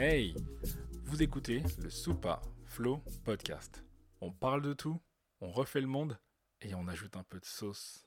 [0.00, 0.32] Hey,
[1.06, 3.82] vous écoutez le Soupa Flow Podcast.
[4.20, 5.00] On parle de tout,
[5.40, 6.16] on refait le monde
[6.60, 8.06] et on ajoute un peu de sauce.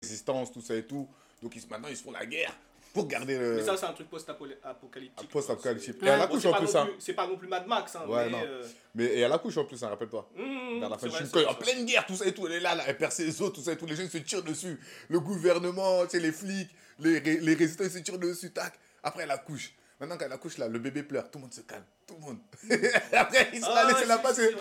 [0.00, 1.08] Résistance, tout ça et tout.
[1.42, 2.56] Donc maintenant ils se font la guerre
[2.92, 3.56] pour garder le.
[3.56, 5.28] Mais ça, c'est un truc post-apocalyptique.
[5.30, 5.96] Post-apocalyptique.
[6.00, 6.84] C'est- Et à la couche en plus, ça.
[6.84, 8.30] plus- C'est pas non plus Mad Max, hein, Ouais, mais.
[8.30, 8.38] non.
[8.44, 8.62] euh,
[8.94, 10.28] Mais et à la couche en plus, hein, rappelle-toi.
[10.38, 12.54] hum, Vers la fin du film, quand en pleine guerre, tout ça et tout, elle
[12.54, 14.42] est là, là, elle perce ses os, tout ça et tout, les gens se tirent
[14.42, 14.78] dessus.
[15.08, 18.74] Le gouvernement, tu sais, les flics, les, les résistants ils se tirent dessus, tac.
[19.02, 19.72] Après elle accouche.
[20.00, 22.20] Maintenant quand elle accouche là, le bébé pleure, tout le monde se calme, tout le
[22.20, 22.38] monde.
[23.12, 24.06] après ils sont Ah, allés, c'est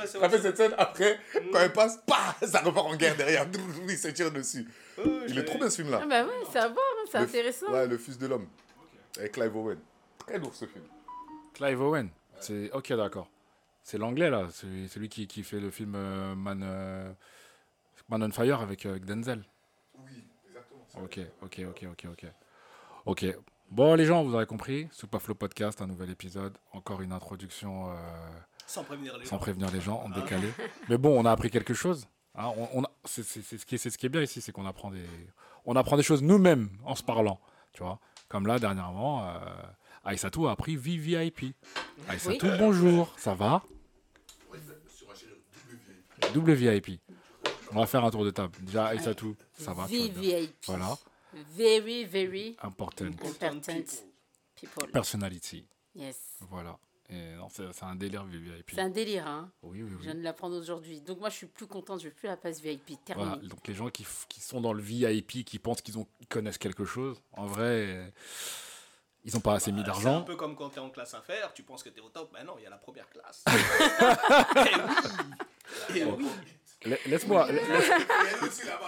[0.08, 0.42] c'est Après vrai.
[0.42, 1.52] cette scène, après, Mm.
[1.52, 3.48] quand elle passe, pah, ça repart en guerre derrière.
[3.88, 4.68] Ils se tirent dessus.
[4.98, 6.02] Ouais, Il je est trop bien ce film là.
[6.04, 7.72] Ah bah ouais, c'est à voir, hein, c'est Le- intéressant.
[7.72, 8.48] Ouais, le fils de l'homme.
[9.18, 9.80] Avec Clive Owen.
[10.20, 10.84] Très lourd ce film.
[11.54, 12.10] Clive Owen.
[12.42, 13.30] C'est ok, d'accord.
[13.84, 14.48] C'est l'anglais là.
[14.52, 17.12] C'est celui qui, qui fait le film euh, Man, euh,
[18.10, 19.44] Man on Fire avec, euh, avec Denzel.
[19.98, 20.86] Oui, exactement.
[21.04, 22.26] Ok, ok, ok, ok, ok.
[23.06, 23.26] Ok.
[23.72, 24.88] Bon, les gens, vous aurez compris.
[24.92, 26.58] Super Flow Podcast, un nouvel épisode.
[26.74, 27.96] Encore une introduction euh,
[28.66, 29.40] Sans prévenir les sans gens.
[29.40, 30.20] prévenir les gens, en Ah.
[30.22, 30.50] décalé.
[30.90, 32.08] Mais bon, on a appris quelque chose.
[32.36, 32.52] hein.
[32.58, 34.42] on, on a- c'est c'est- c'est ce, qui est- c'est ce qui est bien ici,
[34.42, 35.06] c'est qu'on apprend des,
[35.66, 37.40] on apprend des choses nous-mêmes en se parlant.
[37.74, 39.38] Tu vois Comme là, dernièrement, euh,
[40.04, 41.54] Aïssatou a appris VVIP.
[42.08, 43.62] Aïssatou, bonjour, ça va?
[46.34, 47.00] Double VIP.
[47.72, 48.54] On va faire un tour de table.
[48.62, 49.86] Déjà, Aïssatou, ça va.
[49.86, 50.56] VVIP.
[50.68, 50.98] Voilà,
[51.34, 53.06] Very, very important.
[53.08, 54.04] important
[54.56, 54.88] people.
[54.92, 55.66] Personality.
[55.96, 56.38] Yes.
[56.50, 56.78] Voilà.
[57.50, 58.70] C'est un délire VVIP.
[58.76, 59.52] C'est un délire, hein.
[59.64, 61.02] Oui, oui, Je viens de l'apprendre aujourd'hui.
[61.02, 63.04] Donc moi, je suis plus contente, je veux plus la passe VIP.
[63.04, 63.30] Terminé.
[63.30, 65.96] Voilà, donc les gens qui, qui sont dans le VIP, qui pensent qu'ils
[66.30, 68.08] connaissent quelque chose, en vrai, euh,
[69.26, 70.22] ils n'ont pas assez mis Bah, C'est un d'argent.
[70.24, 72.32] peu comme quand t'es en classe affaires, tu penses que t'es au top.
[72.32, 73.44] Ben non, il y a la première classe.
[75.96, 76.00] Et oui.
[76.00, 76.28] Et oui.
[76.86, 77.92] La- Laisse-moi laisse-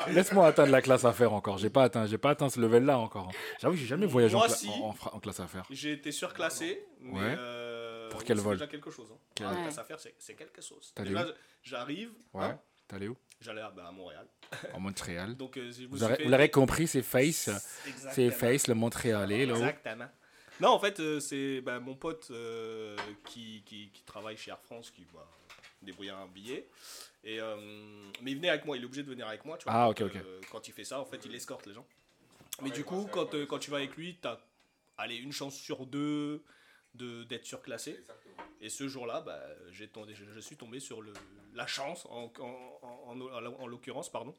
[0.09, 1.57] laisse-moi atteindre la classe affaires encore.
[1.57, 3.31] J'ai pas atteint, j'ai pas atteint ce level-là encore.
[3.59, 4.69] J'avoue, j'ai jamais voyagé en, Moi, cla- si.
[4.69, 5.65] en- en classe affaires.
[5.69, 7.35] J'ai été surclassé, mais Ouais.
[7.37, 9.09] euh, Pour quel c'est vol déjà quelque chose.
[9.13, 9.17] Hein.
[9.35, 10.91] Quel- classe affaires, c'est c'est quelque chose.
[10.95, 11.25] T'allais Déjà,
[11.63, 12.45] j'arrive, Ouais.
[12.45, 14.27] hein, T'es allé où j'allais à, à Montréal.
[14.73, 15.35] En Montréal.
[15.37, 17.49] Donc, euh, Vous, fait- vous l'aurez compris, c'est Face.
[18.11, 19.43] C'est Face, le Montréalais.
[19.47, 20.05] Exactement.
[20.59, 24.59] Non, en fait, euh, c'est ben, mon pote euh, qui, qui, qui travaille chez Air
[24.59, 25.25] France qui va
[25.81, 26.67] débrouiller un billet.
[27.23, 27.55] Et, euh,
[28.21, 29.57] mais il venait avec moi, il est obligé de venir avec moi.
[29.57, 30.15] Tu vois, Ah, ok, ok.
[30.15, 31.85] euh, quand il fait ça, en fait, il escorte les gens.
[32.61, 34.39] Mais du coup, quand, euh, quand tu vas avec lui, tu as
[34.97, 36.43] allez, une chance sur deux de-
[36.95, 37.99] d'être surclassé.
[38.61, 39.39] Et ce jour-là, bah,
[39.71, 41.13] j'ai tombé- je, je suis tombé sur le,
[41.55, 44.35] la chance, en, en, en, en- en l'occurrence, pardon.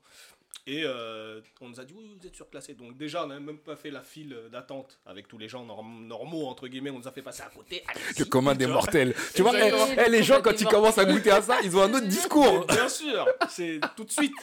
[0.67, 2.75] Et euh, on nous a dit, oui, vous êtes surclassé.
[2.75, 6.07] Donc déjà, on n'a même pas fait la file d'attente avec tous les gens norm-
[6.07, 6.91] normaux, entre guillemets.
[6.91, 7.83] On nous a fait passer à côté.
[8.19, 9.13] Le commun des mortels.
[9.35, 9.73] Tu vois, eh,
[10.07, 12.65] eh, les gens, quand ils commencent à goûter à ça, ils ont un autre discours.
[12.69, 14.35] Bien sûr, c'est tout de suite.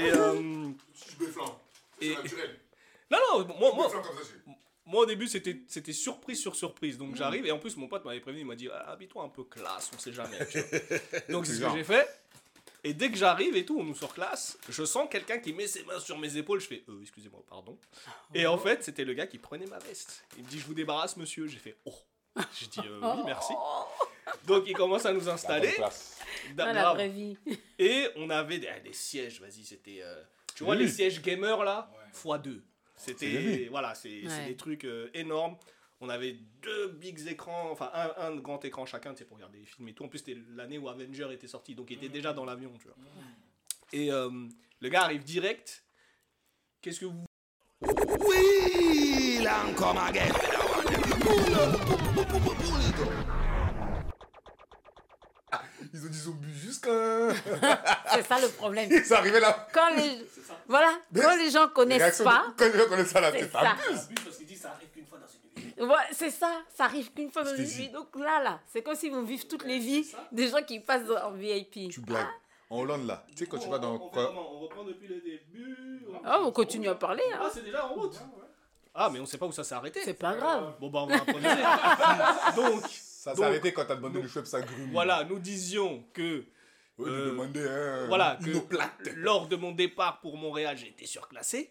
[0.00, 0.70] Et, euh,
[2.00, 2.14] Et-
[3.10, 3.92] non, non, moi, moi,
[4.86, 6.96] moi au début c'était c'était surprise sur surprise.
[6.98, 9.28] Donc j'arrive et en plus mon pote m'avait prévenu, il m'a dit ah, habille-toi un
[9.28, 10.38] peu classe, on sait jamais.
[10.46, 10.78] tu vois.
[11.28, 12.08] Donc c'est ce que j'ai fait.
[12.84, 15.66] Et dès que j'arrive et tout, on nous sort classe, je sens quelqu'un qui met
[15.66, 17.76] ses mains sur mes épaules, je fais euh, excusez-moi, pardon.
[18.32, 20.24] Et en fait, c'était le gars qui prenait ma veste.
[20.38, 21.94] Il me dit je vous débarrasse monsieur, j'ai fait oh.
[22.60, 23.52] J'ai dit euh, oui, merci.
[24.46, 25.74] Donc il commence à nous installer.
[26.54, 27.36] Dans la vraie vie.
[27.78, 30.00] Et on avait des, des sièges, vas-y, c'était.
[30.02, 30.22] euh,
[30.54, 30.82] tu vois, Oui.
[30.82, 32.44] les sièges gamers là, x2.
[32.44, 32.60] C'est bien
[32.96, 33.66] C'était.
[33.70, 34.46] Voilà, c'est Ouais.
[34.48, 35.56] des trucs euh, énormes.
[36.00, 39.58] On avait deux bigs écrans, enfin un, un grand écran chacun, tu sais, pour regarder
[39.60, 40.04] les films et tout.
[40.04, 42.86] En plus, c'était l'année où Avenger était sorti, donc il était déjà dans l'avion, tu
[42.88, 42.96] vois.
[43.92, 44.28] Et euh,
[44.80, 45.84] le gars arrive direct.
[46.82, 47.24] Qu'est-ce que vous.
[48.28, 50.32] Oui, là encore ma gueule.
[55.92, 56.90] Ils ont dit ils ont bu jusqu'à.
[58.12, 58.88] C'est ça le problème.
[58.90, 59.68] Ils sont arrivés là.
[59.72, 60.26] Quand les,
[60.68, 63.60] voilà, quand les gens connaissent pas, de- Quand les gens connaissent ça là, c'est ça.
[63.60, 64.70] ça.
[64.72, 65.82] arrive qu'une fois dans une vie.
[65.82, 67.88] Ouais, c'est ça, ça arrive qu'une fois dans une vie.
[67.90, 71.08] Donc là, là, c'est comme si vous vivez toutes les vies des gens qui passent
[71.24, 71.90] en VIP.
[71.90, 72.26] Tu blagues.
[72.68, 73.94] En Hollande là, tu sais quand tu vas dans.
[73.94, 76.04] on, quoi- On reprend depuis le début.
[76.24, 77.22] Ah, on continue à parler.
[77.34, 77.50] Ah, Hein.
[77.54, 78.18] c'est déjà en route.
[78.92, 80.00] Ah, mais on sait pas où ça s'est arrêté.
[80.04, 80.72] C'est pas grave.
[80.80, 81.48] Bon, bah, on va improviser.
[82.56, 82.82] Donc,
[83.32, 84.90] Ça s'est arrêté quand t'as demandé le chouette sa grume.
[84.92, 86.44] voilà, nous disions que
[86.98, 91.04] Ouais, Euh, de demander hein, voilà, que lors de mon départ pour Montréal, j'ai été
[91.04, 91.70] surclassé,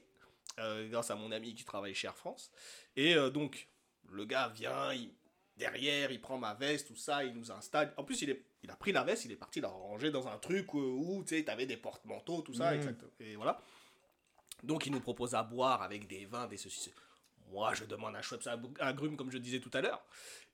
[0.60, 2.52] euh, grâce à mon ami qui travaille chez Air France.
[2.96, 3.68] Et euh, donc,
[4.12, 5.10] le gars vient, il-
[5.57, 7.92] derrière, il prend ma veste, tout ça, il nous installe.
[7.98, 10.28] En plus, il, est, il a pris la veste, il est parti la ranger dans
[10.28, 12.78] un truc où, où, tu sais, t'avais des porte-manteaux, tout ça, Mhm.
[12.78, 13.04] exact.
[13.19, 13.60] Et voilà.
[14.62, 16.92] Donc, il nous propose à boire avec des vins, des ceci.
[17.52, 20.04] Moi, je demande un Schweppes à à grume, comme je disais tout à l'heure.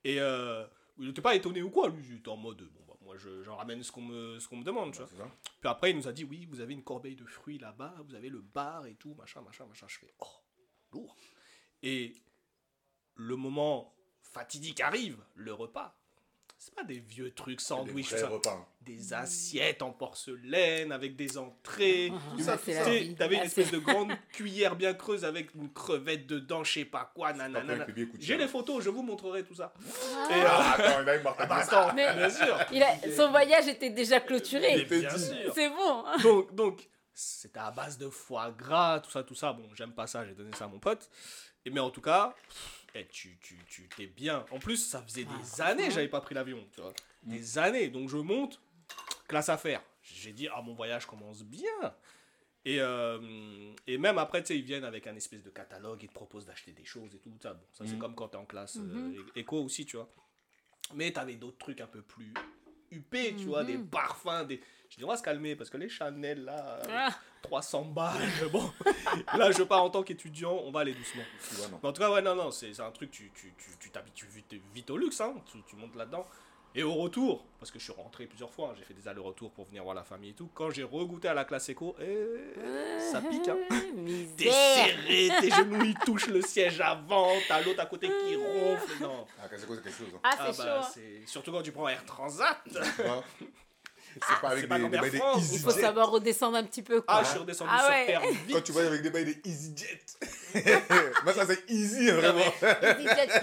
[0.06, 0.66] Et euh,
[1.02, 2.06] il n'était pas étonné ou quoi, lui.
[2.08, 4.64] Il était en mode, bon, bah, moi, je- j'en ramène ce qu'on me, qu'on me
[4.64, 5.08] demande, tu vois.
[5.08, 5.32] Ça.
[5.60, 8.16] Puis après, il nous a dit, oui, vous avez une corbeille de fruits là-bas, vous
[8.16, 9.88] avez le bar et tout, machin, machin, machin.
[9.90, 10.26] Je fais, oh,
[10.94, 11.16] lourd.
[11.84, 12.16] Et
[13.16, 16.01] le moment fatidique arrive, le repas.
[16.64, 18.30] C'est pas des vieux trucs sandwich, Des ça.
[18.82, 22.14] des assiettes en porcelaine avec des entrées.
[22.14, 23.16] Ah, Ça, c'est la tu sais, vie.
[23.16, 26.86] T'avais une Ah, espèce de grande cuillère bien creuse avec une crevette dedans, je sais
[26.86, 27.88] pas quoi, nanana.
[28.20, 29.74] J'ai les photos, je vous montrerai tout ça.
[29.76, 30.28] Ah.
[30.30, 32.56] Et, euh, Ah, attends, là, il m'a bah, attends, Mais- bien sûr.
[32.72, 34.86] Il a- son voyage était déjà clôturé.
[34.88, 36.04] C'est bon.
[36.06, 36.18] hein.
[36.22, 39.52] donc, donc c'était à base de foie gras, tout ça, tout ça.
[39.52, 41.10] Bon, j'aime pas ça, j'ai donné ça à mon pote.
[41.66, 42.36] Et, mais en tout cas,
[42.96, 44.46] eh, tu, tu, tu t'es bien.
[44.52, 46.94] En plus, ça faisait des années que j'avais pas pris l'avion, tu vois.
[47.24, 47.90] Des années.
[47.90, 48.60] Donc je monte,
[49.28, 49.82] classe affaires.
[50.04, 51.96] J'ai dit, ah, mon voyage commence bien.
[52.64, 56.10] Et, euh, et même après, tu sais, ils viennent avec un espèce de catalogue, ils
[56.10, 57.54] te proposent d'acheter des choses et tout ça.
[57.54, 60.10] Bon, ça c'est comme quand t'es en classe euh, é- éco aussi, tu vois.
[60.94, 62.34] Mais t'avais d'autres trucs un peu plus
[62.92, 64.62] huppés, tu vois, des parfums, des...
[64.92, 67.10] Je dis, on va se calmer, parce que les Chanel, là, avec Ah.
[67.44, 68.12] 300 balles,
[68.52, 68.70] bon,
[69.38, 71.24] là, je pars en tant qu'étudiant, on va aller doucement.
[71.48, 71.80] Tu vois, non.
[71.82, 73.90] Mais en tout cas, ouais, non, non, c'est c'est un truc, tu tu- tu- tu
[73.90, 74.28] t'habitues
[74.76, 76.28] vite, au luxe, hein, tu, tu montes là-dedans.
[76.76, 79.52] Et au retour, parce que je suis rentré plusieurs fois, hein, j'ai fait des allers-retours
[79.52, 83.00] pour venir voir la famille et tout, quand j'ai regoûté à la classe éco, eh,
[83.00, 83.58] ça pique, hein.
[84.38, 89.02] T'es serré, tes genoux ils touchent le siège avant, t'as l'autre à côté qui ronfle,
[89.04, 89.26] non.
[89.42, 90.08] Ah, c'est quoi, c'est quelque chose.
[90.16, 90.20] hein.
[90.24, 90.86] Ah, Ah c'est bah, chaud.
[90.86, 90.92] hein.
[90.94, 92.58] c'est surtout quand tu prends Air Transat.
[94.14, 95.22] C'est pas avec des, bails des.
[95.54, 97.02] Il faut savoir redescendre un petit peu.
[97.02, 97.16] Quoi.
[97.18, 98.22] Ah, je suis redescendu Ah sur terre
[98.52, 100.02] Quand tu vas avec des bails des EasyJet.
[101.24, 102.42] Moi, ça, c'est easy, vraiment.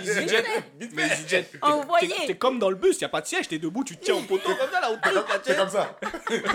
[0.00, 0.44] EasyJet,
[0.78, 1.14] Vite mais fait.
[1.14, 2.08] EasyJet, t'es- Envoyé.
[2.08, 4.04] t'es- T'es comme dans le bus, y a pas de siège, t'es debout, tu te
[4.04, 4.96] tiens au poteau comme ça là, au
[5.42, 5.56] C'est sais.
[5.58, 5.98] comme ça.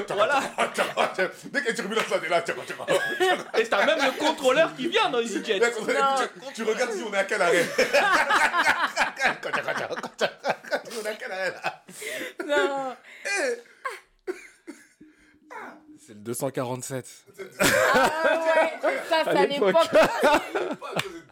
[0.09, 0.41] Voilà.
[1.45, 2.75] Dès qu'il y a une turbulence là, t'es là, tiens, tiens,
[3.19, 3.37] tiens.
[3.57, 5.59] Et t'as même le contrôleur qui vient dans EasyJet.
[5.59, 7.65] Tu, tu regardes si on est à quel arrêt.
[9.41, 10.29] Quand tiens, quand tiens, quand tiens.
[11.01, 11.83] On est à quel arrêt là
[12.45, 12.95] Non.
[16.05, 17.25] C'est le 247.
[17.59, 17.63] Ah
[18.83, 19.01] ouais.
[19.09, 19.75] Ça, c'est à l'époque.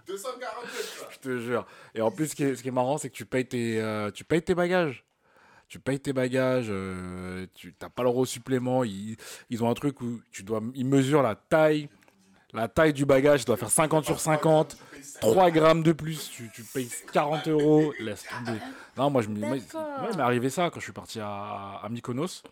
[0.07, 1.07] 247 ça.
[1.11, 1.65] Je te jure.
[1.93, 3.81] Et en plus, ce qui est, ce qui est marrant, c'est que tu payes tes,
[3.81, 5.03] euh, tu payes tes bagages.
[5.67, 8.83] Tu payes tes bagages, euh, tu n'as pas l'euro supplément.
[8.83, 9.15] Ils,
[9.49, 11.87] ils ont un truc où tu dois, ils mesurent la taille,
[12.53, 13.41] la taille du bagage.
[13.41, 14.75] Tu dois faire 50 sur 50,
[15.21, 16.29] 3 grammes de plus.
[16.29, 17.93] Tu, tu payes 40 euros.
[17.99, 18.59] Laisse tomber.
[18.97, 21.79] Non, moi, je me, moi, moi, il m'est arrivé ça quand je suis parti à,
[21.81, 22.43] à Mykonos.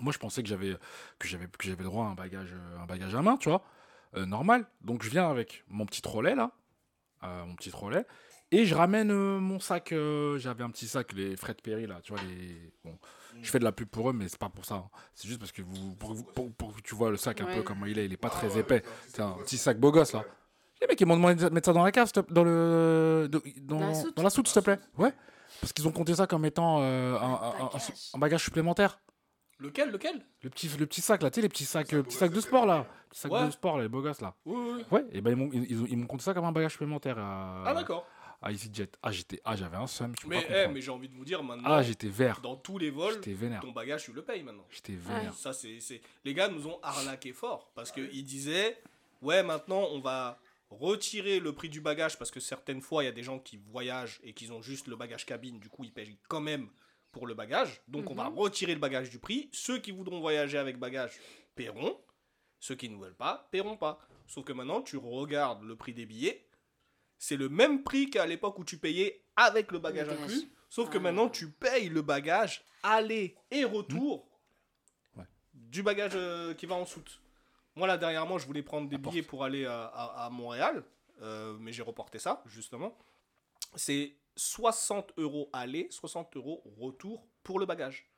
[0.00, 0.76] Moi, je pensais que j'avais
[1.18, 3.62] que j'avais que j'avais droit à un bagage, euh, un bagage à main, tu vois,
[4.16, 4.66] euh, normal.
[4.80, 6.50] Donc, je viens avec mon petit trolley là,
[7.24, 8.04] euh, mon petit trolley,
[8.52, 9.92] et je ramène euh, mon sac.
[10.36, 12.72] J'avais un petit sac, les Fred Perry là, tu vois les.
[12.84, 12.98] Bon,
[13.42, 14.74] je fais de la pub pour eux, mais c'est pas pour ça.
[14.76, 14.90] hein.
[15.14, 16.14] C'est juste parce que vous, pour,
[16.82, 18.04] tu vois le sac un peu comment il est.
[18.06, 18.82] Il est pas très épais.
[19.08, 20.24] C'est un petit sac beau gosse là.
[20.80, 23.28] Les mecs, ils m'ont demandé de mettre ça dans la cave, dans le,
[23.62, 23.78] dans,
[24.14, 24.78] Dans la soute s'il te plaît.
[24.96, 25.12] Ouais.
[25.60, 27.92] Parce qu'ils ont compté ça comme étant un, un- un- bagage.
[28.14, 29.00] un bagage supplémentaire.
[29.60, 30.24] Lequel, lequel?
[30.42, 32.40] Le petit, le petit sac là, tu sais, les petits sacs, euh, petits sacs de
[32.40, 32.86] sport là.
[33.10, 33.46] Petits sacs Ouais.
[33.46, 34.34] de sport, les beaux gosses là.
[34.44, 34.84] Oui, oui.
[34.90, 36.72] Ouais, et ben ils m'ont, ils, ils ont- ils m'ont compté ça comme un bagage
[36.72, 38.06] supplémentaire à, Ah, d'accord.
[38.40, 38.90] à EasyJet.
[39.02, 40.74] Ah, j'étais, ah, j'avais un seum, tu peux Mais, pas eh, comprendre.
[40.74, 42.40] mais j'ai envie de vous dire maintenant, Ah, j'étais vert.
[42.40, 43.60] dans tous les vols, J'étais vénère.
[43.60, 44.64] ton bagage, tu le payes maintenant.
[44.70, 45.34] J'étais vénère.
[45.34, 47.72] Ça, c'est, c'est- Les gars nous ont arnaqué fort.
[47.74, 48.80] Parce qu'ils disaient,
[49.22, 50.38] ouais, maintenant, on va
[50.70, 52.16] retirer le prix du bagage.
[52.16, 54.86] Parce que certaines fois, il y a des gens qui voyagent et qui ont juste
[54.86, 55.58] le bagage cabine.
[55.58, 56.68] Du coup, ils payent quand même
[57.12, 57.80] pour le bagage.
[57.88, 59.48] Donc, on va retirer le bagage du prix.
[59.52, 61.12] Ceux qui voudront voyager avec bagage
[61.54, 61.98] paieront.
[62.60, 63.98] Ceux qui ne veulent pas, paieront pas.
[64.26, 66.44] Sauf que maintenant, tu regardes le prix des billets.
[67.18, 70.50] C'est le même prix qu'à l'époque où tu payais avec le bagage inclus.
[70.68, 71.00] Sauf que Ah.
[71.00, 74.28] maintenant, tu payes le bagage aller et retour
[75.16, 75.24] Ouais.
[75.54, 77.20] du bagage euh, qui va en soute.
[77.74, 79.14] Moi, là, dernièrement, je voulais prendre des Apporte.
[79.14, 80.84] billets pour aller à, à- à Montréal,
[81.22, 82.98] euh, mais j'ai reporté ça, justement.
[83.76, 88.08] C'est 60 euros aller, 60 euros retour pour le bagage.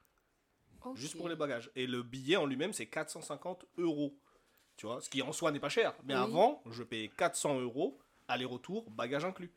[0.94, 1.70] Juste pour les bagages.
[1.74, 4.16] Et le billet en lui-même, c'est 450 euros.
[4.76, 5.94] Tu vois, ce qui en soi n'est pas cher.
[6.04, 6.20] Mais Oui.
[6.20, 7.98] avant, je payais 400 euros,
[8.28, 9.52] aller-retour, bagage inclus.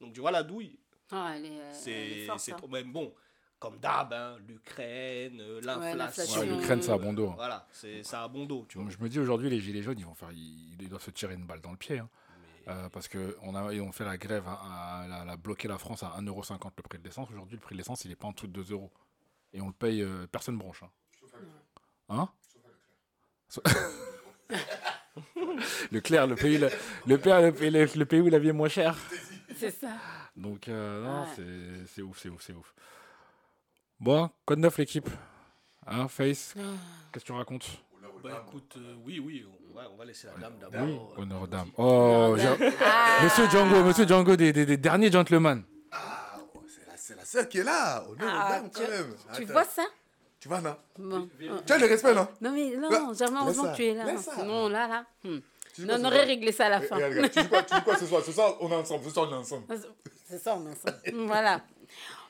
[0.00, 0.78] Donc tu vois la douille,
[1.10, 2.56] Ah, elle est, c'est hein.
[2.56, 3.14] trop- même bon
[3.58, 6.40] comme d'hab hein, l'Ukraine euh, l'inflation.
[6.42, 7.28] Ouais, l'Ukraine, ça a bon dos.
[7.30, 7.34] hein.
[7.36, 9.80] voilà c'est ça a bon dos tu vois Donc, je me dis aujourd'hui, les gilets
[9.82, 11.98] jaunes, ils vont faire, ils, ils doivent se tirer une balle dans le pied.
[11.98, 12.10] hein.
[12.68, 15.78] Euh, parce que on a, ont fait la grève, à, à- la- la bloqué la
[15.78, 17.30] France à 1,50€ le prix de l'essence.
[17.30, 18.90] Aujourd'hui, le prix de l'essence, il est pas en dessous de 2 euros.
[19.52, 20.82] Et on le paye, euh, personne bronche.
[20.82, 20.90] Hein,
[22.08, 22.28] Hein?
[23.48, 23.62] So-
[25.90, 26.68] Le clair, le pays, le,
[27.06, 28.96] le, pays- le pays- le- le pays où la vie est moins chère.
[29.56, 29.96] C'est ça.
[30.36, 31.28] Donc, euh, non, Ouais.
[31.36, 32.74] c'est- c'est ouf, c'est ouf, c'est ouf.
[33.98, 35.08] Bon, code 9 l'équipe.
[35.86, 36.62] Hein, Face, Ah.
[37.12, 37.82] qu'est-ce que tu racontes?
[38.22, 39.46] Bah écoute euh, oui oui
[39.76, 41.70] on va, on va laisser la dame d'abord Oui, Euh, honneur aux dames.
[41.76, 41.86] vas-y.
[41.86, 43.18] Oh, Non, Ah.
[43.24, 45.62] Monsieur Django, Monsieur Django, des, des- des derniers gentlemen.
[45.92, 46.36] Ah,
[46.96, 48.04] c'est la, la sœur qui est là.
[48.08, 49.14] Honneur aux Ah, dames, tu, quand même.
[49.34, 49.52] tu Attends.
[49.52, 49.82] vois ça?
[50.40, 50.78] Tu vas là.
[50.98, 51.28] Bon.
[51.66, 54.04] Tu as le respect, là Non mais non, Là, Germain, heureusement que tu es là.
[54.16, 55.04] Sinon là, là.
[55.24, 55.38] hmm.
[55.80, 56.26] Non, on ce aurait soir?
[56.26, 56.94] réglé ça à la Eh, fin.
[56.96, 58.22] regarde, regarde, Tu dis quoi, tu dis quoi ce soir?
[58.24, 59.04] Ce soir, on est ensemble.
[59.04, 59.64] Ce soir, on est ensemble.
[60.28, 61.26] C'est ça, on est ensemble.
[61.26, 61.60] voilà.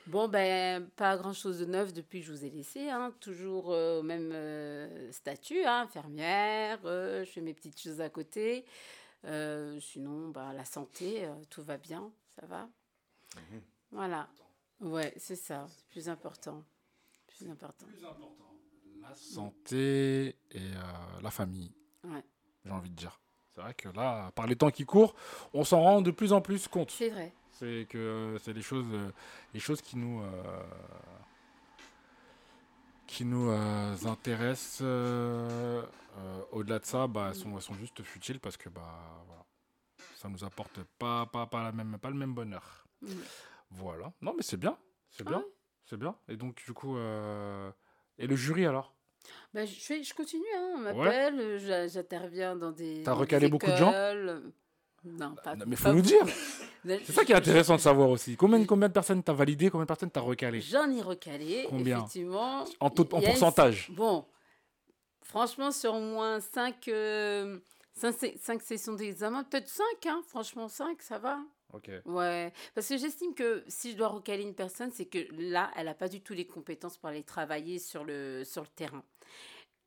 [0.07, 2.89] Bon, ben, pas grand-chose de neuf depuis que je vous ai laissé.
[2.91, 3.13] Hein.
[3.21, 6.79] Toujours euh, au même euh, statut, hein, infirmière.
[6.85, 8.65] euh, je fais mes petites choses à côté.
[9.81, 12.69] Sinon, bah, la santé, tout va bien, ça va.
[13.91, 14.29] Voilà.
[14.81, 16.63] Ouais, c'est ça, c'est plus important.
[17.27, 17.87] Plus important.
[17.87, 18.55] Plus important,
[19.03, 20.61] la santé et
[21.21, 21.73] la famille,
[22.05, 22.23] Ouais,
[22.65, 23.19] j'ai envie de dire.
[23.53, 25.17] C'est vrai que là, par les temps qui courent,
[25.53, 26.93] on s'en rend de plus en plus compte.
[26.93, 27.33] c'est vrai.
[27.59, 29.11] C'est que euh, c'est les choses, euh,
[29.55, 30.63] les choses qui nous, euh,
[33.07, 34.81] qui nous euh, intéressent.
[34.83, 35.83] euh,
[36.53, 39.45] Au-delà de ça, bah, elles, sont, elles sont juste futiles parce que bah, voilà,
[40.17, 42.87] ça nous apporte pas, pas, pas, la même, pas le même bonheur.
[43.71, 44.13] Voilà.
[44.21, 44.77] Non, mais c'est bien.
[45.11, 45.39] C'est Ah bien.
[45.39, 45.45] ouais.
[45.87, 46.15] C'est bien.
[46.29, 48.95] Et donc, du coup, et le jury alors?
[49.55, 51.59] Ben, je, fais- je continue, hein, on m'appelle,
[51.89, 53.03] j'interviens dans des.
[53.03, 53.93] T'as recalé beaucoup de gens?
[55.05, 55.55] Non, pas.
[55.55, 56.27] Non, Mais pas faut nous dire.
[56.85, 58.37] C'est ça qui est intéressant de savoir aussi.
[58.37, 61.99] Combien, combien de personnes t'as validé, combien de personnes t'as recalé J'en ai recalé, Combien
[61.99, 62.65] effectivement.
[62.81, 64.25] En, taux- une- pourcentage Bon,
[65.23, 66.89] franchement, sur au moins 5,
[68.63, 71.41] sessions d'examen, peut-être 5, hein, franchement 5, ça va.
[71.73, 71.91] Ok.
[72.05, 75.87] Ouais, parce que j'estime que si je dois recaler une personne, c'est que là, elle
[75.87, 79.03] n'a pas du tout les compétences pour aller travailler sur le, sur le terrain.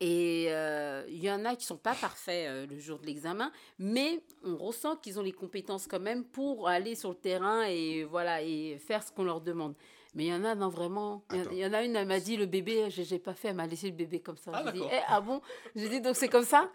[0.01, 3.51] Et euh, il y en a qui sont pas parfaits euh, le jour de l'examen,
[3.79, 8.05] mais on ressent qu'ils ont les compétences quand même pour aller sur le terrain et
[8.05, 9.75] voilà et faire ce qu'on leur demande.
[10.15, 11.23] Mais il y en a, non, vraiment.
[11.33, 13.49] Il y en- y, a une, elle m'a dit le bébé, je n'ai pas fait,
[13.49, 14.51] elle m'a laissé le bébé comme ça.
[14.53, 14.85] Ah, J'ai dit.
[14.89, 15.41] Eh, ah bon?
[15.75, 16.71] J'ai dit, donc c'est comme ça?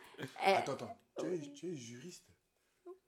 [0.46, 0.96] Eh, Attends, attends.
[1.18, 2.24] Tu es, tu es juriste.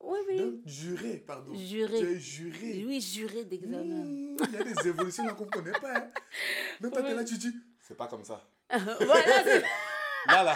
[0.01, 0.37] Oui, oui.
[0.41, 1.55] Non, juré, pardon.
[1.55, 1.99] Juré.
[1.99, 2.85] Tu es juré.
[2.87, 3.83] Oui, juré d'examen.
[3.85, 5.97] Mmh, Il y a des évolutions qu'on ne connaît pas.
[5.99, 6.11] Hein.
[6.81, 8.43] Donc toi, t'es là, tu dis, c'est pas comme ça.
[8.71, 9.63] voilà, c'est-
[10.29, 10.55] Là, là,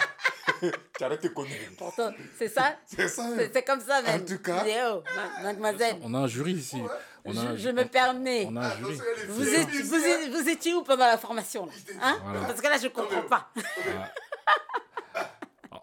[0.97, 1.55] tu arrêtes de conneries.
[1.77, 2.75] pourtant, c'est ça.
[2.85, 3.23] C'est ça.
[3.53, 4.21] C'est comme ça, même.
[4.21, 5.03] En tout cas- Léo,
[5.43, 6.77] mademoiselle, On a un jury ici.
[6.81, 6.87] Ouais.
[7.23, 8.47] On a un je, me permets.
[8.49, 8.97] On a un jury.
[9.15, 9.59] Elle est Vous, fière.
[9.61, 12.19] êtes- vous, êtes- vous étiez où pendant la formation là hein?
[12.23, 12.39] Voilà.
[12.47, 13.49] Parce que là, je comprends pas.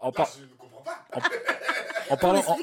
[0.01, 1.05] En, par- Je ne comprends pas.
[2.09, 2.57] en parlant, en.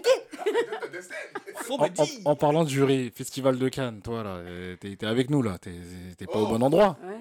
[1.65, 1.79] Faut
[2.25, 4.39] en- parlant de jury, Festival de Cannes, toi là,
[4.81, 6.47] t'es avec nous là, t'es pas au Oh.
[6.49, 6.97] bon endroit.
[7.03, 7.19] Ouais.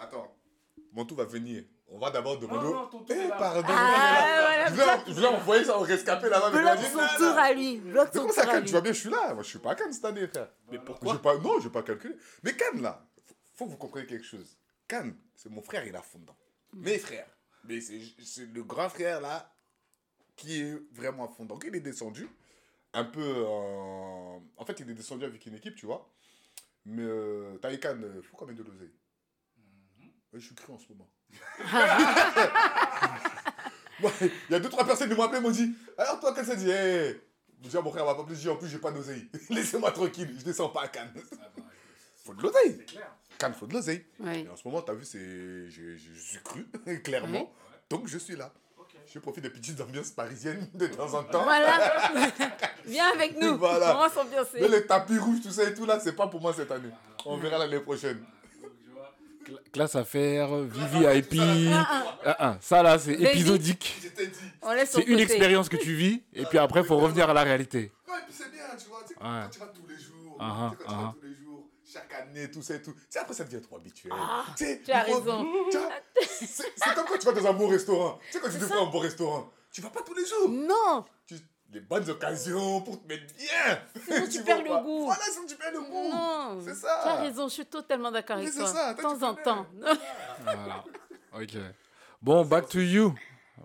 [0.00, 0.32] Attends,
[0.92, 1.64] mon tour va venir.
[1.90, 2.68] On va d'abord demander.
[2.70, 3.62] non, tour Eh, pardon.
[3.68, 6.50] Ah, voulais, je voulais envoyer ça au rescapé là-bas.
[6.52, 7.36] il Bloque son non, tour non.
[7.38, 7.76] à lui.
[7.78, 8.66] Bloque son comment ça, tour à lui.
[8.66, 9.32] Tu vois bien, je suis là.
[9.34, 10.48] Moi, je suis pas à Cannes cette année, frère.
[10.70, 12.14] Mais Je pourquoi pas, non, je vais pas calculer.
[12.42, 14.58] Mais Cannes, là, faut, faut que vous compreniez quelque chose.
[14.86, 16.36] Cannes, c'est mon frère, il a fond dedans.
[16.74, 17.26] Mes frères.
[17.64, 19.50] Mais c'est c'est le grand frère, là,
[20.36, 21.54] qui est vraiment à fond dedans.
[21.54, 22.28] Donc, il est descendu.
[22.92, 24.42] Un peu en...
[24.56, 26.06] En fait, il est descendu avec une équipe, tu vois.
[26.84, 28.92] Mais euh, t'as eu Cannes, euh, faut combien de l'oseille
[30.32, 31.08] Ouais, Je suis cru en ce moment.
[34.20, 36.56] Il y a deux, trois personnes qui m'ont appelé, m'ont dit Alors, toi, qu'elle s'est
[36.56, 36.70] dit?
[36.70, 37.20] Eh,
[37.60, 39.28] Déjà, mon frère va pas plus dire, en plus, j'ai pas d'oseille.
[39.50, 41.12] Laissez-moi tranquille, je descends pas à Cannes.
[42.24, 42.84] faut de l'oseille.
[43.36, 44.04] Cannes, faut de l'oseille.
[44.20, 44.42] Ouais.
[44.42, 45.18] Et en ce moment, t'as vu, c'est.
[45.18, 46.64] Je, je- je suis cru,
[47.02, 47.52] clairement.
[47.90, 48.52] Donc, je suis là.
[49.12, 51.42] Je profite des petites ambiances parisiennes de temps en temps.
[51.42, 51.78] Voilà.
[52.84, 53.56] Viens avec nous.
[53.56, 53.96] Voilà.
[53.96, 54.60] On va s'ambiancer.
[54.60, 56.90] Mais les tapis rouges, tout ça et tout là, c'est pas pour moi cette année.
[57.24, 58.22] On verra l'année prochaine.
[59.48, 61.40] Cla- Classe affaires, VVIP.
[61.72, 63.96] Ah, ah, ça là, c'est épisodique.
[64.86, 67.92] C'est une expérience que tu vis, et puis après, faut revenir à la réalité.
[68.08, 69.00] Ouais, et puis c'est bien, tu vois.
[69.06, 69.42] Tu sais, Ouais.
[69.44, 71.34] Quand tu vas tous les jours, Ah, tu sais, quand tu ah, vas tous les
[71.34, 72.92] jours, chaque année, tout ça et tout.
[72.92, 74.12] Tu sais, après, ça devient trop habituel.
[74.16, 75.46] Ah, Tu sais, tu as raison.
[76.20, 78.18] c'est comme quand tu vas dans un bon restaurant.
[78.26, 80.48] Tu sais, quand tu te fais un bon restaurant, tu vas pas tous les jours.
[80.48, 81.04] Non.
[81.70, 83.78] Les bonnes occasions pour te mettre bien.
[84.02, 85.04] Sinon, tu perds le pas- goût.
[85.04, 86.10] Voilà, sinon tu perds le goût.
[86.10, 86.60] Non.
[86.64, 87.00] C'est ça.
[87.02, 88.68] Tu as raison, je suis totalement d'accord avec Mais c'est toi.
[88.68, 89.66] ça, de toi, temps en temps.
[90.42, 90.84] Voilà.
[91.34, 91.56] Ok.
[92.22, 93.14] Bon, back to you,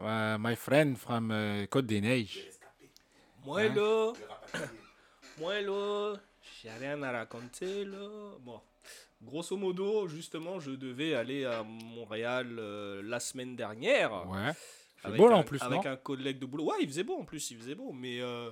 [0.02, 2.46] uh, my friend from uh, Côte des Neiges.
[3.46, 4.12] Moi, là.
[5.40, 6.16] Moi, là.
[6.62, 8.08] J'ai rien à raconter, là.
[8.42, 8.60] Bon.
[9.22, 14.28] Grosso modo, justement, je devais aller à Montréal euh, la semaine dernière.
[14.30, 14.52] Ouais.
[15.04, 16.66] C'est Avec beau là un- en plus, Avec non un collègue de boulot.
[16.66, 17.92] Ouais, il faisait beau en plus, il faisait beau.
[17.92, 18.50] Mais euh,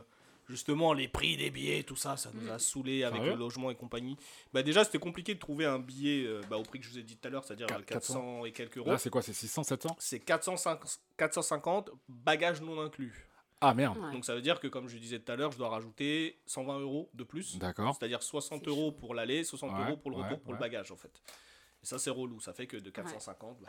[0.50, 3.72] justement, les prix des billets, tout ça, ça nous a saoulé avec Sérieux le logement
[3.72, 4.17] et compagnie.
[4.53, 6.98] Bah, déjà, c'était compliqué de trouver un billet euh, bah, au prix que je vous
[7.00, 8.91] ai dit tout à l'heure, c'est-à-dire Quatre- 400 et quelques euros.
[8.91, 13.27] Là, c'est quoi C'est 600, 700 C'est 450, 450 bagages non inclus.
[13.63, 13.98] Ah merde.
[14.00, 14.12] Ouais.
[14.12, 16.79] Donc ça veut dire que, comme je disais tout à l'heure, je dois rajouter 120
[16.79, 17.60] euros de plus.
[17.60, 17.96] D'accord.
[17.98, 20.60] C'est-à-dire 60 C'est euros pour l'aller, 60 Ouais, euros pour le ouais, retour pour le
[20.60, 21.22] bagage en fait.
[21.84, 23.67] Et ça c'est relou, ça fait que de 450, bah,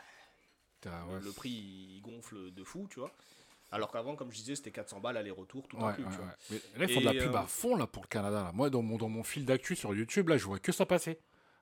[0.89, 3.11] Ouais, le prix il gonfle de fou, tu vois.
[3.71, 6.59] Alors qu'avant, comme je disais, c'était 400 balles aller-retour tout inclus, ouais, ouais.
[6.75, 8.43] Mais là, ils font de la pub euh, à fond là pour le Canada.
[8.43, 8.51] Là.
[8.53, 11.17] Moi, dans mon, dans mon fil d'actu sur YouTube, là, je vois que ça passer.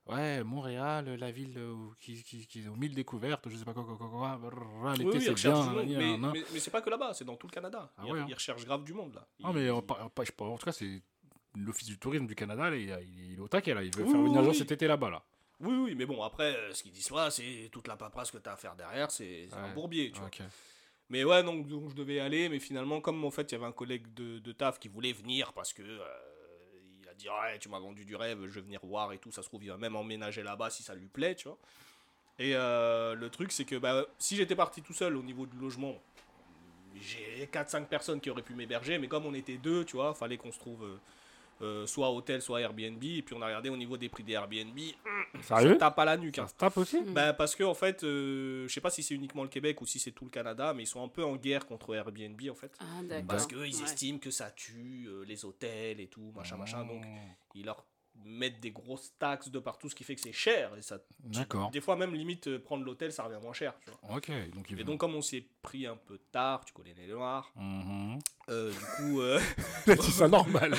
[0.07, 3.73] Ouais, Montréal, la ville euh, où- qui, qui, qui aux mille découvertes, je sais pas
[3.73, 5.63] quoi, quoi, quoi, quoi, brrr, l'été Oui, oui, ils c'est bien.
[5.63, 7.89] monde, mais, mais, mais c'est pas que là-bas, c'est dans tout le Canada.
[7.97, 8.25] Ah ils, hein.
[8.27, 9.25] ils recherchent grave du monde là.
[9.39, 9.81] Non, mais Ils- en,
[10.57, 11.01] tout cas, c'est
[11.55, 12.89] l'Office du tourisme du Canada, là, il,
[13.35, 13.83] est au taquet, là.
[13.83, 14.55] Il veut Oui, faire gens oui.
[14.57, 15.23] cet été là-bas, là.
[15.61, 18.37] Oui, oui, mais bon, après, euh, ce qu'ils disent pas, c'est toute la paperasse que
[18.37, 19.73] tu as à faire derrière, c'est c'est un Ouais.
[19.73, 20.27] bourbier, tu vois.
[20.27, 20.41] Ok.
[21.09, 23.55] Mais ouais, donc, donc je devais y aller, mais finalement, comme en fait, il y
[23.55, 26.05] avait un collègue de, de taf qui voulait venir parce que euh,
[27.03, 29.31] il a dit Ouais, tu m'as vendu du rêve, je vais venir voir et tout.
[29.31, 31.57] Ça se trouve, il va même emménager là-bas si ça lui plaît, tu vois.
[32.39, 35.57] Et euh, le truc, c'est que bah, si j'étais parti tout seul au niveau du
[35.57, 36.01] logement,
[36.95, 40.37] j'ai 4-5 personnes qui auraient pu m'héberger, mais comme on était deux, tu vois, fallait
[40.37, 40.99] qu'on se trouve euh,
[41.61, 43.03] euh, soit hôtel, soit Airbnb.
[43.03, 44.77] Et puis on a regardé au niveau des prix des Airbnb,
[45.41, 46.37] ça Sérieux tape à la nuque.
[46.39, 46.43] hein.
[46.43, 49.13] Ça se tape aussi Bah, parce que en fait, euh, je sais pas si c'est
[49.15, 51.35] uniquement le Québec ou si c'est tout le Canada, mais ils sont un peu en
[51.35, 52.71] guerre contre Airbnb en fait.
[52.79, 53.27] Ah, d'accord.
[53.27, 53.83] Parce qu'ils ils Ouais.
[53.83, 56.83] estiment que ça tue euh, les hôtels et tout, machin, machin.
[56.85, 57.03] Donc
[57.55, 57.83] ils leur
[58.25, 60.71] mettent des grosses taxes de partout, ce qui fait que c'est cher.
[60.77, 61.69] Et ça, D'accord.
[61.71, 63.73] des fois même limite euh, prendre l'hôtel, ça revient moins cher.
[63.83, 64.17] Tu vois.
[64.17, 67.51] Ok, donc Et donc comme on s'est pris un peu tard, tu connais les noirs,
[67.55, 68.19] Mhm.
[68.49, 69.39] euh, du coup, euh,
[69.87, 70.73] a dit ça normal.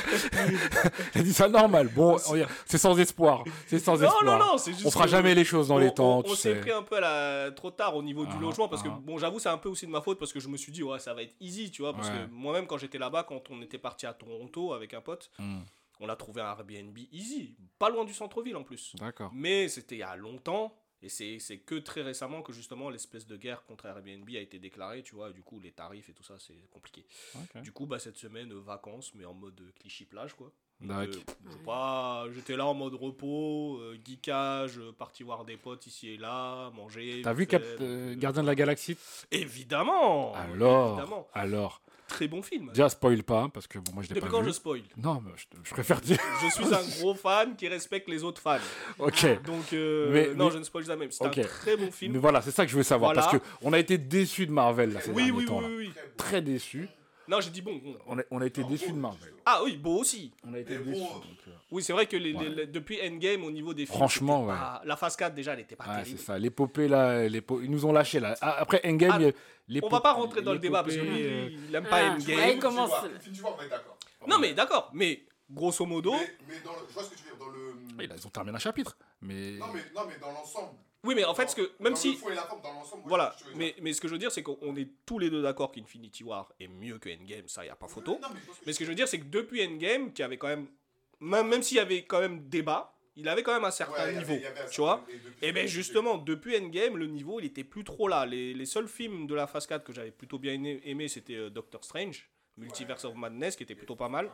[1.15, 1.89] a dit ça normal.
[1.89, 3.45] Bon, on y- c'est sans espoir.
[3.67, 4.25] C'est sans non, espoir.
[4.25, 6.55] non, non, c'est juste On fera jamais les choses dans on, les temps, on- s'est
[6.55, 6.61] sais.
[6.61, 7.51] pris un peu la...
[7.53, 8.99] trop tard au niveau du Ah, logement parce que ah.
[9.03, 10.83] bon j'avoue c'est un peu aussi de ma faute parce que je me suis dit
[10.83, 12.15] ouais ça va être easy tu vois parce Ouais.
[12.27, 15.61] que moi-même quand j'étais là-bas quand on était parti à Toronto avec un pote Hmm,
[16.03, 19.31] on a trouvé un Airbnb easy pas loin du centre-ville en plus D'accord.
[19.33, 23.37] mais c'était il y a longtemps et c'est que très récemment que justement l'espèce de
[23.37, 26.23] guerre contre Airbnb a été déclarée tu vois et du coup les tarifs et tout
[26.23, 27.07] ça c'est compliqué
[27.63, 30.53] du coup bah cette semaine vacances mais en mode euh, cliché plage quoi
[30.85, 31.15] D'accord.
[31.15, 36.09] sais pas, j'étais là en mode repos, euh, geekage, euh, parti voir des potes ici
[36.09, 37.21] et là, manger.
[37.23, 38.97] T'as vu Cap- euh, Gardien de la Galaxie?
[39.31, 41.29] Évidemment Alors, Évidemment.
[41.35, 41.83] alors.
[42.13, 42.69] Très bon film.
[42.69, 44.49] Déjà, spoil pas, parce que bon, moi je l'ai Depuis pas quand vu.
[44.49, 46.19] je spoil Non, mais je, je préfère dire.
[46.43, 48.59] Je suis un gros fan qui respecte les autres fans.
[48.99, 49.43] ok.
[49.45, 51.09] Donc, euh, Mais- non, mais- je ne spoil jamais.
[51.11, 52.13] C'est un très bon film.
[52.13, 53.13] Mais voilà, c'est ça que je veux savoir.
[53.13, 53.29] Voilà.
[53.29, 55.59] Parce que on a été déçus de Marvel là, ces Oui, derniers oui, temps.
[55.61, 56.03] oui, oui, oui.
[56.17, 56.89] Très déçus.
[57.29, 57.77] Non, j'ai dit bon.
[57.77, 57.97] bon.
[58.07, 59.33] On a, on a été déçus de Marvel.
[59.47, 60.33] Ah oui, beau aussi.
[60.47, 61.01] On a été Mais déçus.
[61.01, 62.49] bon, donc, euh, Oui, c'est vrai que les- Ouais.
[62.49, 63.97] les- les- depuis Endgame, au niveau des films.
[63.97, 64.55] Franchement, ouais.
[64.55, 66.19] pas- La phase 4, déjà, elle n'était pas Ouais, c'est terrible.
[66.21, 66.39] ça.
[66.39, 68.35] L'épopée là, ils nous ont lâché là.
[68.41, 71.09] Ah, Après Endgame, Ah, a On va pas rentrer dans le débat parce que lui,
[71.23, 72.39] l'épopée, euh, il aime pas Ah, Endgame.
[72.39, 73.97] ouais, c'est- Infinity War, on est d'accord.
[74.27, 76.13] Non, mais d'accord, mais grosso modo.
[76.13, 77.75] Mais, mais dans le, je vois ce que tu veux dire, dans le...
[77.99, 78.97] oui, là, ils ont terminé un chapitre.
[79.23, 79.53] Mais.
[79.53, 80.73] Non, mais, non, mais dans l'ensemble.
[81.05, 82.13] Oui, mais en fait, ce que, même dans si.
[82.13, 84.19] le fond et la forme, dans l'ensemble, ouais, Voilà, mais, mais ce que je veux
[84.19, 87.65] dire, c'est qu'on est tous les deux d'accord qu'Infinity War est mieux que Endgame, ça,
[87.67, 88.19] y a pas photo.
[88.23, 90.13] Non, mais ce que Mais tu ce que je veux dire, c'est que depuis Endgame,
[90.13, 90.67] qui avait quand même.
[91.21, 94.01] Même, même s'il y avait quand même débat, il avait quand même un certain Ouais,
[94.01, 94.33] avait- niveau.
[94.33, 95.05] avait un tu vois
[95.43, 98.25] et Et bien justement, depuis Endgame, le niveau, il était plus trop là.
[98.27, 101.35] Les, les seuls films de la phase 4 que j'avais plutôt bien aimé, aimé, c'était
[101.37, 104.31] euh, Doctor Strange, Multiverse of Madness, qui était plutôt pas mal.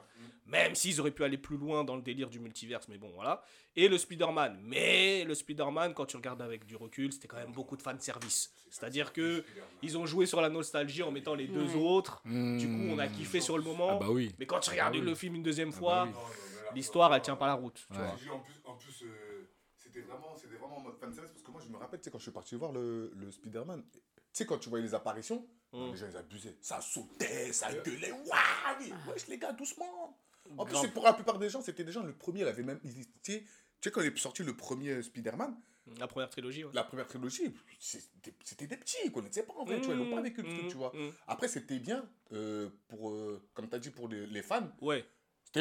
[0.46, 3.42] Même s'ils auraient pu aller plus loin dans le délire du multiverse, mais bon, voilà.
[3.76, 4.59] Et le Spider-Man.
[4.64, 8.52] Mais le Spider-Man, quand tu regardes avec du recul, c'était quand même beaucoup de fanservice.
[8.70, 9.44] C'est-à-dire que
[9.83, 12.20] ils ont joué sur la nostalgie en mettant les deux autres.
[12.24, 12.59] Hmm.
[12.59, 13.90] Du coup, on a kiffé sur le moment.
[13.92, 14.35] Ah bah oui.
[14.38, 15.09] Mais quand tu regardes Ah bah oui.
[15.11, 16.12] le film une deuxième Ah bah fois, oui.
[16.74, 17.87] L'histoire, elle tient pas la route.
[17.90, 18.04] tu Ouais.
[18.04, 18.35] vois.
[18.35, 21.61] En plus, en plus euh, c'était vraiment, c'était vraiment en mode fanservice parce que moi
[21.64, 24.00] je me rappelle, tu sais, quand je suis parti voir le, le Spider-Man, tu
[24.33, 25.90] sais, quand tu voyais les apparitions, Mm.
[25.92, 26.57] les gens ils abusaient.
[26.61, 30.18] Ça sautait, ça gueulait, waouh, wesh les gars, doucement.
[30.57, 32.81] En plus, pour la plupart des gens, c'était des gens, le premier, il avait même.
[32.81, 32.90] Tu
[33.22, 33.44] sais, tu
[33.83, 35.54] sais, quand il est sorti le premier Spider-Man,
[35.98, 36.70] La première trilogie, ouais.
[36.74, 40.14] la première trilogie, c'était des petits, ils connaissaient pas en fait, tu vois, ils n'ont
[40.14, 40.92] pas vécu le truc, Mmh, tu vois.
[40.94, 41.11] mmh.
[41.26, 44.68] Après, c'était bien, euh, pour, euh, comme tu as dit, pour les, les fans.
[44.81, 45.04] Ouais.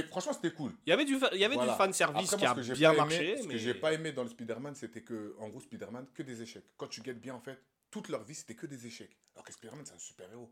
[0.10, 0.74] Franchement, c'était cool.
[0.86, 1.72] Il y avait du, fa- il y avait Voilà.
[1.72, 3.32] du fan service Après, qui a bien marché.
[3.34, 6.24] aimé, Ce que j'ai pas aimé dans le Spider-Man, c'était que, en gros, Spider-Man, que
[6.24, 6.66] des échecs.
[6.78, 7.58] Quand tu guettes bien, en fait,
[7.92, 9.18] toute leur vie, c'était que des échecs.
[9.36, 10.52] Alors que Spider-Man, c'est un super-héros.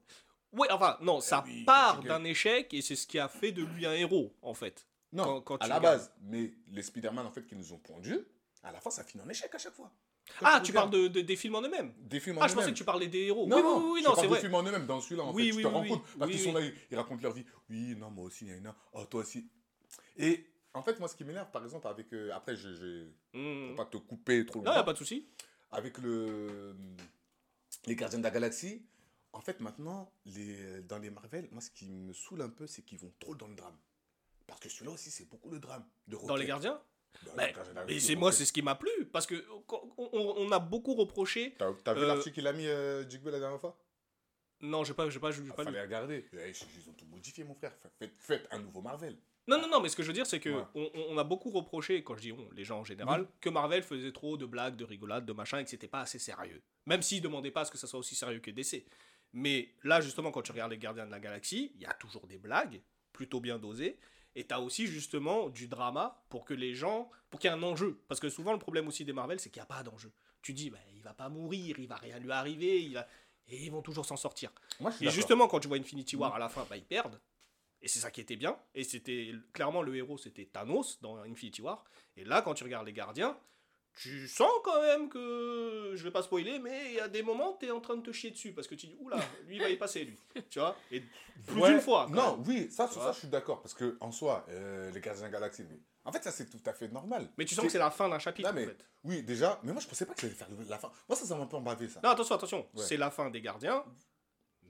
[0.54, 3.52] Oui, enfin, non, ça Eh oui, part d'un échec et c'est ce qui a fait
[3.52, 4.88] de lui un héros, en fait.
[5.12, 5.98] Non, Quand- quand à la regardes.
[5.98, 6.13] base.
[6.21, 8.19] Mais les Spider-Man, en fait, qui nous ont pondus,
[8.63, 9.91] à la fin, ça finit en échec à chaque fois.
[10.39, 12.56] Quand Ah, tu parles de, de- des films en eux-mêmes Des films en Ah, je
[12.56, 13.45] pensais que tu parlais des héros.
[13.48, 14.39] Non, oui, non, oui, oui, non, c'est vrai.
[14.39, 15.52] films en eux-mêmes dans celui-là, en Oui, fait.
[15.52, 16.04] oui, tu te rends compte.
[16.17, 17.45] Parce qu'ils sont là, ils, racontent leur vie.
[17.69, 18.76] Oui, non, moi aussi, il y en a.
[18.93, 19.48] Oh, toi aussi.
[20.17, 22.12] Et en fait, moi, ce qui m'énerve, par exemple, avec.
[22.13, 23.67] euh, après, je je- Mmh.
[23.67, 24.78] pour pas te couper trop Non, longtemps.
[24.78, 25.28] y a pas de souci.
[25.71, 26.76] avec le,
[27.88, 28.86] les Gardiens de la Galaxie,
[29.34, 32.82] en fait, maintenant, les, dans les Marvel, moi, ce qui me saoule un peu, c'est
[32.84, 33.78] qu'ils vont trop dans le drame.
[34.48, 35.86] Parce que celui-là aussi, c'est beaucoup le drame.
[36.08, 36.38] De Dans Rocket.
[36.39, 36.82] les gardiens
[37.26, 38.89] Dans les Mais, Gardiens c'est moi, c'est ce qui m'a plu.
[39.12, 39.43] Parce que
[39.98, 41.56] on, a beaucoup reproché.
[41.58, 43.78] T'as vu Euh, l'article qu'il a mis, euh, Jigbe, la dernière fois?
[44.62, 45.65] Non, j'ai pas, j'ai pas, j'ai Il pas lu.
[45.71, 46.26] fallait regarder.
[46.34, 47.74] Eh, Ils ont tout modifié, mon frère.
[48.00, 49.17] Faites, faites un nouveau Marvel.
[49.48, 50.92] Non, non, non, mais ce que je veux dire, c'est que Ouais.
[51.10, 54.12] on, a beaucoup reproché, quand je dis on, les gens en général, que Marvel faisait
[54.12, 56.62] trop de blagues, de rigolades, de machin, et que c'était pas assez sérieux.
[56.88, 58.86] Même s'ils demandaient pas à ce que ça soit aussi sérieux que DC.
[59.34, 62.26] Mais là, justement, quand tu regardes les Gardiens de la Galaxie, il y a toujours
[62.26, 62.82] des blagues,
[63.12, 64.00] plutôt bien dosées,
[64.38, 67.64] Et t'as aussi justement du drama pour que les gens, pour qu'il y ait un
[67.64, 68.02] enjeu.
[68.08, 70.12] Parce que souvent le problème aussi des Marvel, c'est qu'il n'y a pas d'enjeu.
[70.42, 73.08] Tu dis, bah, il va pas mourir, il va rien lui arriver, il va...
[73.48, 74.52] et ils vont toujours s'en sortir.
[74.80, 76.84] Moi, je suis Et justement, quand tu vois Infinity War à la fin, bah, ils
[76.84, 77.20] perdent.
[77.86, 78.58] Et c'est ça qui était bien.
[78.74, 81.86] Et c'était clairement le héros, c'était Thanos dans Infinity War.
[82.17, 83.38] Et là, quand tu regardes les gardiens,
[83.93, 85.91] tu sens quand même que.
[85.93, 88.02] Je vais pas spoiler, mais il y a des moments, tu es en train de
[88.02, 88.54] te chier dessus.
[88.54, 89.17] Parce que tu dis, oula,
[89.48, 90.17] lui, il va y passer, lui.
[90.50, 90.76] Tu vois?
[90.91, 91.04] Et
[91.45, 92.08] plus Ouais, d'une fois.
[92.10, 92.48] Non, même.
[92.48, 93.62] oui, ça, sur ça, je suis d'accord.
[93.62, 96.50] Parce que en soi, euh, les Gardiens de la Galaxie, mais- en fait, ça, c'est
[96.50, 97.30] tout à fait normal.
[97.38, 98.86] Mais tu sens que c'est la fin d'un chapitre, Non, mais- en fait.
[99.04, 100.91] Oui, déjà, mais moi, je pensais pas que ça allait faire la fin.
[101.08, 102.00] Moi, ça, ça m'a un peu embavé, ça.
[102.04, 102.67] Non, attention, attention.
[102.74, 102.84] Ouais.
[102.84, 103.84] C'est la fin des gardiens.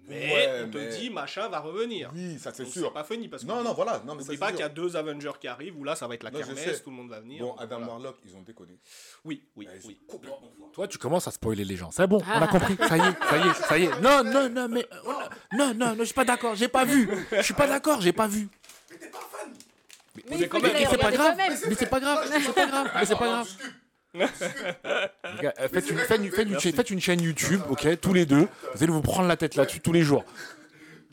[0.08, 2.12] Mais Ouais, on te mais- dit, machin va revenir.
[2.14, 2.94] Oui, ça, c'est sûr.
[2.94, 3.28] pas fini.
[3.28, 4.02] Parce que Non, non, voilà.
[4.06, 6.08] Non, mais ça, c'est pas qu'il y a deux Avengers qui arrivent où là, ça
[6.08, 7.40] va être la Non, kermesse, tout le monde va venir.
[7.42, 7.92] Bon, Adam voilà.
[7.94, 8.78] Warlock, ils ont déconné.
[9.24, 9.98] Oui, oui, Ah, sont oui.
[10.08, 10.52] complètement.
[10.74, 11.90] Toi, tu commences à spoiler les gens.
[11.92, 12.76] C'est bon, on a compris.
[12.88, 14.00] Ça y est, ça y est, ça y est.
[14.02, 14.86] Non, non, non, mais.
[14.92, 15.12] euh,
[15.58, 16.56] Non, non, non, je suis pas d'accord.
[16.56, 17.10] J'ai pas vu.
[17.32, 18.48] Je suis pas d'accord, j'ai pas vu.
[18.92, 19.54] Mais t'es pas fan
[20.16, 21.36] Mais Mais c'est pas grave.
[21.38, 22.28] Mais c'est pas grave.
[22.30, 22.92] C'est pas grave.
[22.96, 23.48] Mais c'est pas grave.
[24.16, 28.26] Euh, Faites une, faites une- faites une chaîne- faites une chaîne YouTube, ok, tous les
[28.26, 28.48] deux.
[28.74, 30.24] Vous allez vous prendre la tête là-dessus tous les jours.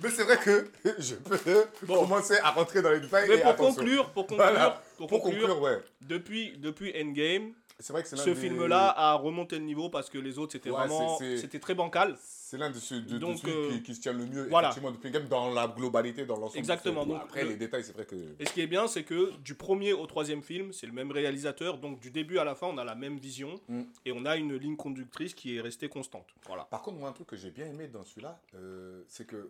[0.02, 3.28] Mais c'est vrai que je peux commencer à rentrer dans les détails.
[3.28, 3.74] Mais et pour attention.
[3.82, 4.82] conclure, pour conclure, Voilà.
[4.96, 5.78] pour Pour conclure, conclure, ouais.
[6.00, 7.52] depuis, depuis Endgame,
[7.90, 10.76] vrai que ce des- film-là a remonté le niveau parce que les autres, c'était Ouais,
[10.78, 12.16] vraiment, c'était très bancal.
[12.52, 14.68] C'est l'un de ceux de, de euh, qui, qui se tient le mieux, voilà.
[14.68, 16.58] effectivement, depuis Game dans la globalité, dans l'ensemble.
[16.58, 18.14] Exactement, donc, Après, le- les détails, c'est vrai que.
[18.38, 21.10] Et ce qui est bien, c'est que du premier au troisième film, c'est le même
[21.10, 23.84] réalisateur, donc du début à la fin, on a la même vision Mm.
[24.04, 26.26] et on a une ligne conductrice qui est restée constante.
[26.46, 26.64] Voilà.
[26.64, 29.48] Par contre, moi, un truc que j'ai bien aimé dans celui-là, euh, c'est que.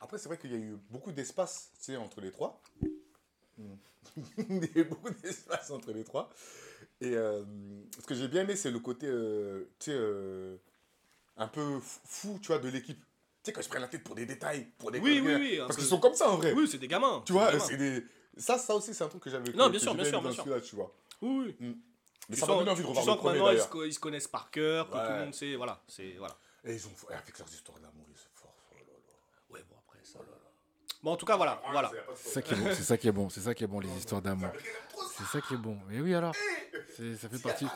[0.00, 2.58] Après, c'est vrai qu'il y a eu beaucoup d'espace, tu sais, entre les trois.
[3.58, 3.74] Hmm.
[4.48, 6.30] Il y a eu beaucoup d'espace entre les trois.
[7.02, 7.44] Et euh,
[8.00, 9.08] ce que j'ai bien aimé, c'est le côté,
[9.78, 9.98] tu sais,
[11.38, 12.98] un peu fou, tu vois, de l'équipe.
[12.98, 13.04] Tu
[13.44, 15.76] sais, quand je prends la tête pour des détails, pour des Oui, oui, oui, Parce
[15.76, 15.82] peu.
[15.82, 16.52] qu'ils sont comme ça, en vrai.
[16.52, 17.22] Oui, c'est des gamins.
[17.24, 18.04] Tu vois, c'est des.
[18.36, 20.44] Ça, ça aussi, c'est un truc que j'avais Non, bien sûr, bien sûr, bien sûr.
[20.44, 20.92] celui-là, tu vois.
[21.22, 21.76] Oui, oui.
[22.28, 23.94] Mais Tu ça m'a donné envie de revoir le que premier, maintenant ils se, ils
[23.94, 25.54] se connaissent par cœur, que tout le monde sait.
[25.56, 26.36] Voilà, c'est voilà.
[26.64, 26.90] Et ils ont...
[27.10, 28.54] et avec leurs histoires d'amour, ils sont forts.
[28.70, 29.54] Oh là là.
[29.54, 30.18] Ouais, bon après ça.
[31.02, 31.90] Bon, en tout cas, voilà, voilà.
[32.16, 32.68] C'est ça qui est bon.
[32.74, 33.28] C'est ça qui est bon.
[33.28, 34.50] C'est ça qui est bon, les histoires d'amour.
[35.16, 35.76] C'est ça qui est bon.
[35.88, 36.34] Mais oui, alors.
[36.96, 37.66] C'est- Ça fait partie.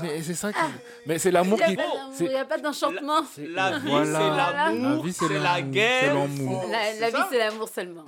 [0.00, 0.58] Mais c'est ça qui.
[1.06, 1.76] Mais c'est Il l'amour n'y a, qui.
[2.20, 3.24] il y a pas d'enchantement.
[3.24, 6.14] c'est- La vie, c'est La l'amour, vie, c'est la guerre.
[6.14, 6.64] l'amour.
[6.70, 8.04] La, vie, c'est l'amour seulement.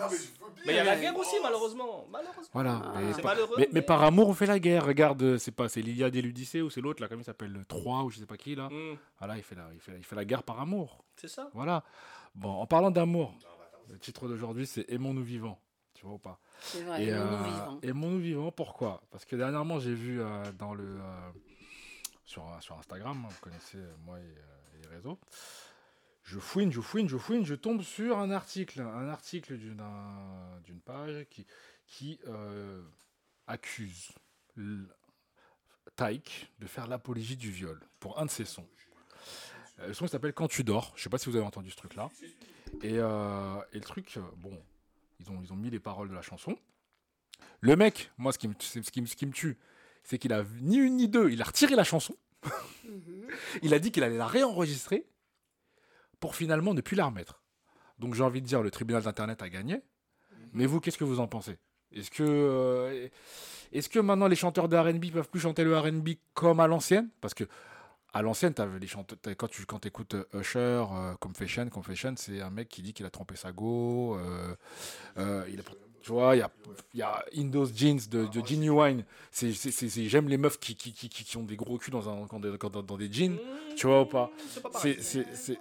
[0.66, 2.06] Mais il y a la guerre aussi, malheureusement.
[2.10, 2.48] Malheureusement.
[2.52, 2.80] Voilà.
[2.84, 2.92] Ah.
[3.00, 3.54] mais C'est par- malheureux.
[3.58, 4.86] Mais, mais par amour, on fait la guerre.
[4.86, 7.50] Regarde, euh, c'est pas, c'est l'Iliade et l'Odyssée ou c'est l'autre là, comment il s'appelle,
[7.52, 8.68] le 3 ou je sais pas qui là.
[9.18, 11.04] Voilà, il fait la, il fait la, il fait la guerre par amour.
[11.16, 11.50] c'est ça.
[11.52, 11.82] Voilà.
[12.34, 13.34] Bon, en parlant d'amour,
[13.94, 15.60] le titre d'aujourd'hui c'est Aimons-nous vivants.
[15.94, 16.38] Tu vois ou pas?
[16.60, 17.80] C'est vrai, Et, nous, nous euh, vivons.
[17.82, 19.02] Aimons-nous vivants, pourquoi?
[19.10, 21.30] Parce que dernièrement, j'ai vu euh, dans le, euh,
[22.24, 25.18] sur, sur Instagram, hein, vous connaissez moi et, et les réseaux,
[26.24, 30.60] je fouine, je fouine, je fouine, je tombe sur un article, un article d'une un-
[30.64, 31.46] d'une page qui,
[31.86, 32.82] qui euh,
[33.46, 34.08] accuse
[35.96, 38.66] Taïk de faire l'apologie du viol pour un de ses sons.
[39.80, 40.92] Euh, Le son s'appelle Quand tu dors.
[40.96, 42.10] Je sais pas si vous avez entendu ce truc-là.
[42.82, 44.58] Et, euh, et le truc, euh, bon,
[45.20, 46.56] ils ont, ils ont mis les paroles de la chanson.
[47.60, 49.58] Le mec, moi, ce qui me, ce qui me, ce qui me tue,
[50.02, 51.30] c'est qu'il a ni une ni deux.
[51.30, 52.16] Il a retiré la chanson.
[52.84, 53.28] Mhm.
[53.62, 55.06] Il a dit qu'il allait la réenregistrer
[56.20, 57.42] pour finalement ne plus la remettre.
[57.98, 59.82] Donc j'ai envie de dire, le tribunal d'Internet a gagné.
[60.52, 61.58] Mais vous, qu'est-ce que vous en pensez?
[61.92, 63.08] Est-ce que, euh,
[63.72, 67.08] est-ce que maintenant les chanteurs de R&B peuvent plus chanter le R&B comme à l'ancienne?
[67.20, 67.44] Parce que
[68.14, 70.58] à l'ancienne, t'avais les chanteurs, t'avais- quand tu quand écoutes Usher,
[70.92, 74.16] euh, Confession, Confession, c'est un mec qui dit qu'il a trompé sa go.
[74.16, 74.54] euh,
[75.18, 75.64] euh, il a-
[76.02, 76.50] tu vois, il y a,
[76.92, 79.04] il y a In Those Jeans de, de Genuine.
[79.30, 81.78] C'est, c'est, c'est- c'est- j'aime les meufs qui, qui, qui, qui- qui ont des gros
[81.78, 83.38] culs dans, un, dans, des, dans- dans des jeans.
[83.76, 84.26] Tu vois ou pas?
[84.26, 84.96] Hmm, C'est pas pareil.
[85.00, 85.60] C'est, c'est, c'est-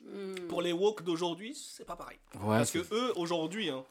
[0.00, 0.46] Mm.
[0.48, 2.18] Pour les woke d'aujourd'hui, c'est pas pareil.
[2.36, 3.84] ouais, Parce que eux, aujourd'hui, hein,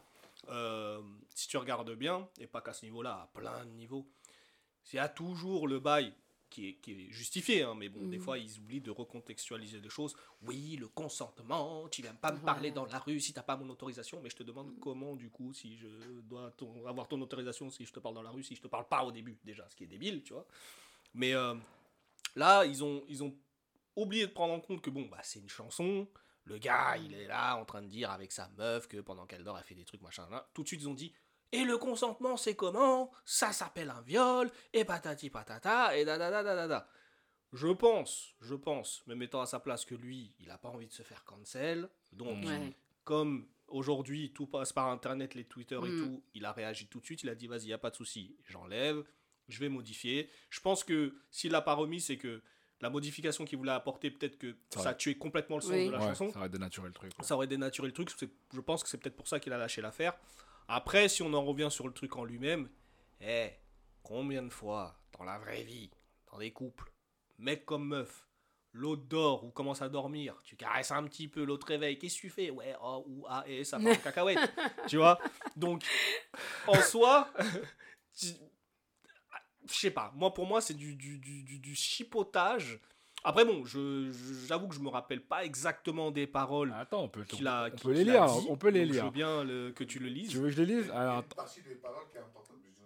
[0.49, 0.99] euh,
[1.35, 4.07] si tu regardes bien, et pas qu'à ce niveau-là, à plein de niveaux,
[4.91, 6.13] il y a toujours le bail
[6.49, 8.23] qui est, qui est justifié, hein, mais bon, des Mhm.
[8.23, 10.15] fois, ils oublient de recontextualiser les choses.
[10.41, 12.43] Oui, le consentement, tu viens pas me Ouais.
[12.45, 15.29] parler dans la rue si t'as pas mon autorisation, mais je te demande comment, du
[15.29, 15.87] coup, si je
[16.21, 18.67] dois ton- avoir ton autorisation si je te parle dans la rue, si je te
[18.67, 20.45] parle pas au début, déjà, ce qui est débile, tu vois.
[21.13, 21.55] Mais euh,
[22.35, 23.35] là, ils ont, ils ont
[23.95, 26.07] oublié de prendre en compte que, bon, bah, c'est une chanson,
[26.43, 29.43] le gars, il est là en train de dire avec sa meuf que pendant qu'elle
[29.43, 30.47] dort, elle fait des trucs, machin, là.
[30.53, 31.13] Tout de suite, ils ont dit
[31.51, 33.11] Et le consentement, c'est comment?
[33.25, 36.89] Ça s'appelle un viol, et patati patata, et da da da da da da.
[37.53, 40.87] Je pense, je pense, me mettant à sa place, que lui, il a pas envie
[40.87, 41.89] de se faire cancel.
[42.11, 42.73] Donc, Ouais.
[43.05, 46.03] comme aujourd'hui, tout passe par Internet, les Twitter et Mm.
[46.03, 47.23] tout, il a réagi tout de suite.
[47.23, 49.01] Il a dit Vas-y, y a pas de souci, j'enlève,
[49.47, 50.29] je vais modifier.
[50.49, 52.41] Je pense que s'il l'a pas remis, c'est que
[52.81, 55.85] la modification qu'il voulait apporter, peut-être que Ça a tué complètement le sens Oui.
[55.87, 57.13] de la ouais, chanson ça aurait dénaturé le truc.
[57.21, 58.09] ça aurait dénaturé le truc.
[58.53, 60.15] Je pense que c'est peut-être pour ça qu'il a lâché l'affaire.
[60.67, 62.69] Après, si on en revient sur le truc en lui-même,
[63.21, 63.51] eh,
[64.03, 65.89] combien de fois, dans la vraie vie,
[66.31, 66.91] dans des couples,
[67.37, 68.27] mec comme meuf,
[68.73, 72.21] l'autre dort ou commence à dormir, tu caresses un petit peu, l'autre réveille, qu'est-ce que
[72.21, 72.49] tu fais?
[72.51, 74.51] Ouais, oh, ou ah, et ça fait un cacahuète,
[74.87, 75.19] tu vois?
[75.55, 75.83] Donc,
[76.67, 77.31] en soi,
[78.21, 78.33] je
[79.67, 82.79] sais pas, moi pour moi c'est du, du, du- du chipotage.
[83.23, 84.11] Après bon, je-
[84.47, 87.69] j'avoue que je me rappelle pas exactement des paroles Attends, on peut, qu'il a on
[87.71, 88.25] qu'il- peut les lire.
[88.25, 89.05] dit, On peut les donc Je lire.
[89.05, 90.29] veux bien le- que tu le lises.
[90.29, 91.23] Tu veux que je les lise Alors,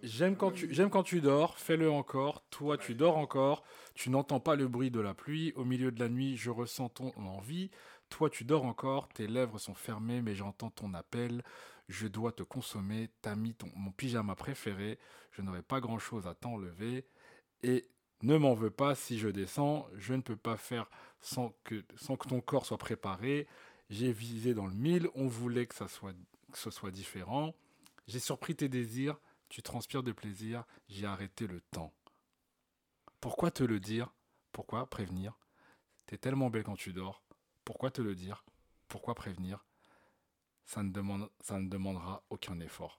[0.02, 2.42] J'aime quand tu j'aime quand tu dors, fais-le encore.
[2.50, 3.62] Toi, tu dors encore.
[3.94, 5.52] Tu n'entends pas le bruit de la pluie.
[5.54, 7.70] Au milieu de la nuit, je ressens ton envie.
[8.08, 9.08] Toi, tu dors encore.
[9.10, 11.42] Tes lèvres sont fermées, mais j'entends ton appel.
[11.88, 13.10] Je dois te consommer.
[13.22, 14.98] T'as mis ton, mon pyjama préféré.
[15.30, 17.06] Je n'aurai pas grand-chose à t'enlever.
[17.62, 17.86] Et
[18.22, 19.88] ne m'en veux pas si je descends.
[19.96, 20.88] Je ne peux pas faire
[21.20, 23.46] sans que, sans que ton corps soit préparé.
[23.90, 25.08] J'ai visé dans le mille.
[25.14, 26.14] On voulait que ça soit,
[26.52, 27.54] que ce soit différent.
[28.06, 29.18] J'ai surpris tes désirs.
[29.48, 31.92] Tu transpires de plaisir, j'ai arrêté le temps.
[33.20, 34.10] Pourquoi te le dire?
[34.50, 35.38] Pourquoi prévenir?
[36.06, 37.22] T'es tellement belle quand tu dors.
[37.64, 38.46] Pourquoi te le dire?
[38.88, 39.64] Pourquoi prévenir?
[40.64, 42.96] Ça ne, demande, ça ne demandera aucun effort.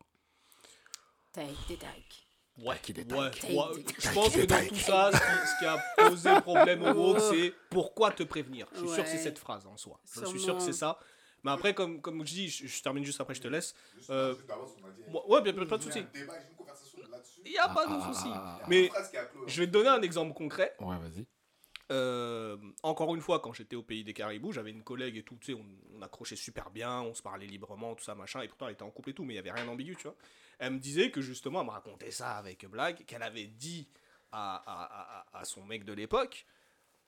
[1.31, 1.47] Tac,
[1.79, 2.27] tac.
[2.59, 3.31] Ouais, Qui ouais.
[3.97, 7.19] Je pense que dans tout ça, ce qui, ce qui a posé problème au woke,
[7.31, 8.67] c'est pourquoi te prévenir?
[8.73, 9.99] Je suis sûr que c'est cette phrase en soi.
[10.13, 10.99] Je suis sûr que c'est ça.
[11.43, 13.73] Mais après, comme, comme je dis, je, je termine juste après, je te laisse.
[14.09, 15.01] Euh, juste d'avance, on a dit.
[15.09, 16.05] Moi- ouais, bien, pas de Il y a souci.
[17.45, 18.29] Il n'y a pas de Ah, souci.
[18.31, 20.75] ah, ah, Mais clos, je vais te donner un exemple concret.
[20.79, 21.25] Ouais, vas-y.
[21.91, 25.35] Euh, encore une fois, quand j'étais au pays des caribous, j'avais une collègue et tout,
[25.35, 25.65] tu sais, on,
[25.97, 28.83] on accrochait super bien, on se parlait librement, tout ça, machin, et pourtant elle était
[28.83, 30.15] en couple et tout, mais il y avait rien d'ambigu, tu vois.
[30.59, 33.87] Elle me disait que justement, elle me racontait ça avec blague, qu'elle avait dit
[34.31, 36.45] à, à- à- à son mec de l'époque,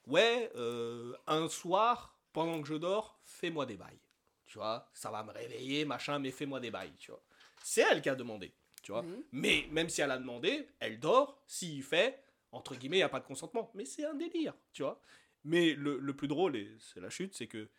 [0.08, 4.00] ouais, euh, un soir, pendant que je dors, fais-moi des bails,
[4.46, 7.24] tu vois, ça va me réveiller, machin, mais fais-moi des bails, tu vois.
[7.64, 8.54] C'est elle qui a demandé,
[8.84, 9.04] tu vois.
[9.32, 13.10] Mais même si elle a demandé, elle dort, s'il fait, entre guillemets, il n'y a
[13.10, 13.72] pas de consentement.
[13.74, 15.02] Mais c'est un délire, tu vois.
[15.44, 17.70] Mais le, le plus drôle, et c'est la chute, c'est que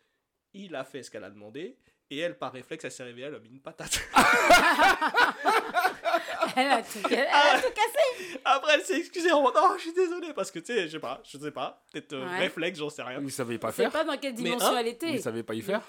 [0.53, 1.77] il a fait ce qu'elle a demandé,
[2.09, 3.99] et elle, par réflexe, elle s'est réveillée, elle a mis une patate.
[6.55, 8.39] Elle a tout, elle a tout cassé.
[8.43, 10.93] Après, elle s'est excusée en mode, oh, je suis désolé, parce que, tu sais, je
[10.93, 12.39] sais pas, je sais pas, peut-être euh, Ouais.
[12.39, 13.19] réflexe, j'en sais rien.
[13.21, 13.91] Il savait pas Je sais faire.
[13.91, 15.11] pas dans quelle Mais, dimension hein, elle était.
[15.11, 15.81] Il savait pas y du faire.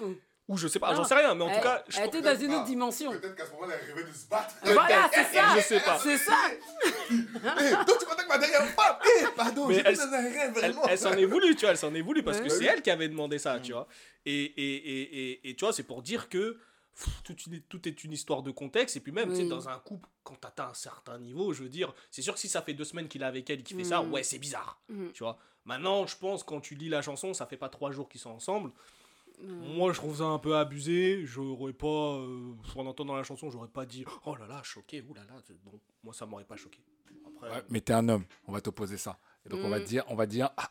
[0.48, 2.22] Ou je sais pas, j'en sais rien, mais en Elle- tout cas, je elle était
[2.22, 3.10] dans une autre dimension.
[3.12, 4.54] Peut-être qu'à ce moment-là, elle rêvait de se battre.
[4.62, 5.54] Voilà, c'est ça.
[5.56, 5.98] je sais pas.
[5.98, 6.36] C'est ça.
[7.10, 8.96] Eh, toi, tu contactes ma dernière femme.
[9.20, 10.82] Eh, pardon, Mais elle- dans un rêve, elle, vraiment.
[10.88, 12.90] elle s'en est voulu, tu vois, elle s'en est voulu parce que c'est elle qui
[12.90, 13.86] avait demandé ça, tu vois.
[14.24, 16.58] Et, et, et, et, et tu vois, c'est pour dire que
[16.96, 18.96] pff, tout, une- tout est une histoire de contexte.
[18.96, 19.48] Et puis même, tu sais, Oui.
[19.48, 22.48] dans un couple, quand t'atteins un certain niveau, je veux dire, c'est sûr que si
[22.48, 24.12] ça fait deux semaines qu'il est avec elle et qu'il fait ça, Mm.
[24.12, 25.08] ouais, c'est bizarre, Mm.
[25.12, 25.38] tu vois.
[25.64, 28.30] Maintenant, je pense, quand tu lis la chanson, ça fait pas trois jours qu'ils sont
[28.30, 28.70] ensemble.
[29.40, 29.76] Mm.
[29.76, 31.24] Moi, je trouve ça un peu abusé.
[31.24, 35.14] J'aurais pas, euh, en entendant la chanson, j'aurais pas dit, oh là là, choqué, ouh
[35.14, 35.34] là là.
[35.64, 36.80] Non, moi, ça m'aurait pas choqué.
[37.26, 39.18] Après, Ouais, mais t'es un homme, on va t'opposer ça.
[39.46, 39.82] Et donc on va Mm.
[39.84, 40.68] te dire, on va te dire, ah,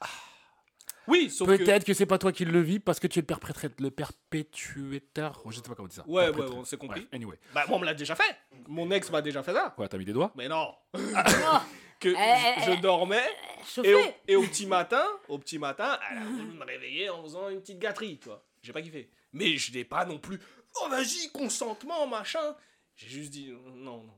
[1.07, 1.55] oui, sauf que.
[1.63, 3.89] peut-être que, c'est pas toi qui le vis parce que tu es le, perpétré- le
[3.91, 5.41] perpétuateur.
[5.49, 6.03] Je sais pas comment on dit ça.
[6.07, 7.07] Ouais, ouais, on s'est compris.
[7.13, 7.37] Anyway.
[7.53, 8.35] Bah, moi, on me l'a déjà fait.
[8.67, 9.73] Mon ex m'a déjà fait ça.
[9.77, 10.73] Ouais, t'as mis des doigts Mais non.
[10.93, 10.99] Non,
[11.99, 13.23] que Eh, je, je dormais
[13.65, 13.89] chauffé.
[13.89, 17.23] et au, et au petit matin, au petit matin, elle a voulu me réveiller en
[17.23, 18.43] faisant une petite gâterie, tu vois.
[18.67, 19.09] J'ai pas kiffé.
[19.31, 20.37] Mais je n'ai pas non plus.
[20.81, 22.53] Oh vas-y, consentement, machin.
[22.97, 24.13] J'ai juste dit non, non.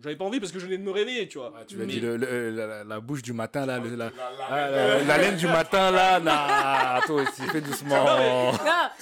[0.00, 1.52] J'avais pas envie parce que je venais de me réveiller, tu vois.
[1.66, 5.02] Tu dit, le- le- la, bouche du matin, là, le- la, La- la- ah, la-
[5.02, 6.20] la laine du matin, là,
[7.00, 7.96] nah, toi aussi, fais doucement.
[8.04, 8.92] Non, bah,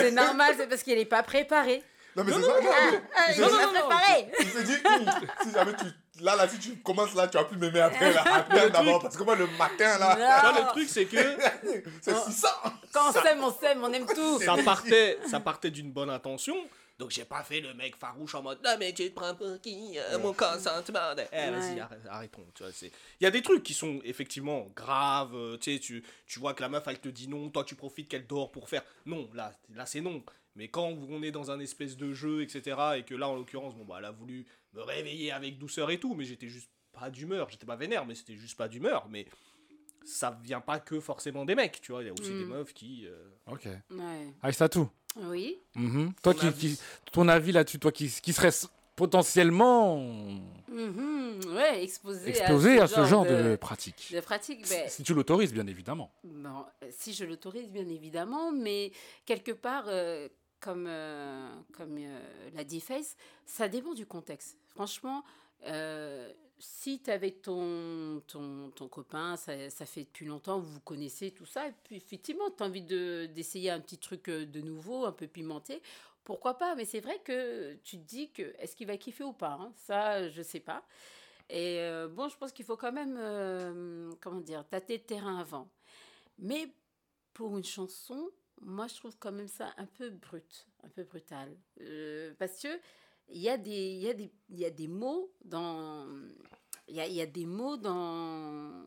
[0.00, 1.22] c'est normal, c'est parce qu'elle n'est pas.
[2.16, 2.52] Non, mais c'est ça.
[3.40, 4.32] non, préparé.
[6.20, 8.12] Là, là, si tu commences là, tu vas plus m'aimer après.
[8.12, 9.02] Là, attends d'abord.
[9.02, 10.60] Parce que moi, le matin, là, Non.
[10.64, 11.16] le truc, c'est que
[12.02, 12.48] c'est 600.
[12.92, 14.40] Quand on s'aime, on s'aime, on aime tout.
[14.40, 16.56] ça partait, ça partait d'une bonne intention.
[16.98, 19.60] Donc j'ai pas fait le mec farouche en mode non mais tu te prends pour
[19.60, 21.80] qui euh, mon consentement eh vas-y Ouais.
[21.80, 25.56] arrête- arrêtons tu vois c'est il y a des trucs qui sont effectivement graves euh,
[25.58, 28.08] tu sais tu tu vois que la meuf elle te dit non toi tu profites
[28.08, 30.20] qu'elle dort pour faire non là là c'est non
[30.56, 33.76] mais quand on est dans un espèce de jeu etc et que là en l'occurrence
[33.76, 37.10] bon bah elle a voulu me réveiller avec douceur et tout mais j'étais juste pas
[37.10, 39.26] d'humeur j'étais pas vénère mais c'était juste pas d'humeur mais
[40.04, 42.38] ça vient pas que forcément des mecs tu vois il y a aussi Mm.
[42.38, 43.66] des meufs qui euh, Ok.
[43.90, 44.34] Ouais.
[44.42, 44.88] Aïssa tout.
[45.16, 45.58] Oui.
[45.74, 46.12] Mhm.
[46.22, 46.76] Toi, Ton qui, avis.
[46.76, 46.80] qui-
[47.12, 48.50] ton avis là-dessus, toi qui, qui serait
[48.94, 49.96] potentiellement
[50.68, 51.40] Mhm.
[51.54, 54.10] Ouais, exposé, exposé à ce genre de, de, pratique.
[54.12, 54.68] de pratique.
[54.68, 56.12] ben, Si tu l'autorises, bien évidemment.
[56.24, 58.92] Bon, euh, si je l'autorise, bien évidemment, mais
[59.24, 60.28] quelque part, euh,
[60.60, 64.58] comme, euh, comme euh, l'a dit Face, ça dépend du contexte.
[64.66, 65.24] Franchement,
[65.66, 71.30] euh, si tu avec ton, ton, ton copain, ça, ça fait depuis longtemps, vous connaissez,
[71.30, 75.04] tout ça, et puis effectivement, tu as envie de- d'essayer un petit truc de nouveau,
[75.04, 75.80] un peu pimenté,
[76.24, 76.74] pourquoi pas?
[76.74, 79.72] Mais c'est vrai que tu te dis que est-ce qu'il va kiffer ou pas hein?
[79.76, 80.84] Ça, je sais pas.
[81.50, 81.78] Et
[82.10, 83.16] bon, je pense qu'il faut quand même,
[84.20, 85.70] comment dire, tâter le terrain avant.
[86.38, 86.70] Mais
[87.34, 88.30] pour une chanson,
[88.62, 91.56] moi, je trouve quand même ça un peu brut, un peu brutal.
[91.80, 92.68] Euh, parce que
[93.28, 96.06] il y, a des- y, a des- il y a des mots dans...
[96.88, 98.82] Il y a, y a des mots dans,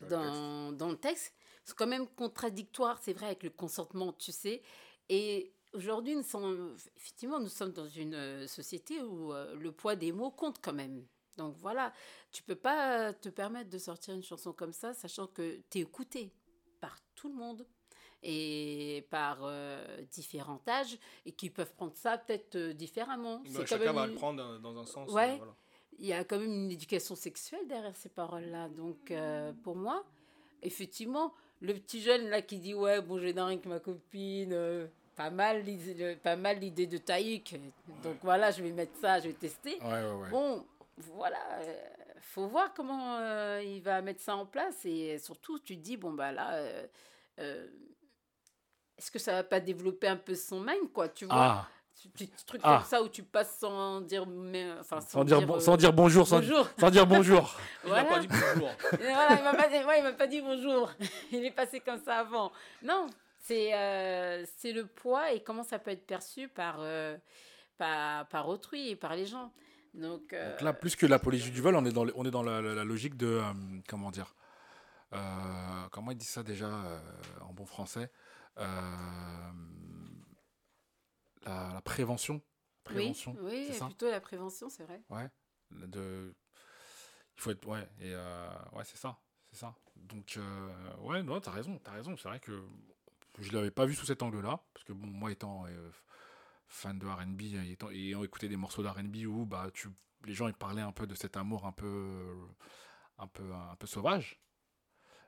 [0.00, 1.34] le dans, dans le texte.
[1.64, 4.62] C'est quand même contradictoire, c'est vrai, avec le consentement, tu sais.
[5.08, 9.96] Et aujourd'hui, nous sommes, effectivement, nous sommes dans une euh, société où euh, le poids
[9.96, 11.04] des mots compte quand même.
[11.36, 11.92] Donc voilà,
[12.32, 15.80] tu peux pas te permettre de sortir une chanson comme ça, sachant que tu es
[15.82, 16.32] écouté
[16.80, 17.66] par tout le monde
[18.22, 23.42] et par euh, différents âges et qui peuvent prendre ça peut-être euh, différemment.
[23.54, 25.10] Bah, chacun même va le prendre dans- dans un sens.
[25.10, 25.30] Ouais.
[25.32, 25.54] euh, voilà.
[25.98, 28.68] il y a quand même une éducation sexuelle derrière ces paroles-là.
[28.70, 30.04] Donc, euh, pour moi,
[30.62, 35.30] effectivement, le petit jeune là qui dit ouais, bon, j'ai dingue ma copine, euh, pas
[35.30, 35.64] mal,
[36.22, 37.56] pas mal l'idée de taïk.
[38.02, 39.78] Donc voilà, je vais mettre ça, je vais tester.
[39.82, 40.30] Ouais.
[40.30, 40.64] Bon,
[40.98, 41.74] voilà, euh,
[42.20, 45.96] faut voir comment euh, il va mettre ça en place et surtout, tu te dis
[45.96, 46.54] bon bah là.
[46.54, 46.86] euh,
[47.38, 47.66] euh,
[49.00, 51.34] est-ce que ça va pas développer un peu son mind, quoi, tu vois?
[51.34, 51.68] Ah,
[52.14, 52.78] Petit truc Ah.
[52.78, 55.92] comme ça où tu passes sans dire, mais, enfin, sans dire, bon- euh, sans dire
[55.92, 56.66] bonjour, sans, bonjour.
[56.78, 57.54] sans dire bonjour.
[57.84, 58.70] Il n'a pas dit bonjour.
[58.98, 60.90] Voilà, il m'a pas, dit- ouais, il m'a pas dit bonjour.
[61.32, 62.52] Il est passé comme ça avant.
[62.82, 63.06] Non,
[63.40, 67.16] c'est euh, c'est le poids et comment ça peut être perçu par, euh,
[67.76, 69.52] par, par autrui et par les gens.
[69.92, 72.42] Donc, euh, Donc là, plus que l'apologie du vol, on est dans, on est dans
[72.42, 73.26] la, la- la logique de.
[73.26, 73.42] euh,
[73.88, 74.34] comment dire
[75.12, 75.18] Euh,
[75.90, 76.98] Comment il dit ça déjà euh,
[77.42, 78.04] en bon français?
[78.04, 79.52] Euh, la,
[81.74, 82.34] la prévention.
[82.34, 82.42] oui,
[82.84, 85.02] Prévention, oui c'est ça plutôt la prévention, c'est vrai.
[85.10, 85.28] Ouais.
[85.70, 86.34] De,
[87.36, 87.66] il faut être.
[87.66, 89.18] Ouais, et euh, ouais, c'est ça.
[89.52, 89.74] C'est ça.
[89.96, 91.78] Donc, euh, ouais, non, t'as raison.
[91.82, 92.16] T'as raison.
[92.16, 92.62] C'est vrai que
[93.38, 94.60] je l'avais pas vu sous cet angle-là.
[94.74, 95.90] Parce que, bon, moi étant euh,
[96.66, 99.88] fan de RB et étant- et ayant écouté des morceaux d'RB où bah, tu,
[100.24, 102.36] les gens ils parlaient un peu de cet amour un peu,
[103.18, 104.40] un peu, un peu sauvage.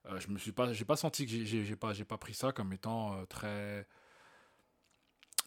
[0.06, 2.50] Euh, je me suis pas, j'ai pas senti que j'ai- pas, j'ai pas pris ça
[2.52, 3.86] comme étant euh, très,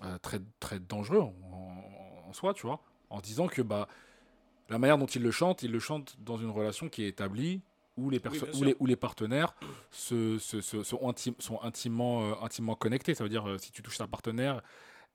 [0.03, 3.87] euh, très, très dangereux en, soi, tu vois, en disant que bah
[4.69, 7.61] la manière dont il le chante, il le chante dans une relation qui est établie
[7.97, 9.55] où les, bien où les, où les partenaires
[9.91, 13.13] se, se- se- sont, intim- sont intimement, euh, intimement connectés.
[13.15, 14.61] Ça veut dire, euh, si tu touches ta partenaire,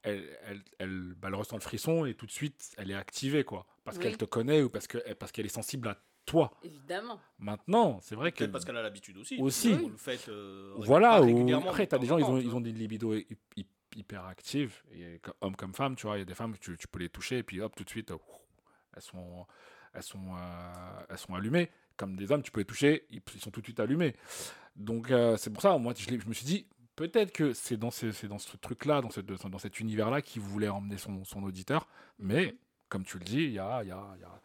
[0.02, 3.44] elle, elle, elle, bah, elle ressent le frisson et tout de suite, elle est activée,
[3.44, 3.66] quoi.
[3.84, 4.04] Parce Oui.
[4.04, 6.52] qu'elle te connaît ou parce qu'elle parce qu'elle est sensible à toi.
[6.62, 7.18] Évidemment.
[7.38, 8.38] Maintenant, c'est vrai que.
[8.38, 9.36] Peut-être parce qu'elle a l'habitude aussi.
[9.40, 9.72] Aussi.
[9.74, 10.28] Vous le faites.
[10.28, 12.60] euh, Voilà, ou après, mais tu as de des gens, en ils ont, ils ont
[12.60, 16.16] des libidos hy- hy- hyper actives, et, hommes comme femmes, tu vois.
[16.16, 17.90] Il y a des femmes, tu, tu peux les toucher, et puis hop, tout de
[17.90, 18.12] suite,
[18.94, 19.46] elles sont,
[19.92, 21.70] elles sont, euh, elles sont allumées.
[21.96, 24.14] Comme des hommes, tu peux les toucher, ils, ils sont tout de suite allumés.
[24.76, 28.12] Donc, euh, c'est pour ça, moi, je, me suis dit, peut-être que c'est dans, ce,
[28.12, 31.88] c'est dans ce truc-là, dans, ce- dans cet univers-là, qu'il voulait emmener son, son auditeur.
[32.18, 32.54] Mais,
[32.88, 34.40] comme tu le dis, il y a, il y a, il y a-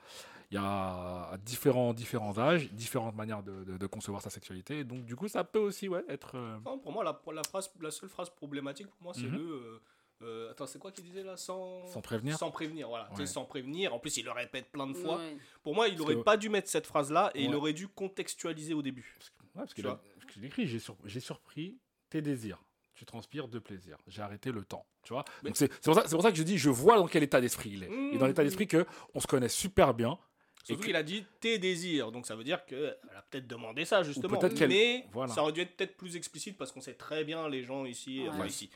[0.51, 4.83] il y a différents, différents âges, différentes manières de, de- de concevoir sa sexualité.
[4.83, 6.35] Donc, du coup, ça peut aussi ouais, être.
[6.35, 9.35] euh, pour moi, la, la, phrase, la seule phrase problématique, pour moi, c'est Mhm.
[9.37, 9.41] le.
[9.43, 9.81] euh,
[10.21, 11.85] euh, attends, c'est quoi qu'il disait là sans...
[11.87, 13.05] Sans prévenir Sans prévenir, voilà.
[13.09, 13.27] Tu sais, Ouais.
[13.27, 13.93] Sans prévenir.
[13.93, 15.17] En plus, il le répète plein de fois.
[15.17, 15.37] Ouais.
[15.61, 17.87] Pour moi, il Parce aurait que- pas dû mettre cette phrase-là et il aurait dû
[17.89, 19.13] contextualiser au début.
[19.53, 20.01] Parce qu'il a- vois.
[20.19, 21.77] parce qu'il écrit j'ai sur- j'ai surpris
[22.09, 22.63] tes désirs.
[22.93, 23.97] Tu transpires de plaisir.
[24.07, 24.85] J'ai arrêté le temps.
[25.03, 25.25] Tu vois?
[25.43, 27.21] Mais- c'est c'est pour, ça- c'est pour ça que je dis je vois dans quel
[27.23, 27.89] état d'esprit il est.
[27.89, 28.13] Mmh.
[28.13, 30.17] Et dans l'état d'esprit que on se connaît super bien.
[30.65, 32.11] Surtout qu'il a dit tes désirs.
[32.11, 34.37] Donc ça veut dire qu'elle a peut-être demandé ça, justement.
[34.37, 35.31] peut-être qu'elle- Mais voilà.
[35.33, 38.21] ça aurait dû être peut-être plus explicite parce qu'on sait très bien, les gens ici,
[38.21, 38.29] Ouais.
[38.29, 38.69] enfin ici.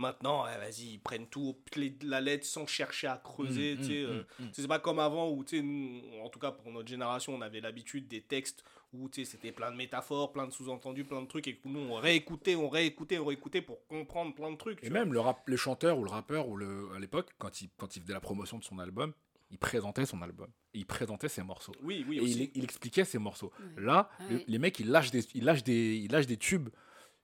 [0.00, 3.74] Maintenant, ouais, vas-y, ils prennent tout au pied de la lettre sans chercher à creuser.
[3.74, 4.48] Mmh, mmh, euh, mmh, mmh.
[4.52, 8.06] C'est pas comme avant où, nous, en tout cas pour notre génération, on avait l'habitude
[8.06, 11.66] des textes où c'était plein de métaphores, plein de sous-entendus, plein de trucs, et que
[11.68, 14.82] nous on réécoutait, on réécoutait, on réécoutait pour comprendre plein de trucs.
[14.84, 17.68] Et même le, rap, le chanteur ou le rappeur ou le, à l'époque, quand il,
[17.76, 19.12] quand il faisait la promotion de son album,
[19.50, 20.48] il présentait son album.
[20.74, 21.72] Et il présentait ses morceaux.
[21.82, 22.44] Oui, oui, et aussi.
[22.44, 23.52] il, il expliquait ses morceaux.
[23.76, 26.68] Là, Ah le- les mecs, ils lâchent des, ils lâchent des, ils lâchent des tubes.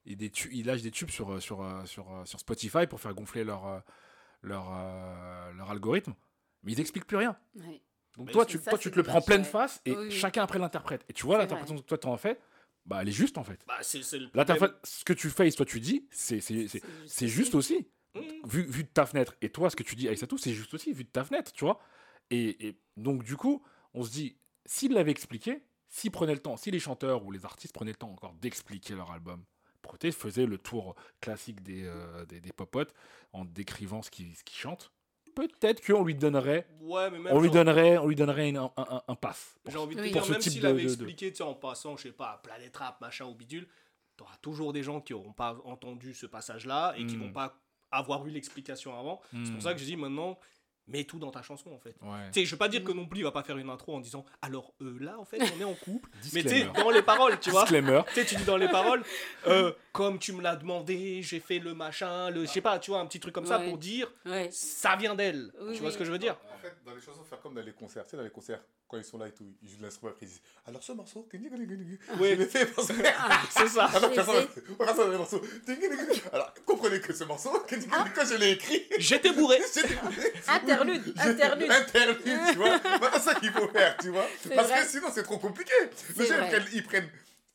[0.06, 3.42] Et des tu- ils lâchent des tubes sur, sur, sur, sur Spotify pour faire gonfler
[3.44, 3.82] leur,
[4.42, 6.14] leur, euh, leur algorithme.
[6.62, 7.36] Mais ils expliquent plus rien.
[8.16, 10.10] Donc Mais toi, tu, ça, toi, tu te le prends pleine face et Oui, oui.
[10.10, 11.04] chacun après l'interprète.
[11.08, 12.38] Et tu vois l'interprétation que toi tu en fais,
[12.86, 13.60] bah elle est juste en fait.
[13.66, 16.82] Bah, c'est ce que tu fais et ce que toi tu dis, c'est c'est- c'est-
[17.06, 17.88] c'est juste aussi.
[18.14, 18.20] Mmh.
[18.46, 19.34] Vu, vu de ta fenêtre.
[19.42, 21.64] Et toi, ce que tu dis, Aïssatou, c'est juste aussi vu de ta fenêtre, tu
[21.64, 21.80] vois.
[22.30, 23.62] Et, et donc, du coup,
[23.92, 27.44] on se dit, s'il l'avait expliqué, s'il prenait le temps, si les chanteurs ou les
[27.44, 29.44] artistes prenaient le temps encore d'expliquer leur album,
[29.82, 32.94] Proté faisait le tour classique des, euh, des, des popotes
[33.34, 34.90] en décrivant ce qu'ils ce qu'ils chantent,
[35.34, 37.34] peut-être qu'on lui donnerait, Ouais, mais même.
[37.36, 39.56] on lui donnerait, on lui donnerait une- un, un- un pass.
[39.68, 40.08] J'ai envie de Oui.
[40.08, 42.74] te Pour dire, ce même s'il avait de- expliqué, en passant, je sais pas, Planète
[42.78, 43.68] Rap, machin ou bidule,
[44.16, 47.20] t'auras toujours des gens qui n'auront pas entendu ce passage-là et qui Mm.
[47.24, 47.60] vont pas
[47.90, 49.20] avoir eu l'explication avant.
[49.44, 50.38] C'est pour ça que je dis maintenant,
[50.86, 51.94] mets tout dans ta chanson en fait.
[52.02, 52.30] Ouais.
[52.32, 53.94] Tu sais, je veux pas dire que non plus il va pas faire une intro
[53.96, 56.90] en disant alors euh, là en fait on est en couple mais tu sais dans
[56.90, 58.02] les paroles tu vois Disclaimer.
[58.08, 59.02] tu sais tu dis dans les paroles
[59.46, 62.90] euh, comme tu me l'as demandé j'ai fait le machin le je sais pas tu
[62.90, 64.48] vois un petit truc comme ça pour dire Ouais.
[64.52, 66.36] ça vient d'elle Oui, tu vois ce que je veux dire?
[66.54, 68.04] En fait, dans les chansons, faire comme dans les concerts.
[68.04, 68.60] Tu sais, dans les concerts,
[68.94, 70.92] quand ils sont là et tout, ils jouent de l'instrument après ils disent Alors ce
[70.92, 71.28] morceau,
[72.20, 72.36] Oui.
[72.36, 72.94] l'ai fait parce que.
[73.50, 75.42] c'est ça Alors, personne les morceaux.
[76.32, 79.58] Alors, comprenez que ce morceau, quand je l'ai écrit, j'étais bourré.
[80.48, 81.70] Interlude, interlude.
[81.70, 82.22] Interlude,
[82.52, 82.70] tu vois.
[82.70, 84.26] Maintenant, c'est ça qu'il faut faire, tu vois.
[84.42, 84.82] C'est Parce vrai.
[84.82, 85.72] que sinon, c'est trop compliqué.
[85.96, 86.48] C'est Les gens, ils vrai.
[86.50, 87.10] prennent, ils prennent-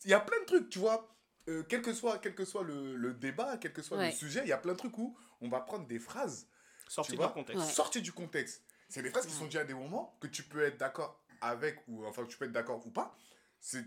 [0.06, 1.08] Il y a plein de trucs, tu vois.
[1.48, 4.08] Euh, quel que soit, quel que soit le, le débat, quel que soit Ouais.
[4.12, 6.48] le sujet, il y a plein de trucs où on va prendre des phrases
[6.88, 7.72] sorti Tu de vois leur contexte Ouais.
[7.74, 8.62] sorties du contexte.
[8.88, 11.80] C'est des phrases qui sont dites à des moments que tu peux être d'accord avec,
[11.88, 13.16] ou enfin, que tu peux être d'accord ou pas.
[13.60, 13.84] C'est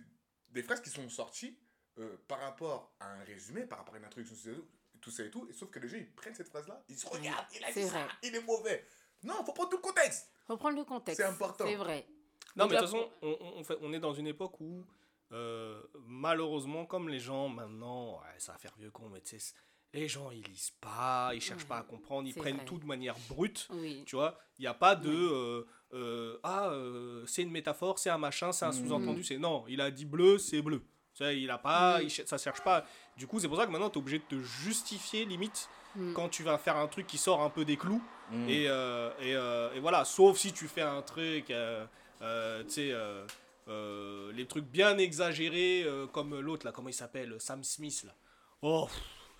[0.50, 1.59] des phrases qui sont sorties
[1.98, 4.53] euh, par rapport à un résumé, par rapport à une introduction,
[5.00, 5.46] tout ça et tout.
[5.50, 7.82] Et sauf que les gens, ils prennent cette phrase-là, ils se regardent, il a C'est
[7.84, 8.09] dit ça, vrai.
[8.22, 8.86] il est mauvais.
[9.22, 10.30] Non, faut prendre tout le contexte.
[10.46, 11.20] Faut prendre le contexte.
[11.20, 11.64] C'est important.
[11.66, 12.07] C'est vrai.
[12.57, 14.84] Non, Donc mais de toute façon, on, on- fait- on est dans une époque où,
[15.32, 19.55] euh, malheureusement, comme les gens maintenant, ouais, ça va faire vieux con, mais tu sais,
[19.94, 22.64] les gens ils lisent pas, ils cherchent Ouais, pas à comprendre, ils prennent vrai.
[22.64, 23.68] tout de manière brute.
[23.70, 24.03] Oui.
[24.07, 28.11] Tu vois, il n'y a pas de euh, euh, ah, euh, c'est une métaphore, c'est
[28.11, 29.22] un machin, c'est un sous-entendu.
[29.24, 30.80] C'est non, il a dit bleu, c'est bleu.
[31.14, 32.84] Tu sais, il a pas, il cher- ça cherche pas.
[33.18, 36.14] Du coup, c'est pour ça que maintenant, tu es obligé de te justifier limite Mm.
[36.14, 38.01] quand tu vas faire un truc qui sort un peu des clous.
[38.30, 38.49] Mm.
[38.49, 41.84] Et, euh, et, euh, et voilà, sauf si tu fais un truc, euh,
[42.22, 43.26] euh, tu sais, euh,
[43.68, 48.14] euh, les trucs bien exagérés, euh, comme l'autre, là, comment il s'appelle Sam Smith, là.
[48.62, 48.88] Oh,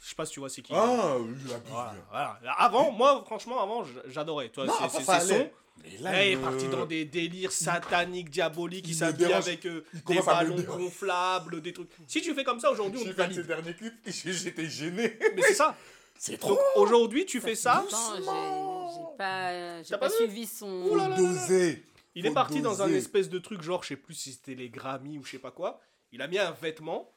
[0.03, 0.75] je sais pas si tu vois c'est qui.
[0.75, 1.35] Ah, oui,
[1.69, 2.39] Voilà, voilà.
[2.59, 4.51] Avant, moi, franchement, avant, j'adorais.
[4.57, 5.51] Non, c'est- ça son.
[5.83, 9.65] Mais Là, là, il est parti dans des délires sataniques, diaboliques, il Il s'habille avec
[9.67, 11.89] euh, Il des ballons gonflables, des trucs.
[12.07, 13.47] Si tu fais comme ça aujourd'hui, on J'ai te fait ses valide.
[13.47, 15.19] derniers clips et j'ai- j'étais gêné.
[15.35, 15.77] Mais c'est ça.
[16.19, 17.85] C'est Donc aujourd'hui, tu fais ça.
[17.91, 20.69] J'ai- j'ai pas, j'ai suivi son.
[20.91, 21.17] Ouh là là.
[21.17, 21.83] Dosé.
[22.15, 24.69] Il est parti dans un espèce de truc, genre, je sais plus si c'était les
[24.69, 25.81] Grammy ou je sais pas quoi.
[26.13, 27.11] Il a mis un vêtement.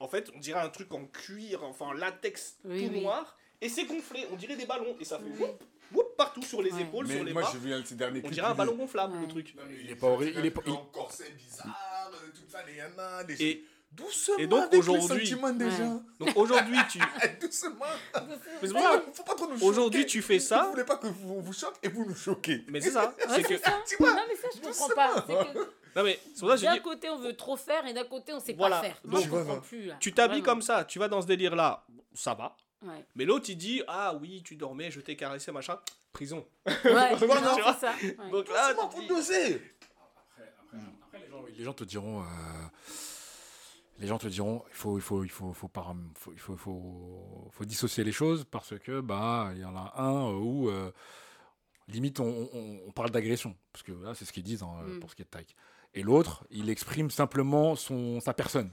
[0.00, 3.00] En fait, on dirait un truc en cuir, enfin en latex Oui, tout oui.
[3.02, 3.36] noir.
[3.60, 4.96] Et c'est gonflé, on dirait des ballons.
[5.00, 5.62] Et ça fait whoop,
[5.92, 6.82] whoop partout sur les Ouais.
[6.82, 7.50] épaules, Mais sur les moi, bras.
[7.52, 8.34] j'ai vu un de ses derniers On clips.
[8.34, 9.28] dirait un il ballon est- gonflable, le Ouais.
[9.28, 9.54] truc.
[9.56, 12.58] Non, mais Il est pas horrible, il est pas- En corset bizarre, euh, tout ça,
[12.66, 15.40] les yanas, les Et Doucement Et donc, avec les aujourd'hui- Ouais.
[16.18, 16.98] donc aujourd'hui, tu.
[17.40, 17.84] Doucement.
[18.26, 20.10] Mais c'est Faut pas- faut pas trop nous Aujourd'hui, choquer.
[20.10, 20.64] tu fais ça.
[20.64, 22.64] Vous voulez pas que vous, vous choque et vous nous choquez.
[22.70, 23.14] Mais c'est ça.
[23.28, 23.48] Ouais, c'est que.
[23.50, 23.72] c'est ça.
[23.88, 25.24] Tu vois, non, mais ça, je comprends pas.
[25.28, 25.58] C'est que
[25.94, 26.80] Non, mais c'est pour ça que j'ai d'un dit.
[26.82, 28.78] côté, on veut trop faire et d'un côté, on sait Voilà.
[28.78, 29.00] pas faire.
[29.04, 29.84] Donc, je comprends plus.
[29.86, 29.96] Là.
[30.00, 30.54] Tu t'habilles Vraiment.
[30.54, 32.56] comme ça, tu vas dans ce délire-là, ça va.
[32.84, 35.78] Ouais, Mais l'autre, il dit Ah oui, tu dormais, je t'ai caressé, machin.
[36.12, 36.46] Prison.
[36.66, 36.72] ouais
[37.18, 37.94] Tu non, vois c'est ça.
[38.02, 38.30] ouais.
[38.30, 39.06] Donc là, tu dis-.
[41.02, 42.22] Après, les, gens, les gens te diront.
[42.22, 42.24] euh,
[43.98, 46.56] les gens te diront, il faut, il faut, il faut, faut, par- faut- il faut,
[46.56, 50.90] faut, faut dissocier les choses parce que bah il y en a un où euh,
[51.86, 54.98] limite on, on- on parle d'agression parce que là c'est ce qu'ils disent hein, Mm.
[55.00, 55.54] pour ce qui est de Taïk.
[55.94, 58.70] Et l'autre, il exprime simplement son sa personne.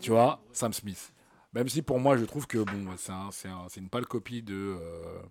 [0.00, 1.12] Tu vois, Sam Smith.
[1.54, 4.42] Même si pour moi je trouve que bon c'est un, c'est un- une pâle copie
[4.42, 5.22] de euh,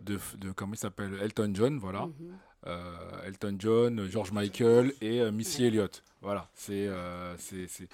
[0.00, 2.06] de, de comment il s'appelle Elton John voilà.
[2.06, 2.36] Mhm.
[2.66, 6.02] Euh, Elton John, George Michael et euh, Missy Elliott.
[6.20, 6.88] Voilà, c'est,
[7.38, 7.88] c'est, c'est-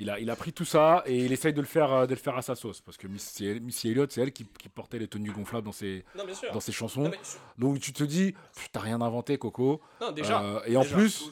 [0.00, 2.10] il a, il a pris tout ça et il essaye de le faire, euh, de
[2.14, 4.98] le faire à sa sauce parce que Missy, Missy Elliott, c'est elle qui, qui portait
[4.98, 6.52] les tenues gonflables dans ses, Non, bien sûr.
[6.52, 7.02] dans ses chansons.
[7.02, 7.18] Non, mais-
[7.58, 8.34] Donc tu te dis,
[8.72, 9.80] t'as rien inventé, Coco.
[10.00, 10.42] non, déjà.
[10.42, 10.96] Euh, et en déjà.
[10.96, 11.30] plus,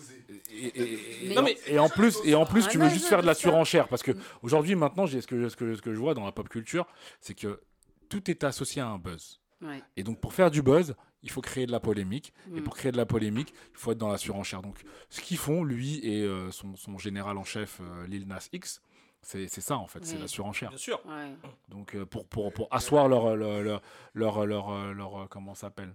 [0.51, 0.93] et, et-
[1.25, 3.23] et- Mais- non, mais- et en plus, et en plus, Ah tu veux juste faire
[3.23, 4.13] de la surenchère parce que
[4.43, 6.87] aujourd'hui, maintenant, j'ai ce que, ce que, ce que je vois dans la pop culture,
[7.21, 7.61] c'est que
[8.09, 9.41] tout est associé à un buzz.
[9.63, 9.83] Ouais.
[9.97, 12.33] Et donc, pour faire du buzz, il faut créer de la polémique.
[12.55, 12.65] Et Mm.
[12.65, 14.61] pour créer de la polémique, il faut être dans la surenchère.
[14.63, 18.49] Donc, ce qu'ils font, lui et euh, son, son général en chef, euh, Lil Nas
[18.53, 18.83] X,
[19.23, 20.69] c'est ça, en fait, c'est la surenchère.
[20.69, 21.01] Bien sûr.
[21.07, 21.35] Ouais.
[21.69, 23.83] Donc, euh, pour, pour, pour asseoir leur, leur, leur,
[24.15, 25.95] leur, leur, leur, comment ça s'appelle?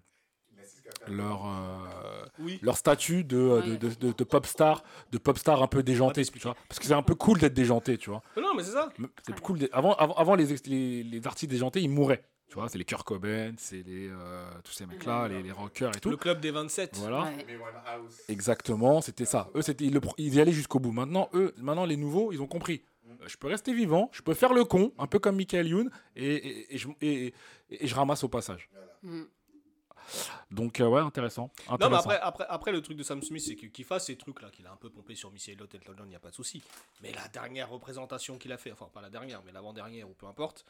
[1.07, 2.59] Leur, euh, Oui.
[2.61, 6.23] leur statut de, de, de, de- de pop star, de pop star un peu déjanté,
[6.25, 6.55] tu vois.
[6.67, 8.21] Parce que c'est un peu cool d'être déjanté, tu vois.
[8.37, 8.89] Non, mais c'est ça.
[9.25, 9.59] C'est cool.
[9.71, 12.23] Avant, avant, avant les, ex- les, les artistes déjantés, ils mouraient.
[12.51, 15.95] Tu vois, c'est les Kurt Cobain, c'est les, euh, tous ces mecs-là, les, les rockers
[15.95, 16.09] et tout.
[16.09, 16.97] Le club des 27.
[16.97, 17.23] Voilà.
[17.23, 17.45] Ouais.
[18.27, 19.49] Exactement, c'était ça.
[19.55, 20.91] Eux, c'était, ils, ils y allaient jusqu'au bout.
[20.91, 22.83] Maintenant, eux, maintenant, les nouveaux, ils ont compris.
[23.07, 25.89] Euh, Je peux rester vivant, je peux faire le con, un peu comme Michael Youn,
[26.17, 27.33] et, et, et je, et- et-
[27.85, 28.69] et je ramasse au passage.
[29.03, 29.21] Mm.
[30.49, 31.43] Donc, euh, ouais, intéressant.
[31.69, 31.99] Non, mais intéressant.
[32.09, 34.67] après, après, après, le truc de Sam Smith, c'est que- qu'il fasse ces trucs-là, qu'il
[34.67, 36.35] a un peu pompé sur Missy Elliott et Elton John, il n'y a pas de
[36.35, 36.61] souci.
[37.01, 40.25] Mais la dernière représentation qu'il a fait, enfin, pas la dernière, mais l'avant-dernière, ou peu
[40.25, 40.65] importe,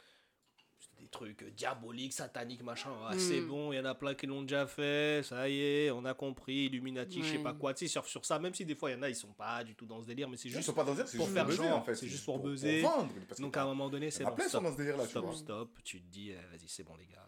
[1.02, 2.90] des trucs diaboliques, sataniques, machin.
[3.08, 5.90] Ah, C'est bon, il y en a plein qui l'ont déjà fait, ça y est,
[5.90, 7.42] on a compris, Illuminati, je sais Ouais.
[7.42, 7.74] pas quoi.
[7.74, 9.32] Tu sais, sur, sur ça, même si des fois il y en a, ils sont
[9.32, 10.62] pas du tout dans ce délire, mais c'est juste.
[10.62, 11.94] sont pas dans ce délire, pour juste faire buzzer, genre, en fait.
[11.96, 12.80] c'est juste pour buzzer.
[12.82, 13.08] vendre.
[13.28, 14.36] parce que Donc à un moment donné, c'est bon.
[14.38, 15.34] Stop, dans ce délire-là, tu stop, vois.
[15.34, 15.78] stop.
[15.82, 17.26] Tu te dis, eh, vas-y, c'est bon, les gars.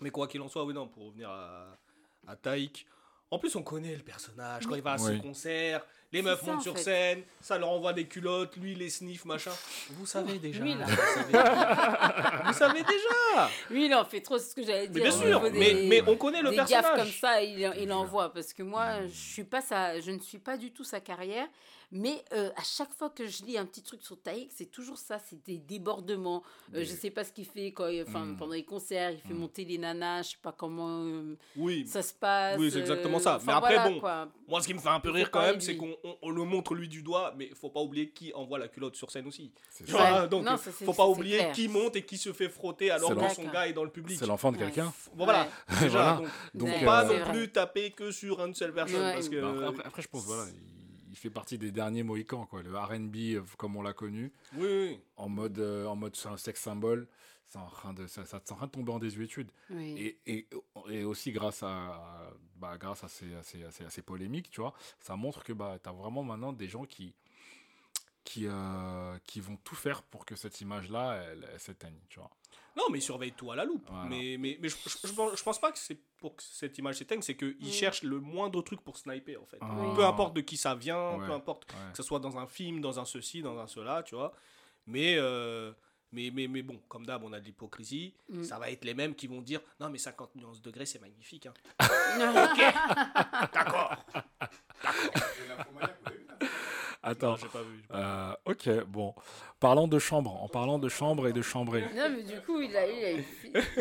[0.00, 1.78] Mais quoi qu'il en soit, oui, non, pour revenir à,
[2.26, 2.86] à Taïk.
[3.32, 4.66] En plus, on connaît le personnage.
[4.66, 5.16] Quand il va à Oui.
[5.16, 6.82] ce concert, les C'est meufs ça, montent en sur fait.
[6.82, 9.52] scène, ça leur envoie des culottes, lui, il les sniff, machin.
[9.92, 10.62] Vous savez déjà.
[10.62, 10.84] lui, là.
[10.84, 13.50] Vous savez, vous savez déjà.
[13.70, 15.02] Lui, il en fait trop, c'est ce que j'allais Mais dire.
[15.04, 16.82] bien au sûr, niveau mais, des- mais on connaît le des personnage.
[16.84, 18.32] gaffes comme ça, il, il envoie.
[18.32, 21.46] Parce que moi, je suis pas sa, je ne suis pas du tout sa carrière.
[21.94, 24.96] Mais euh, à chaque fois que je lis un petit truc sur Taïk, c'est toujours
[24.96, 26.42] ça, c'est des débordements.
[26.74, 28.36] Euh, je sais pas ce qu'il fait quand, il- enfin, Mm.
[28.38, 31.86] pendant les concerts, il fait monter les nanas, je sais pas comment euh, Oui.
[31.86, 32.58] ça se passe.
[32.58, 33.34] Oui, c'est exactement ça.
[33.36, 34.28] euh, Mais après, voilà, bon, quoi.
[34.48, 36.44] Moi, ce qui me fait un peu rire quand même, c'est qu'on on- on le
[36.44, 39.26] montre lui du doigt, mais il faut pas oublier qui envoie la culotte sur scène
[39.26, 39.52] aussi.
[39.80, 40.28] Ouais.
[40.28, 41.52] donc, Non, ça, c'est- faut pas oublier clair.
[41.52, 44.18] qui monte et qui se fait frotter alors que son gars est dans le public.
[44.18, 44.92] C'est l'enfant de quelqu'un.
[45.14, 45.46] Bon, voilà,
[45.80, 49.12] déjà, donc, Donc, Ouais, pas non plus taper que sur une seule personne Ouais.
[49.12, 50.44] parce que Bah, après, je pense voilà,
[51.12, 52.62] il, fait partie des derniers Mohicans quoi.
[52.62, 55.00] Le R&B euh, comme on l'a connu, oui, oui.
[55.16, 57.06] en mode euh, en mode c'est un sexe symbole,
[57.46, 59.50] c'est en train de ça, ça, en train de tomber en désuétude.
[59.70, 59.94] Oui.
[59.98, 60.48] Et, et,
[60.88, 64.50] et aussi grâce à bah, grâce à ces, à ces, à ces- à ces polémiques,
[64.50, 67.14] tu vois, ça montre que bah tu as vraiment maintenant des gens qui
[68.24, 72.30] qui, euh, qui vont tout faire pour que cette image-là, elle, elle s'éteigne, tu vois.
[72.76, 73.84] Non, mais il surveille tout à la loupe.
[73.90, 74.08] Voilà.
[74.08, 76.78] Mais, mais, mais je, je, je pense, je pense pas que c'est pour que cette
[76.78, 77.66] image s'éteigne, c'est qu'ils Mm.
[77.70, 79.58] cherchent le moindre truc pour sniper en fait.
[79.60, 79.68] Ah.
[79.94, 81.26] Peu importe de qui ça vient, Ouais.
[81.26, 81.78] peu importe Ouais.
[81.90, 84.32] que ce soit dans un film, dans un ceci, dans un cela, tu vois.
[84.86, 85.72] Mais, euh,
[86.12, 88.14] mais, mais, mais bon, comme d'hab, on a de l'hypocrisie.
[88.30, 88.42] Mm.
[88.44, 91.46] Ça va être les mêmes qui vont dire Non, mais 50 nuances degrés, c'est magnifique.
[91.46, 91.54] hein.
[97.02, 97.32] Attends.
[97.32, 97.80] Non, pas vu.
[97.82, 98.04] j'ai pas vu.
[98.04, 98.34] Euh,
[98.80, 99.14] ok, bon.
[99.58, 100.40] Parlons de chambre.
[100.42, 101.82] En parlant de chambre et de chambrée.
[101.94, 103.10] Non, mais du coup, il a, il a,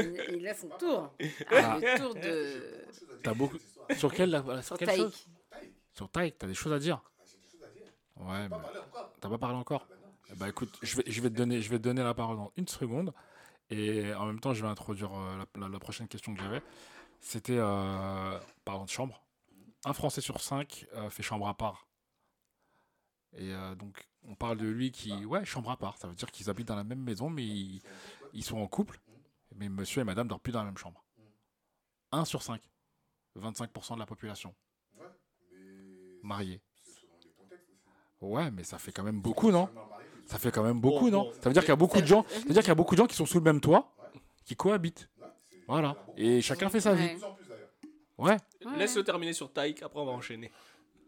[0.01, 1.13] il, il a son tour.
[1.51, 1.77] Ah.
[1.79, 2.85] Le tour de.
[3.23, 3.57] T'as beaucoup.
[3.97, 5.01] Sur quelle, sur Sur quelle Taïk.
[5.01, 5.27] chose
[5.93, 7.01] Sur Taïk, t'as des choses à dire
[8.17, 8.55] Ouais, mais
[9.19, 9.87] t'as pas parlé encore
[10.31, 12.37] Eh Bah écoute, je vais, je, vais te donner, je vais te donner la parole
[12.37, 13.13] dans une seconde.
[13.69, 16.61] Et en même temps, je vais introduire euh, la, la- la prochaine question que j'avais.
[17.19, 19.23] C'était, euh, parlant de chambre,
[19.85, 21.87] un Français sur cinq euh, fait chambre à part.
[23.37, 25.25] Et euh, donc, on parle de lui qui.
[25.25, 25.97] Ouais, chambre à part.
[25.97, 27.81] Ça veut dire qu'ils habitent dans la même maison, mais ils,
[28.33, 28.99] ils sont en couple.
[29.55, 31.03] Mais monsieur et madame dorment plus dans la même chambre.
[32.11, 32.61] 1 sur 5.
[33.39, 34.53] 25% de la population.
[36.23, 36.61] Mariée.
[38.19, 39.69] Ouais, mais ça fait quand même beaucoup, non?
[40.25, 41.31] Ça fait quand même beaucoup, non?
[41.41, 42.25] Ça veut dire qu'il y a beaucoup de gens.
[42.29, 43.91] Ça veut dire qu'il y a beaucoup de gens qui sont sous le même toit,
[44.45, 45.09] qui cohabitent.
[45.67, 45.95] Voilà.
[46.17, 47.09] Et chacun fait sa vie.
[48.17, 48.37] Ouais.
[48.77, 50.51] Laisse-le terminer sur Taïk, après on va enchaîner.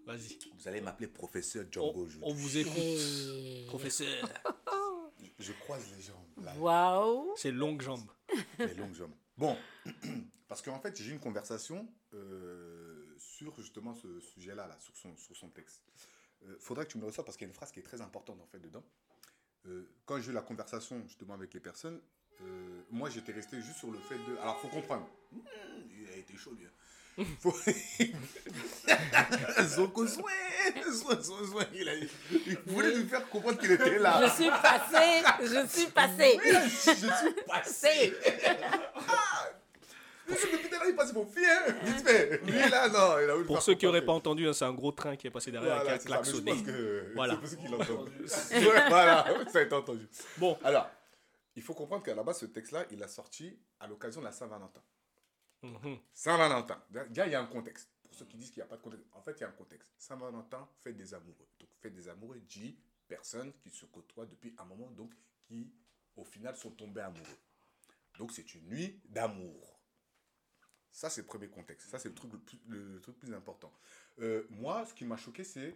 [0.06, 0.38] Vas-y.
[0.58, 2.08] Vous allez m'appeler professeur On, Django.
[2.08, 4.30] Je, on vous écoute, professeur.
[5.39, 6.58] je croise les jambes.
[6.60, 7.34] Waouh.
[7.38, 8.10] C'est longue jambe.
[8.60, 9.14] les longues jambes.
[9.38, 9.58] Bon,
[10.47, 15.16] parce qu'en fait, j'ai eu une conversation euh, sur justement ce sujet-là, là, sur, son,
[15.18, 15.84] sur son texte.
[16.47, 17.84] Euh, faudrait que tu me le reçoives parce qu'il y a une phrase qui est
[17.84, 18.84] très importante en fait dedans.
[19.66, 22.01] Euh, quand j'ai eu la conversation justement avec les personnes,
[22.41, 24.38] euh, moi j'étais resté juste sur le fait de.
[24.38, 25.08] Alors faut comprendre.
[25.32, 25.39] Mmh,
[26.01, 26.68] il a été chaud lui.
[27.18, 27.53] Soin,
[31.22, 31.93] Soin, il, a...
[31.95, 32.09] il
[32.66, 34.22] voulait nous faire comprendre qu'il était là.
[34.26, 35.22] Je suis passée.
[35.41, 36.39] Je suis passée.
[36.43, 38.14] je suis passé.
[40.26, 42.39] Pour ceux qui étaient là, ils passaient pour fier, hein, vite fait.
[42.45, 44.91] Lui là, non, il a Pour ceux qui n'auraient pas entendu, hein, c'est un gros
[44.93, 46.51] train qui est passé derrière Voilà, avec un c'est ça, mais je klaxonné.
[46.51, 47.39] pense que Voilà.
[47.43, 47.76] c'est qu'il.
[48.68, 50.07] Ouais, voilà, ça a été entendu.
[50.38, 50.89] Bon, Alors,
[51.57, 54.32] il faut comprendre qu'à la base, ce texte-là, il a sorti à l'occasion de la
[54.32, 54.80] Saint-Valentin.
[55.64, 55.99] Mhm.
[56.14, 56.84] Saint-Valentin.
[57.09, 57.89] Déjà, il y a un contexte.
[58.03, 59.07] Pour ceux qui disent qu'il n'y a pas de contexte.
[59.14, 59.91] En fait, il y a un contexte.
[59.97, 61.47] Saint-Valentin, fête des amoureux.
[61.59, 65.14] Donc, fête des amoureux dit personnes qui se côtoient depuis un moment, donc
[65.45, 65.74] qui,
[66.16, 67.38] au final, sont tombés amoureux.
[68.18, 69.80] Donc, c'est une nuit d'amour.
[70.91, 71.89] Ça, c'est le premier contexte.
[71.89, 73.74] Ça, c'est le truc le plus, le truc plus important.
[74.20, 75.76] Euh, moi, ce qui m'a choqué, c'est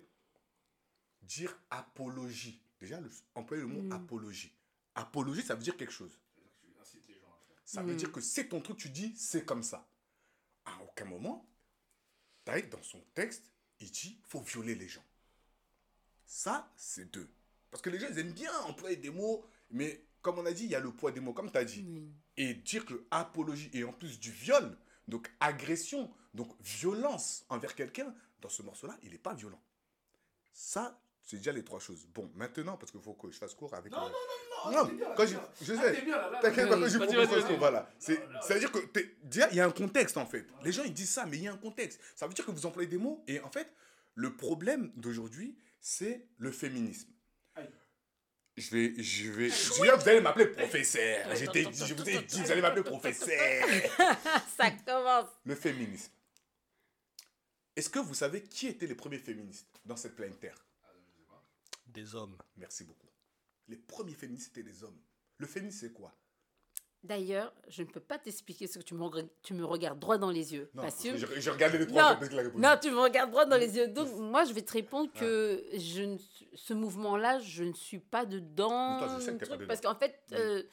[1.23, 2.61] dire apologie.
[2.79, 3.91] Déjà, le, employer le mot Mm.
[3.93, 4.53] apologie.
[4.93, 6.19] Apologie, ça veut dire quelque chose.
[7.67, 7.97] Ça veut Mm.
[7.97, 9.85] dire que c'est ton truc, tu dis c'est comme ça.
[10.63, 11.45] À aucun moment,
[12.45, 13.43] Taïk, dans son texte,
[13.81, 15.03] il dit faut violer les gens.
[16.25, 17.29] Ça, c'est deux.
[17.69, 20.63] Parce que les gens, ils aiment bien employer des mots, mais comme on a dit,
[20.63, 21.85] il y a le poids des mots, comme tu as dit.
[22.37, 24.77] Et dire que apologie, et en plus du viol,
[25.09, 29.61] donc agression, donc violence envers quelqu'un, dans ce morceau-là, il n'est pas violent.
[30.53, 32.05] Ça, c'est déjà les trois choses.
[32.13, 33.91] Bon, maintenant, parce qu'il faut que je fasse court avec.
[33.91, 34.46] Non, non, non, non.
[34.71, 36.05] Non, quand je, je sais.
[36.41, 37.89] T'inquiète pas, quand je propose court, voilà.
[37.99, 38.79] C'est- C'est-à-dire que,
[39.23, 40.45] déjà, il y a un contexte, en fait.
[40.63, 41.99] Les gens, ils disent ça, mais il y a un contexte.
[42.15, 43.71] Ça veut dire que vous employez des mots, et en fait,
[44.15, 47.09] le problème d'aujourd'hui, c'est le féminisme.
[48.57, 49.49] Je vais, je vais.
[49.49, 51.35] Je vous allez m'appeler professeur.
[51.35, 53.67] J'étais, je vous ai dit, vous allez m'appeler professeur.
[54.57, 55.29] Ça commence.
[55.45, 56.11] Le féminisme.
[57.75, 60.57] Est-ce que vous savez qui étaient les premiers féministes dans cette planète Terre?
[61.85, 62.35] Des hommes.
[62.57, 63.06] Merci beaucoup.
[63.67, 64.97] Les premiers féministes étaient des hommes.
[65.37, 66.13] Le féminisme, c'est quoi?
[67.03, 69.07] D'ailleurs, je ne peux pas t'expliquer ce que tu me,
[69.43, 70.69] tu me regardes droit dans les yeux.
[70.73, 71.15] Non, parce que...
[71.15, 72.51] je, je regardais les trois Non.
[72.55, 73.87] Non, tu me regardes droit dans les yeux.
[73.99, 76.17] Donc, moi, je vais te répondre que je ne,
[76.55, 78.97] ce mouvement-là, je ne suis pas dedans.
[78.99, 80.63] Toi, je sais que t'es truc, pas parce qu'en fait, euh,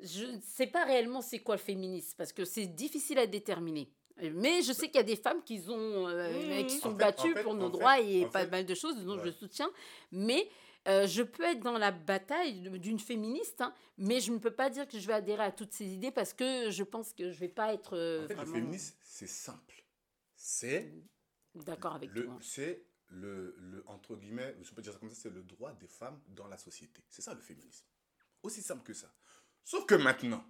[0.00, 3.92] je ne sais pas réellement c'est quoi le féminisme, parce que c'est difficile à déterminer.
[4.32, 6.66] Mais je sais qu'il y a des femmes qui, ont, euh, Mmh.
[6.66, 8.74] qui sont En fait- battues en fait- pour nos fait- droits et pas mal de
[8.74, 9.22] choses dont Ouais.
[9.26, 9.70] je soutiens.
[10.10, 10.48] Mais
[10.86, 14.70] euh, je peux être dans la bataille d'une féministe, hein, mais je ne peux pas
[14.70, 17.34] dire que je vais adhérer à toutes ces idées parce que je pense que je
[17.34, 19.84] ne vais pas être euh, En fait, le féminisme, c'est simple.
[20.34, 20.92] C'est
[21.54, 22.38] d'accord avec le, toi.
[22.40, 25.88] c'est le, le, entre guillemets, je peux dire ça comme ça, c'est le droit des
[25.88, 27.02] femmes dans la société.
[27.10, 27.84] C'est ça le féminisme.
[28.42, 29.12] Aussi simple que ça.
[29.64, 30.44] Sauf que maintenant,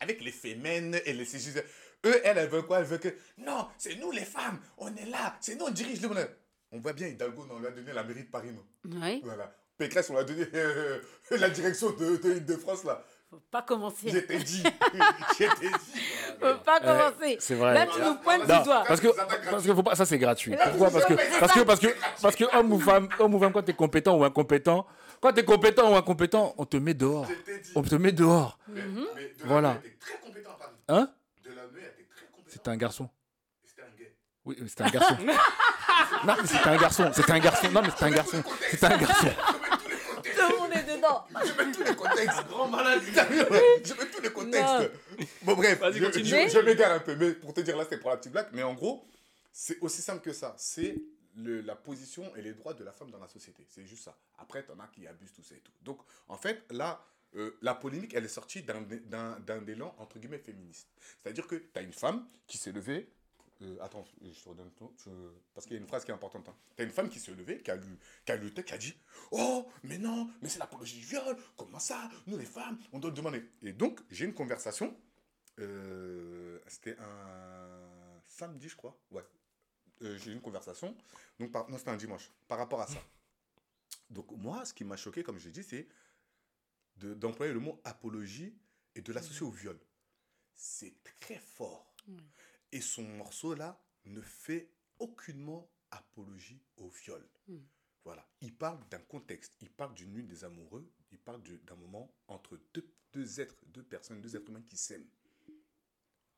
[0.00, 1.62] avec les fémènes et les cisgenres,
[2.04, 2.80] eux, elles, elles veulent quoi?
[2.80, 6.02] Elles veulent que, non, c'est nous les femmes, on est là, c'est nous, on dirige
[6.02, 6.28] le monde.
[6.72, 8.64] On voit bien Hidalgo, on lui a donné la mairie de Paris, non
[9.02, 9.54] Oui, Voilà.
[9.78, 11.00] Pécresse, on lui a donné euh,
[11.32, 13.02] la direction de, de, de France, là.
[13.30, 14.08] faut pas commencer.
[14.10, 14.62] J'étais dit.
[15.38, 16.00] J'étais dit.
[16.40, 17.36] Faut pas commencer.
[17.40, 17.74] c'est vrai.
[17.74, 18.84] Là, tu nous pointes du doigt.
[18.86, 19.08] parce que,
[19.50, 20.54] parce que faut pas, ça c'est gratuit.
[20.56, 20.90] Pourquoi?
[20.90, 21.86] parce que, parce que, parce que,
[22.22, 24.86] parce que homme ou femme, homme ou femme, quand t'es compétent ou incompétent,
[25.20, 27.26] quand t'es compétent ou incompétent, on te met dehors.
[27.74, 28.58] On te met dehors.
[28.68, 29.78] Mais, mais Delanoë Voilà.
[29.84, 30.72] était très compétent à Paris.
[30.88, 31.10] Hein?
[32.46, 33.08] C'était un garçon.
[34.44, 35.16] Oui, mais c'était un garçon.
[36.26, 37.10] non, mais c'était un garçon.
[37.14, 37.70] C'était un garçon.
[37.70, 38.42] Non, mais c'était un garçon.
[38.70, 39.28] C'était un garçon.
[40.24, 41.24] Tout le monde est dedans.
[41.44, 42.46] Je mets tous les contextes.
[42.48, 43.02] Grand malade.
[43.04, 44.90] Je mets tous les contextes.
[45.42, 47.14] Bon, bref, Vas-y, je, je- je m'égare un peu.
[47.16, 48.48] Mais pour te dire, là, c'était pour la petite blague.
[48.52, 49.06] Mais en gros,
[49.52, 50.54] c'est aussi simple que ça.
[50.58, 50.96] C'est
[51.36, 53.66] le- la position et les droits de la femme dans la société.
[53.70, 54.16] C'est juste ça.
[54.38, 55.72] Après, t'en as qui abusent tout ça et tout.
[55.82, 57.04] Donc, en fait, là,
[57.36, 60.88] euh, la polémique, elle est sortie d'un élan, entre guillemets, féministe.
[61.22, 63.08] C'est-à-dire que tu as une femme qui s'est levée.
[63.62, 64.92] Euh, attends, je te redonne ton.
[65.04, 65.10] je-
[65.54, 66.48] parce qu'il y a une phrase qui est importante.
[66.76, 68.78] Tu as une femme qui s'est levée, qui a, lu, qui a lutté, qui a
[68.78, 68.94] dit
[69.30, 71.36] Oh, mais non, mais c'est l'apologie du viol.
[71.56, 73.42] Comment ça Nous, les femmes, on doit demander.
[73.62, 74.96] Et donc, j'ai une conversation.
[75.60, 78.98] euh, C'était un samedi, je crois.
[79.10, 79.24] Ouais.
[80.02, 80.96] Euh, j'ai eu une conversation.
[81.38, 82.30] Donc, par, non, c'était un dimanche.
[82.48, 82.98] Par rapport à ça.
[84.10, 85.86] Donc, moi, ce qui m'a choqué, comme je l'ai dit, c'est
[86.96, 88.54] de- d'employer le mot apologie
[88.94, 89.78] et de l'associer au viol.
[90.54, 91.94] C'est très fort.
[92.72, 97.26] Et son morceau là ne fait aucunement apologie au viol.
[97.48, 97.58] Mm.
[98.04, 98.26] Voilà.
[98.40, 102.58] Il parle d'un contexte, il parle d'une nuit des amoureux, il parle d'un moment entre
[102.74, 105.06] deux, deux êtres, deux personnes, deux êtres humains qui s'aiment.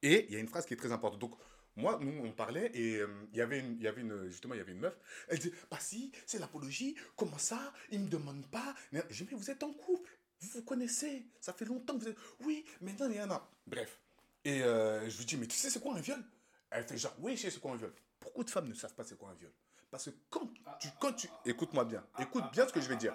[0.03, 1.21] Et il y a une phrase qui est très importante.
[1.21, 1.39] Donc,
[1.77, 4.55] moi, nous, on parlait et euh, il y avait une, il y avait une, justement,
[4.55, 4.97] il y avait une meuf.
[5.29, 6.95] Elle dit, bah si, c'est l'apologie.
[7.17, 7.73] Comment ça?
[7.91, 8.75] Il me demande pas.
[8.93, 10.17] Dit, mais vous êtes en couple.
[10.41, 11.27] Vous vous connaissez.
[11.41, 12.19] Ça fait longtemps que vous êtes.
[12.41, 13.51] Oui, mais non, il y en a.
[13.67, 14.04] Bref.
[14.45, 16.23] Et euh, je lui dis, mais tu sais c'est quoi un viol?
[16.71, 17.93] Elle fait genre, oui, je sais c'est quoi un viol.
[18.21, 19.53] Beaucoup de femmes ne savent pas c'est quoi un viol?
[19.91, 23.15] Parce que quand tu, quand tu, écoute-moi bien, écoute bien ce que je vais dire.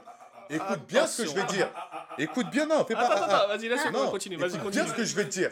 [0.49, 1.71] Écoute bien ce que je vais dire.
[2.17, 3.07] Écoute bien, non, fais pas.
[3.07, 4.35] Attends, attends, vas-y, laisse-moi Non, continuer.
[4.37, 4.83] Vas-y, écoute continue.
[4.83, 5.51] bien ce que je vais te dire.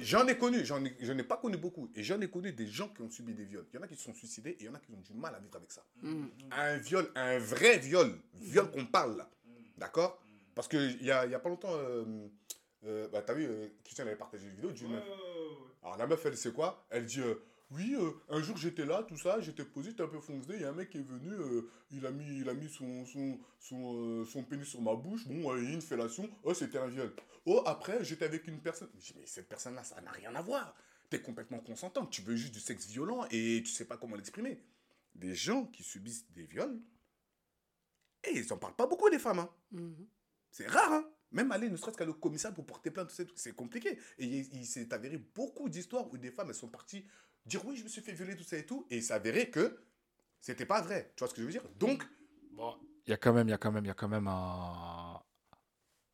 [0.00, 1.90] J'en ai connu, j'en ai, je n'ai pas connu beaucoup.
[1.94, 3.66] Et j'en ai connu des gens qui ont subi des viols.
[3.72, 5.00] Il y en a qui se sont suicidés et il y en a qui ont
[5.00, 5.84] du mal à vivre avec ça.
[6.02, 6.26] Mm.
[6.52, 9.28] Un viol, un vrai viol, viol qu'on parle là.
[9.76, 10.22] D'accord
[10.54, 11.74] Parce qu'il y a, il y a pas longtemps,
[12.84, 15.04] euh, bah, t'as vu, euh, Christian avait partagé une vidéo d'une meuf.
[15.82, 16.86] Alors la meuf, elle sait quoi?
[16.90, 17.34] Elle dit euh,
[17.70, 20.52] Oui, euh, un jour j'étais là, tout ça, j'étais posé, j'étais un peu foncé.
[20.54, 22.68] Il y a un mec qui est venu, euh, il a mis, il a mis
[22.68, 25.26] son, son, son, euh, son pénis sur ma bouche.
[25.26, 26.28] Bon, il y a une fellation.
[26.42, 27.14] Oh, c'était un viol.
[27.46, 28.88] Oh, après, j'étais avec une personne.
[28.98, 30.74] Je dis Mais cette personne-là, ça n'a rien à voir.
[31.10, 32.06] T'es complètement consentant.
[32.06, 34.62] Tu veux juste du sexe violent et tu sais pas comment l'exprimer.
[35.14, 36.80] Des gens qui subissent des viols,
[38.24, 39.38] et ils en parlent pas beaucoup, les femmes.
[39.40, 39.50] hein.
[39.70, 40.06] Mhm.
[40.50, 43.98] C'est rare, hein Même aller ne serait-ce qu'à le commissariat pour porter plainte, c'est compliqué.
[44.18, 47.04] Et il, s'est avéré beaucoup d'histoires où des femmes, elles sont parties
[47.44, 48.86] dire oui, je me suis fait violer, tout ça et tout.
[48.90, 49.76] Et il s'est avéré que
[50.40, 51.12] c'était pas vrai.
[51.16, 51.64] Tu vois ce que je veux dire?
[51.78, 52.06] Donc,
[52.52, 52.76] Bon,
[53.06, 54.28] il y a quand même, il y a quand même, il y a quand même
[54.28, 55.20] un,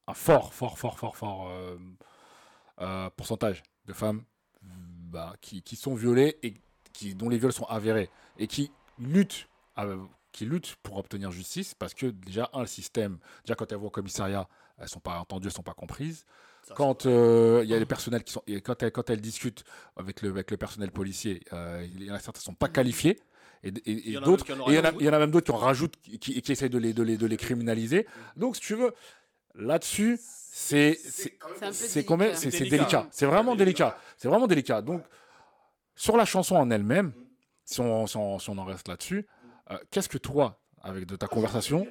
[0.06, 1.76] un fort, fort, fort, fort, fort euh,
[2.80, 4.24] euh, pourcentage de femmes
[4.62, 6.54] bah, qui, qui sont violées et
[6.92, 8.08] qui, dont les viols sont avérés
[8.38, 9.48] et qui luttent,
[9.78, 10.02] euh,
[10.32, 13.88] qui luttent pour obtenir justice parce que déjà un le système, déjà quand elles vont
[13.88, 14.48] au commissariat,
[14.80, 16.24] elles sont pas entendues, elles sont pas comprises.
[16.66, 19.20] Ça, Quand euh, il y a les personnels qui sont, et quand elles, quand elles
[19.20, 19.64] discutent
[19.96, 22.68] avec le, avec le personnel policier, euh, il y en a certains qui sont pas
[22.68, 23.18] qualifiés.
[23.62, 24.78] Et, et- et Il y en a d'autres, même qui en ont et il y
[24.78, 26.40] en a- rien à il y en a même d'autres qui en rajoutent, qui, qui,
[26.42, 28.06] qui essayent de les, de, les, de les criminaliser.
[28.36, 28.92] Donc, si tu veux,
[29.54, 31.36] là-dessus, c'est c'est-
[31.72, 32.40] C'est quand même délicat.
[32.40, 32.76] c'est c'est Délicat.
[32.78, 33.08] délicat.
[33.10, 33.98] C'est vraiment délicat.
[34.16, 34.82] C'est vraiment délicat.
[34.82, 35.02] Donc,
[35.94, 37.12] sur la chanson en elle-même,
[37.64, 39.26] si on, si on, si on en reste là-dessus,
[39.70, 41.86] euh, qu'est-ce que toi, avec de ta conversation,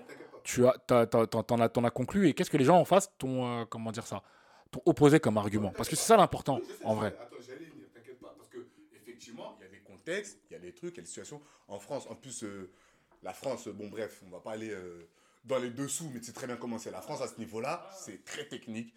[0.50, 2.86] tu as, t'as- t'en, t'en as, t'en as conclu et qu'est-ce que les gens en
[2.86, 4.24] face t'ont, euh, comment dire ça,
[4.72, 5.72] t'ont opposé comme argument?
[5.72, 7.16] Parce que c'est ça l'important, en vrai.
[7.20, 8.34] Attends, j'allais t'inquiète pas.
[8.36, 8.58] Parce que,
[8.96, 11.08] effectivement, il y a des contextes, il y a des trucs, il y a des
[11.08, 11.40] situations.
[11.68, 12.72] En France, en plus, euh,
[13.22, 15.08] la France, euh, bon, bref, on va pas aller euh,
[15.44, 16.92] dans les dessous, mais tu sais très bien comment c'est.
[16.92, 18.94] La France, à ce niveau-là, c'est très technique.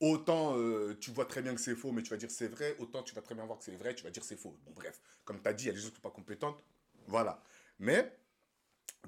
[0.00, 0.56] Autant
[0.98, 3.14] tu vois très bien que c'est faux, mais tu vas dire c'est vrai, autant tu
[3.14, 4.56] vas très bien voir que c'est vrai, tu vas dire c'est faux.
[4.64, 6.64] Bon, bref, comme tu as dit, il y a des gens qui sont pas compétentes.
[7.06, 7.42] Voilà.
[7.78, 8.10] Mais,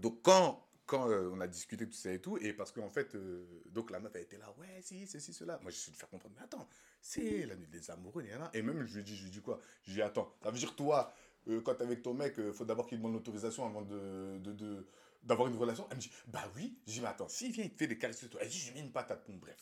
[0.01, 2.89] donc, quand, quand euh, on a discuté de tout ça et tout, et parce qu'en
[2.91, 5.59] fait, euh, donc la meuf, elle était là, ouais, si, ceci, cela.
[5.62, 6.68] Moi, je suis de faire comprendre, mais attends,
[7.01, 9.61] c'est la nuit des amoureux, et, et même, je lui dis, je lui dis quoi?
[9.83, 11.12] Je lui dis, attends, ça veut dire, toi,
[11.49, 14.39] euh, quand t'es avec ton mec, il faut d'abord qu'il demande l'autorisation avant de.
[14.39, 14.87] de, de
[15.22, 16.76] d'avoir une relation, elle me dit, bah oui.
[16.89, 18.59] Je dis, mais attends, s'il vient, il te fait des caresses sur toi, elle dit,
[18.59, 19.57] je lui mets une patate, bon, bref.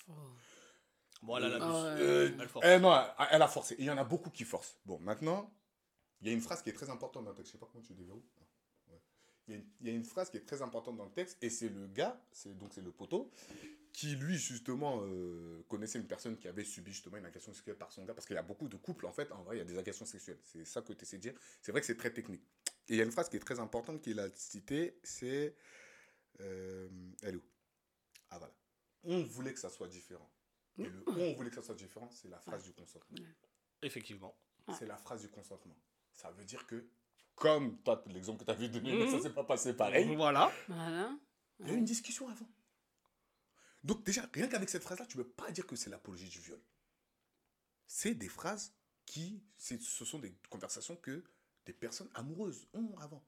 [1.22, 2.00] Bon, elle a la ouais.
[2.00, 2.66] Euh, Elle force.
[2.66, 3.74] eh non, elle, elle a forcé.
[3.74, 4.78] Et il y en a beaucoup qui forcent.
[4.86, 5.52] Bon, maintenant,
[6.22, 7.48] il y a une phrase qui est très importante dans le texte.
[7.48, 8.24] Je sais pas comment tu déverrouilles.
[9.50, 11.10] Il y, a une, il y a une phrase qui est très importante dans le
[11.10, 13.32] texte, et c'est le gars, c'est donc c'est le poteau,
[13.92, 17.90] qui lui justement euh, connaissait une personne qui avait subi justement une agression sexuelle par
[17.90, 19.62] son gars, parce qu'il y a beaucoup de couples en fait, en vrai, il y
[19.62, 20.38] a des agressions sexuelles.
[20.44, 21.34] C'est ça que tu essaies de dire.
[21.60, 22.44] C'est vrai que c'est très technique.
[22.88, 25.56] Et il y a une phrase qui est très importante qu'il a citée, c'est
[26.40, 26.88] euh,
[27.22, 27.44] elle est où?
[28.30, 28.54] Ah voilà.
[29.02, 30.30] On voulait que ça soit différent.
[30.78, 33.18] Et le on voulait que ça soit différent, c'est la phrase du consentement.
[33.82, 34.38] Effectivement.
[34.78, 35.76] C'est la phrase du consentement.
[36.12, 36.86] Ça veut dire que,
[37.40, 40.52] comme toi, l'exemple que tu avais donné, mais ça s'est pas passé pareil, Voilà.
[40.68, 41.16] Voilà.
[41.58, 42.46] il y a eu une discussion avant.
[43.82, 46.38] Donc déjà, rien qu'avec cette phrase-là, tu ne peux pas dire que c'est l'apologie du
[46.38, 46.60] viol.
[47.86, 48.74] C'est des phrases
[49.06, 51.24] qui, ce sont des conversations que
[51.64, 53.24] des personnes amoureuses ont avant.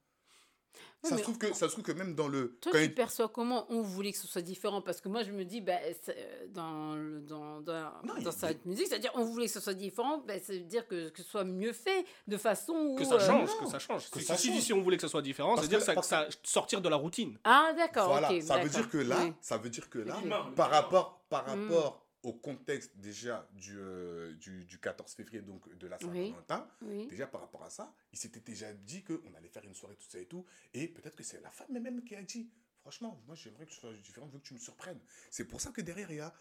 [1.04, 2.56] Ouais, ça, se trouve que, ça se trouve que même dans le...
[2.60, 4.80] Toi, quand tu il- perçois comment on voulait que ce soit différent?
[4.80, 5.72] Parce que moi, je me dis, bah,
[6.08, 9.74] euh, dans, le- dans, dans, Non, dans des- musique, c'est-à-dire on voulait que ce soit
[9.74, 12.94] différent, bah, ça veut dire que, que ce soit mieux fait, de façon où...
[12.96, 14.10] Que ça euh, change, que ça change.
[14.10, 14.60] que Si- ça si, change.
[14.60, 16.96] si on voulait que ça soit différent, c'est-à-dire que- ça, parce ça sortir de la
[16.96, 17.36] routine.
[17.42, 18.40] Ah, d'accord, Voilà, ok.
[18.42, 19.32] ça veut dire que là, Oui.
[19.40, 20.16] ça veut dire que là,
[20.54, 21.62] par rapport, par Mm.
[21.68, 25.98] rapport au contexte déjà du, euh, du, du 14 février, donc de la.
[25.98, 27.06] Saint-Valentin, Oui.
[27.08, 30.08] déjà par rapport à ça, il s'était déjà dit qu'on allait faire une soirée, tout
[30.08, 32.50] ça et tout, et peut-être que c'est la femme même qui a dit,
[32.80, 35.00] franchement, moi j'aimerais que ce soit différent, je veux que tu me surprennes.
[35.30, 36.32] C'est pour ça que derrière, il y a,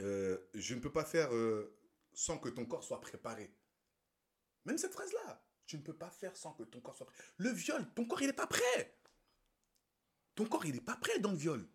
[0.00, 1.74] euh, je ne peux pas faire euh,
[2.12, 3.50] sans que ton corps soit préparé.
[4.66, 7.16] Même cette phrase-là, tu ne peux pas faire sans que ton corps soit prêt.
[7.38, 8.98] Le viol, ton corps, il n'est pas prêt.
[10.34, 11.66] Ton corps, il n'est pas prêt dans le viol.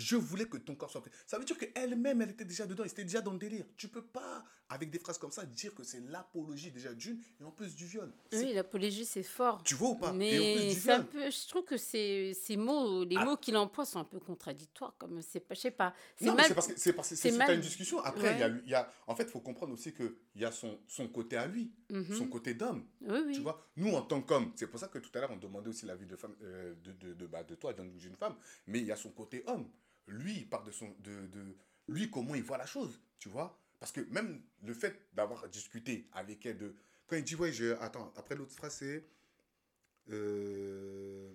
[0.00, 1.10] Je voulais que ton corps soit prêt.
[1.26, 3.64] Ça veut dire qu'elle-même, elle était déjà dedans, elle était déjà dans le délire.
[3.76, 7.44] Tu peux pas, avec des phrases comme ça, dire que c'est l'apologie déjà d'une et
[7.44, 8.12] en plus du viol.
[8.32, 9.60] Oui, l'apologie, c'est fort.
[9.64, 10.08] Tu vois ou pas?
[10.08, 10.20] Et en plus
[10.64, 11.06] Mais du viol.
[11.06, 13.24] peu, je trouve que ces, ces mots, les Ah.
[13.24, 14.94] mots qu'il emploie sont un peu contradictoires.
[14.98, 15.92] Comme c'est pas, je sais pas.
[16.20, 17.98] Non, mais c'est parce que c'est parce que c'est mal- une discussion.
[18.00, 18.60] Après, il y a, Ouais.
[18.66, 21.36] il y a, en fait, il faut comprendre aussi qu'il y a son, son côté
[21.36, 22.14] à lui, Mhm.
[22.14, 22.84] son côté d'homme.
[23.00, 23.32] Oui, oui.
[23.34, 25.70] Tu vois, nous en tant qu'hommes, c'est pour ça que tout à l'heure on demandait
[25.70, 28.36] aussi l'avis de femme, euh, de, de, de, bah, de toi, d'une femme,
[28.68, 29.66] mais il y a son côté homme.
[30.08, 31.56] Lui, il part de son, de, de,
[31.88, 33.58] lui comment il voit la chose, tu vois.
[33.78, 36.74] Parce que même le fait d'avoir discuté avec elle de,
[37.06, 39.06] quand il dit ouais, je, attends, après l'autre phrase c'est,
[40.10, 41.32] euh,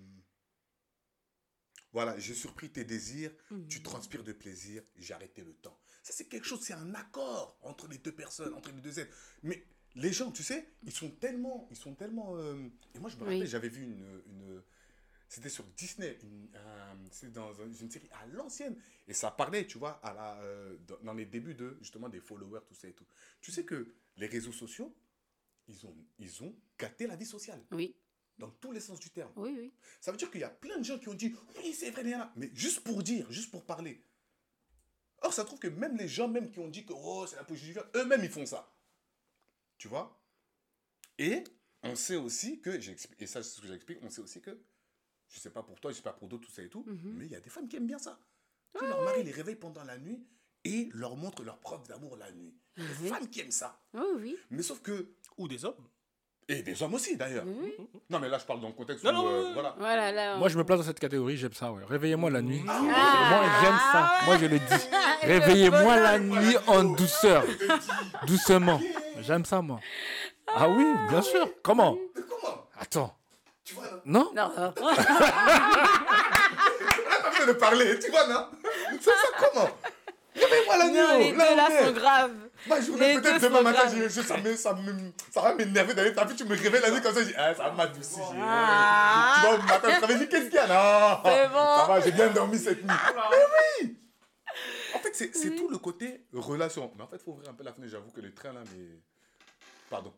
[1.92, 3.68] voilà, j'ai surpris tes désirs, Mhm.
[3.68, 5.80] tu transpires de plaisir, j'ai arrêté le temps.
[6.02, 9.16] Ça, c'est quelque chose, c'est un accord entre les deux personnes, entre les deux êtres.
[9.44, 9.64] Mais
[9.96, 11.68] les gens, tu sais, ils sont tellement.
[11.70, 13.36] Ils sont tellement euh, Et moi, je me Oui.
[13.36, 14.22] rappelle, j'avais vu une.
[14.26, 14.64] une
[15.34, 16.16] c'était sur Disney,
[17.12, 18.80] c'est dans un- une série à l'ancienne.
[19.08, 22.62] Et ça parlait, tu vois, à la, euh, dans, les débuts de, justement, des followers,
[22.68, 23.06] tout ça et tout.
[23.42, 24.96] Tu sais que les réseaux sociaux,
[25.68, 27.96] ils ont, ils ont gâté la vie sociale, Oui,
[28.38, 29.32] dans tous les sens du terme.
[29.36, 29.74] oui, oui.
[30.02, 32.04] Ça veut dire qu'il y a plein de gens qui ont dit oui, c'est vrai,
[32.04, 32.32] Néana.
[32.36, 34.06] mais juste pour dire, juste pour parler.
[35.24, 37.44] Or, ça trouve que même les gens même qui ont dit que oh, c'est la
[37.44, 38.72] politique du viol, eux-mêmes ils font ça.
[39.80, 40.22] Tu vois?
[41.18, 41.44] Et
[41.82, 44.62] on sait aussi que, et ça c'est ce que j'explique, on sait aussi que,
[45.34, 47.14] je sais pas pour toi, je sais pas pour d'autres, tout ça et tout, Mhm.
[47.18, 48.18] mais il y a des femmes qui aiment bien ça.
[48.78, 50.24] Que leur mari les réveille pendant la nuit
[50.64, 52.54] et leur montre leur preuve d'amour la nuit.
[52.78, 53.80] Il y a des femmes qui aiment ça.
[53.94, 54.38] Oui, oui.
[54.50, 55.88] Mais sauf que, Ou des hommes.
[56.48, 57.46] et des hommes aussi d'ailleurs.
[57.48, 57.74] oui.
[58.10, 59.76] Non mais là je parle dans le contexte Non, où, non, euh, voilà.
[59.78, 60.38] Voilà, là.
[60.38, 61.84] Moi, je me place dans cette catégorie, j'aime ça, ouais.
[61.86, 62.62] Réveillez-moi la nuit.
[62.68, 64.12] Ah, Moi, j'aime ça.
[64.26, 64.88] Moi, je le dis.
[64.92, 67.44] Ah, Réveillez-moi la nuit en douceur.
[68.28, 68.80] Doucement.
[69.22, 69.80] J'aime ça, moi.
[70.48, 71.48] Ah oui, bien sûr.
[71.64, 71.96] Comment?
[72.16, 72.68] Mais comment?
[72.78, 73.18] Attends.
[73.66, 74.72] Tu vois là Non Non, pas
[77.32, 78.48] besoin de parler, tu vois, non
[79.02, 79.70] C'est ça comment
[80.36, 82.32] Réveille-moi la nuit, non, les deux là, là on sont graves.
[82.66, 85.94] Ma journée, deux peut-être demain matin, je, je- ça, me, ça, me, ça va m'énerver
[85.94, 86.12] d'aller.
[86.14, 88.20] T'as vu, tu me réveilles la nuit comme ça, je dis, ah, ça m'adoucit.
[88.42, 89.36] Ah.
[89.36, 91.78] Tu vois, au matin, je travaille, je dis, qu'est-ce qu'il y a Non C'est bon.
[91.78, 92.90] Ça va, j'ai bien dormi cette nuit.
[93.32, 93.46] Mais
[93.84, 93.96] oui
[94.96, 96.92] En fait, c'est c'est tout le côté relation.
[96.98, 98.62] Mais en fait, il faut ouvrir un peu la fenêtre, j'avoue que le train là,
[98.76, 98.88] mais.
[99.90, 100.12] Pardon.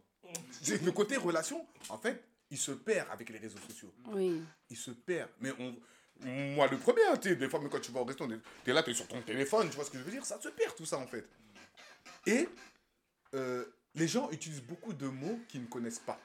[0.62, 2.24] C'est Le côté relation, en fait,
[2.56, 3.92] il se perd avec les réseaux sociaux.
[4.14, 4.42] Oui.
[4.70, 5.30] il se perd.
[5.42, 5.76] Mais on,
[6.26, 8.32] Moi, le premier, hein, tu sais, des fois, même quand tu vas au restaurant,
[8.64, 10.26] t'es là, t'es sur ton téléphone, tu vois ce que je veux dire?
[10.26, 11.28] Ça se perd tout ça, en fait.
[12.26, 12.48] Et
[13.34, 16.18] euh, les gens utilisent beaucoup de mots qu'ils ne connaissent pas.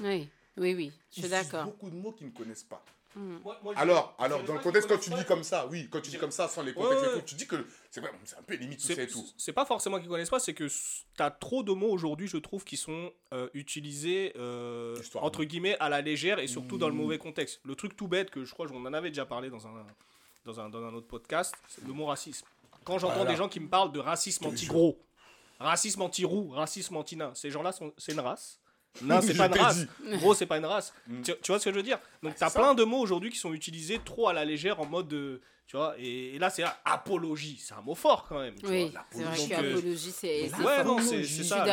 [0.00, 1.64] Oui, oui, oui, je Ils suis utilisent d'accord.
[1.66, 2.82] beaucoup de mots qu'ils ne connaissent pas.
[3.18, 5.88] Moi- moi, je- Alors, je alors dans le contexte, quand tu dis comme ça, oui,
[5.90, 7.14] quand tu dis comme ça, sans les contextes et ouais.
[7.20, 9.26] tout, tu dis que c'est vrai, c'est un peu limite tout ça C'est et tout.
[9.36, 12.36] c'est pas forcément qu'ils connaissent pas, c'est que tu as trop de mots aujourd'hui, je
[12.36, 16.88] trouve, qui sont euh, utilisés euh, entre de- guillemets à la légère et surtout dans
[16.88, 16.96] le Mmh.
[16.98, 17.60] mauvais contexte.
[17.64, 19.84] Le truc tout bête que je crois qu'on en avait déjà parlé dans un,
[20.44, 22.46] dans un, dans un autre podcast, c'est le mot racisme.
[22.84, 23.30] Quand j'entends Voilà.
[23.32, 24.98] des gens qui me parlent de racisme anti-gros,
[25.60, 28.60] racisme anti-roux, racisme anti-nain, ces gens-là, sont- c'est une race.
[29.02, 29.86] Non, c'est pas une race.
[30.18, 30.92] Gros, c'est pas une race.
[31.06, 31.22] Mm.
[31.22, 31.98] Tu, tu vois ce que je veux dire?
[32.22, 32.58] Donc, c'est t'as ça.
[32.60, 35.08] plein de mots aujourd'hui qui sont utilisés trop à la légère en mode.
[35.08, 37.58] de- tu vois, et, et là, c'est apologie.
[37.62, 38.54] C'est un mot fort quand même.
[38.54, 40.50] tu Oui, c'est vrai Donc, que euh, apologie, c'est.
[40.54, 41.12] Ouais, non, ça.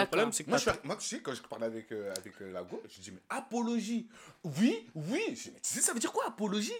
[0.01, 1.89] Le problème, c'est que Moi, je, t'as- fais- moi, tu sais, quand je parlais avec,
[1.93, 4.09] euh, avec euh, la go, je dis, mais apologie.
[4.43, 5.21] Oui, oui.
[5.29, 6.73] Je dis, mais tu sais, ça veut dire quoi, apologie?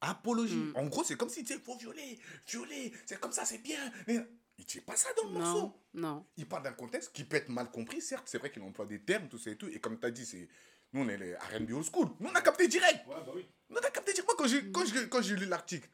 [0.00, 0.56] Apologie.
[0.56, 0.72] Mm.
[0.74, 3.78] En gros, c'est comme si tu sais, faut violer, violer, c'est comme ça, c'est bien.
[4.08, 4.18] Mais
[4.58, 5.72] il dit pas ça dans le morceau.
[5.94, 6.26] Non.
[6.36, 9.00] Il parle d'un contexte qui peut être mal compris, certes, c'est vrai qu'il emploie des
[9.00, 9.68] termes, tout ça et tout.
[9.68, 10.48] Et comme tu as dit, c'est.
[10.92, 12.08] Nous, on est les RB old school.
[12.20, 13.04] Nous, on a capté direct.
[13.08, 13.48] Ouais, bah oui.
[13.68, 14.28] Nous, on a capté direct.
[14.28, 15.88] Moi, quand j'ai, quand j'ai, quand j'ai lu l'article,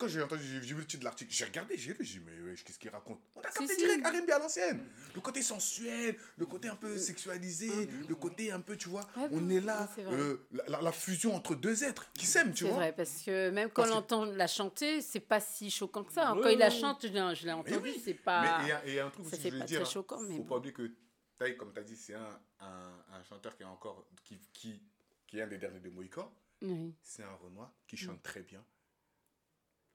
[0.00, 2.24] quand j'ai entendu, j'ai, vu le titre de l'article, j'ai regardé, j'ai lu, j'ai dit,
[2.24, 4.82] mais qu'est-ce qu'il raconte On a capté direct RB à l'ancienne.
[5.14, 7.70] Le côté sensuel, le côté un peu sexualisé,
[8.08, 11.84] le côté un peu, tu vois, on est là, c'est euh, la, fusion entre deux
[11.84, 12.78] êtres qui s'aiment, tu C'est vois.
[12.78, 16.12] vrai, parce que même quand on que- entend la chanter, c'est pas si choquant que
[16.12, 16.30] ça.
[16.30, 16.40] hein.
[16.42, 17.12] Quand il la chante, je
[17.44, 18.58] l'ai entendu, c'est pas.
[18.62, 20.36] Mais il y a- un truc aussi, fait je veux pas dire, hein, choquant, mais
[20.36, 20.90] faut pas oublier que
[21.38, 24.80] Taï, comme tu as dit, c'est un, chanteur qui est encore, qui, qui,
[25.26, 26.32] qui est un des derniers de Mohican.
[26.62, 26.94] Oui.
[27.02, 28.62] C'est un Renoir qui chante très bien,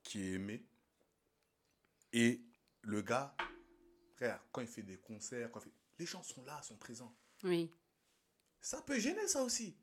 [0.06, 0.66] qui est aimé.
[2.14, 2.40] Et
[2.84, 3.36] le gars,
[4.16, 7.14] frère, quand il fait des concerts, quand il fait- les gens sont là, sont présents.
[7.44, 7.70] Oui.
[8.62, 9.76] Ça peut gêner, ça aussi.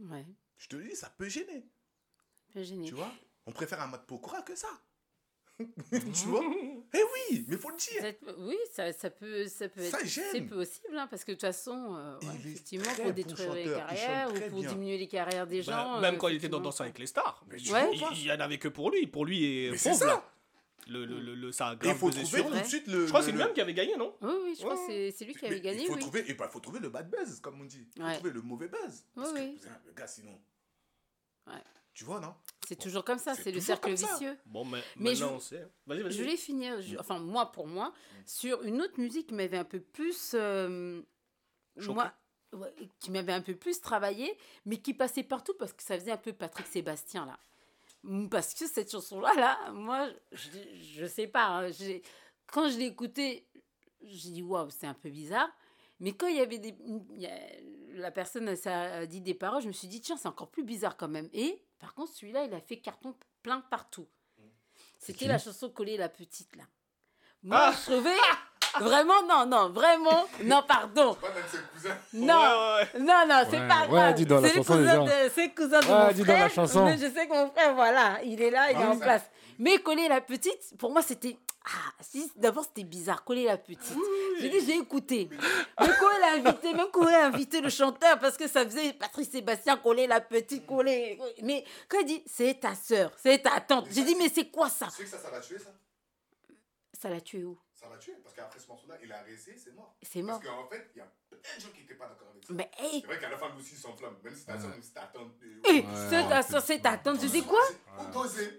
[0.00, 0.26] Ouais.
[0.56, 1.64] Je te le dis, ça peut gêner.
[2.52, 2.86] Pas gêné.
[2.88, 3.12] Tu vois?
[3.46, 4.68] On préfère un mat Pokora que ça.
[5.90, 6.42] tu vois
[6.92, 6.98] Eh
[7.30, 8.14] oui, mais faut le dire.
[8.38, 10.08] Oui, ça, ça peut, ça peut Ça être.
[10.08, 13.64] C'est possible, hein, parce que de toute façon, euh, Il ouais, effectivement, pour détruire les
[13.64, 14.72] chanteur, il carrières ou pour bien.
[14.72, 16.00] diminuer les carrières des Bah, gens.
[16.00, 17.96] même euh, quand il était dans Danse avec les stars, Mais il, Ouais.
[17.96, 19.06] vois il y en avait que pour lui.
[19.06, 20.24] Pour lui et c'est ça.
[20.88, 23.02] Le, le, le, le- ça a Et il grave faut trouver tout de suite le.
[23.04, 25.24] Je crois que c'est lui-même qui avait gagné, non Oui, oui, je crois que c'est-
[25.24, 25.82] lui qui avait Mais gagné.
[25.82, 26.00] Il faut oui.
[26.00, 27.86] trouver, et bah, faut trouver le bad buzz, comme on dit.
[27.96, 29.04] Il faut trouver le mauvais buzz.
[29.14, 30.36] Parce Oui, que, le gars, sinon.
[31.46, 31.52] Ouais.
[31.94, 32.34] Tu vois, non
[32.70, 34.38] C'est toujours comme ça, C'est le cercle vicieux.
[34.46, 35.66] Bon, mais, Mais je- on sait.
[36.10, 37.92] Je voulais finir, je- enfin moi pour moi,
[38.26, 41.02] sur une autre musique qui m'avait un peu plus, euh,
[41.94, 42.12] moi,
[42.52, 46.12] ouais, qui m'avait un peu plus travaillé, mais qui passait partout parce que ça faisait
[46.12, 47.38] un peu Patrick Sébastien là.
[48.04, 50.48] Mm, Parce que cette chanson-là, là, moi, je,
[50.94, 52.02] je sais pas, hein, j'ai-
[52.46, 53.48] quand je l'ai écoutée,
[54.02, 55.50] j'ai dit waouh, c'est un peu bizarre.
[55.98, 56.74] Mais quand il y avait des,
[57.14, 60.16] il y a- la personne ça a dit des paroles, je me suis dit tiens,
[60.16, 61.28] c'est encore plus bizarre quand même.
[61.32, 64.06] Et par contre, celui-là, il a fait carton plein partout.
[64.98, 66.64] C'était la chanson Coller la petite là.
[67.42, 68.16] Moi, Ah je trouvais
[68.80, 71.14] vraiment non, non, vraiment non, pardon.
[71.14, 71.96] Pas même ses cousins.
[72.12, 74.14] Non, non, non, c'est Ouais, pas ouais, grave.
[74.16, 76.38] c'est le cousin de, c'est le cousin de Ouais, mon dis dans frère.
[76.40, 76.84] la chanson.
[76.84, 79.04] Mais je sais que mon frère, voilà, il est là, il Ah est en ça-
[79.04, 79.22] place.
[79.60, 81.36] Mais coller la petite, pour moi, c'était.
[81.66, 83.94] Ah, si, d'abord, c'était bizarre, coller la petite.
[84.38, 85.28] J'ai dit, j'ai écouté.
[85.30, 88.64] Mais quand elle a invité, même quand elle a invité le chanteur, parce que ça
[88.64, 91.20] faisait Patrice Sébastien coller la petite, coller.
[91.42, 94.70] Mais quand il dit, c'est ta sœur, c'est ta tante, j'ai dit, mais c'est quoi
[94.70, 94.86] ça?
[94.86, 95.74] Tu sais que ça, ça l'a tué, ça?
[96.94, 97.58] Ça l'a tué où?
[97.74, 98.14] Ça l'a tué.
[98.22, 99.94] Parce qu'après ce morceau-là, il a resté, c'est mort.
[100.02, 100.40] C'est mort.
[100.40, 102.52] Parce qu'en fait, il y a plein de gens qui n'étaient pas d'accord avec ça.
[102.54, 104.16] Mais hey, C'est vrai qu'à la fin, aussi, il s'enflamme.
[104.24, 105.32] Même si ta soeur, même si ta tante.
[105.64, 107.20] hey, Ouais, c'est ta soeur, c'est- ta tante.
[107.20, 107.60] Je dis quoi?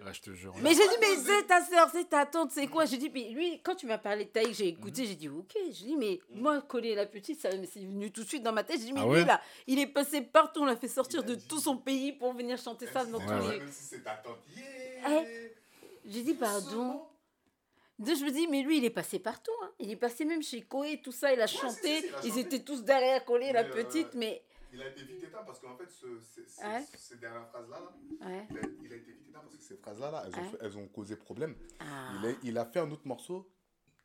[0.01, 0.53] Là, je te jure.
[0.61, 2.86] Mais j'ai dit, mais c'est ta soeur, c'est ta tante, c'est quoi?
[2.86, 5.51] J'ai dit, mais lui, quand tu m'as parlé de Taïk, j'ai écouté, j'ai dit, ok.
[5.71, 8.63] J'ai dit, mais moi, coller la petite, ça c'est venu tout de suite dans ma
[8.63, 8.79] tête.
[8.79, 11.36] J'ai dit, mais Ah lui, là, il est passé partout, on l'a fait sortir de
[11.36, 13.59] tout son pays pour venir chanter ça dans tous les.
[13.59, 14.39] Même si c'est ta tante.
[14.55, 15.23] Yeah.
[16.05, 17.05] J'ai dit, pardon.
[18.02, 19.52] Donc, je me dis, mais lui, il est passé partout.
[19.64, 19.72] hein.
[19.80, 22.02] Il est passé même chez Koé, tout ça, il a chanté.
[22.02, 22.39] si, il a Ils chanté.
[22.41, 24.43] étaient tous derrière, collés, la euh, petite, mais.
[24.74, 26.06] Il a été vite éteint parce qu'en fait, ce,
[26.66, 26.84] Ouais.
[26.97, 28.47] ces dernières phrases-là, là, Ouais.
[28.52, 30.24] il, a, il a été vite éteint parce que ces phrases-là, là,
[30.62, 31.56] elles, ont elles causé problème.
[31.80, 31.86] Ah.
[32.24, 33.49] Il, a, il a fait un autre morceau,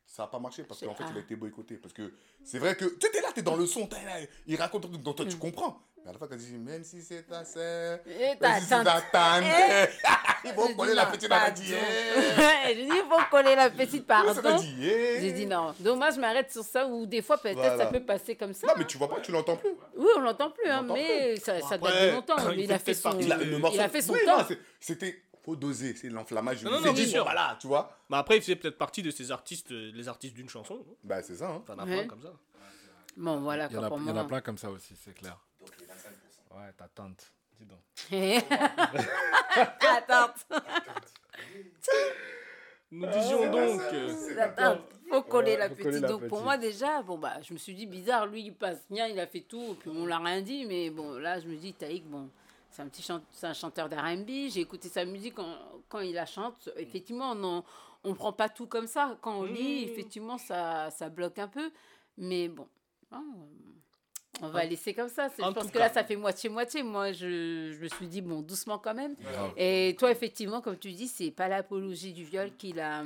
[0.05, 1.11] ça n'a pas marché parce qu'en fait, ah.
[1.13, 1.75] il a été boycotté.
[1.77, 4.55] Parce que c'est vrai que tu es là, tu es dans le son, là, il
[4.57, 5.39] raconte un truc dont toi tu Mm.
[5.39, 5.81] comprends.
[6.03, 8.83] Mais à la fin, quand il dit, même si c'est ta sœur, même si c'est
[8.83, 9.43] ta tante,
[10.43, 11.61] il J'ai faut dit, coller la petite, elle a pardon.
[11.61, 11.79] dit, yeah.
[12.67, 14.57] J'ai dit, il faut coller la petite, pardon.
[14.77, 15.19] yeah.
[15.21, 15.73] J'ai dit non.
[15.79, 17.77] Dommage, je m'arrête sur ça ou des fois peut-être Voilà.
[17.77, 18.67] ça peut passer comme ça.
[18.67, 19.71] Non, mais tu vois pas, tu l'entends plus.
[19.95, 22.35] Oui, on l'entend plus, hein, mais ça, ça date de longtemps.
[22.51, 24.45] il a fait son, Il a, le morceau, il a fait son oui, temps.
[24.79, 26.63] c'était, faut doser, c'est l'enflammage.
[26.63, 27.23] Non, non, non, sûr.
[27.23, 27.91] voilà, tu vois.
[28.09, 30.85] Mais après, il faisait peut-être partie de ces artistes, euh, les artistes d'une chanson.
[30.87, 30.93] hein.
[31.03, 31.63] Bah, c'est ça, hein.
[31.65, 31.97] T'en as Ouais.
[31.99, 32.33] plein comme ça.
[33.15, 34.27] Bon, voilà Il y, en a, pour il y en a moi.
[34.27, 35.37] plein comme ça aussi, c'est clair.
[35.59, 36.59] Donc, les 25%.
[36.59, 37.31] Ouais, ta tante.
[37.59, 37.79] Dis donc.
[39.81, 40.33] Attends,
[42.91, 43.81] Nous disions donc.
[43.81, 45.83] ça, euh, attends, faut coller Ouais, la faut petite.
[45.89, 48.53] coller la Donc pour moi déjà, bon bah, je me suis dit bizarre, lui il
[48.53, 51.47] passe bien, il a fait tout, puis on l'a rien dit, mais bon là je
[51.47, 52.29] me dis Taïk, bon,
[52.71, 55.53] c'est un petit chant- c'est un chanteur d'R&B, j'ai écouté sa musique quand,
[55.89, 57.63] quand il la chante, effectivement on
[58.03, 59.89] on prend pas tout comme ça, quand on lit, Mmh.
[59.89, 61.71] effectivement ça, ça bloque un peu,
[62.17, 62.67] mais bon,
[63.11, 63.23] hein,
[64.41, 65.29] on va laisser comme ça.
[65.37, 66.83] Je pense que là ça fait moitié-moitié.
[66.83, 69.15] Moi je, je me suis dit bon doucement quand même.
[69.57, 73.03] Et toi, effectivement, comme tu dis, c'est pas l'apologie du viol qu'il a,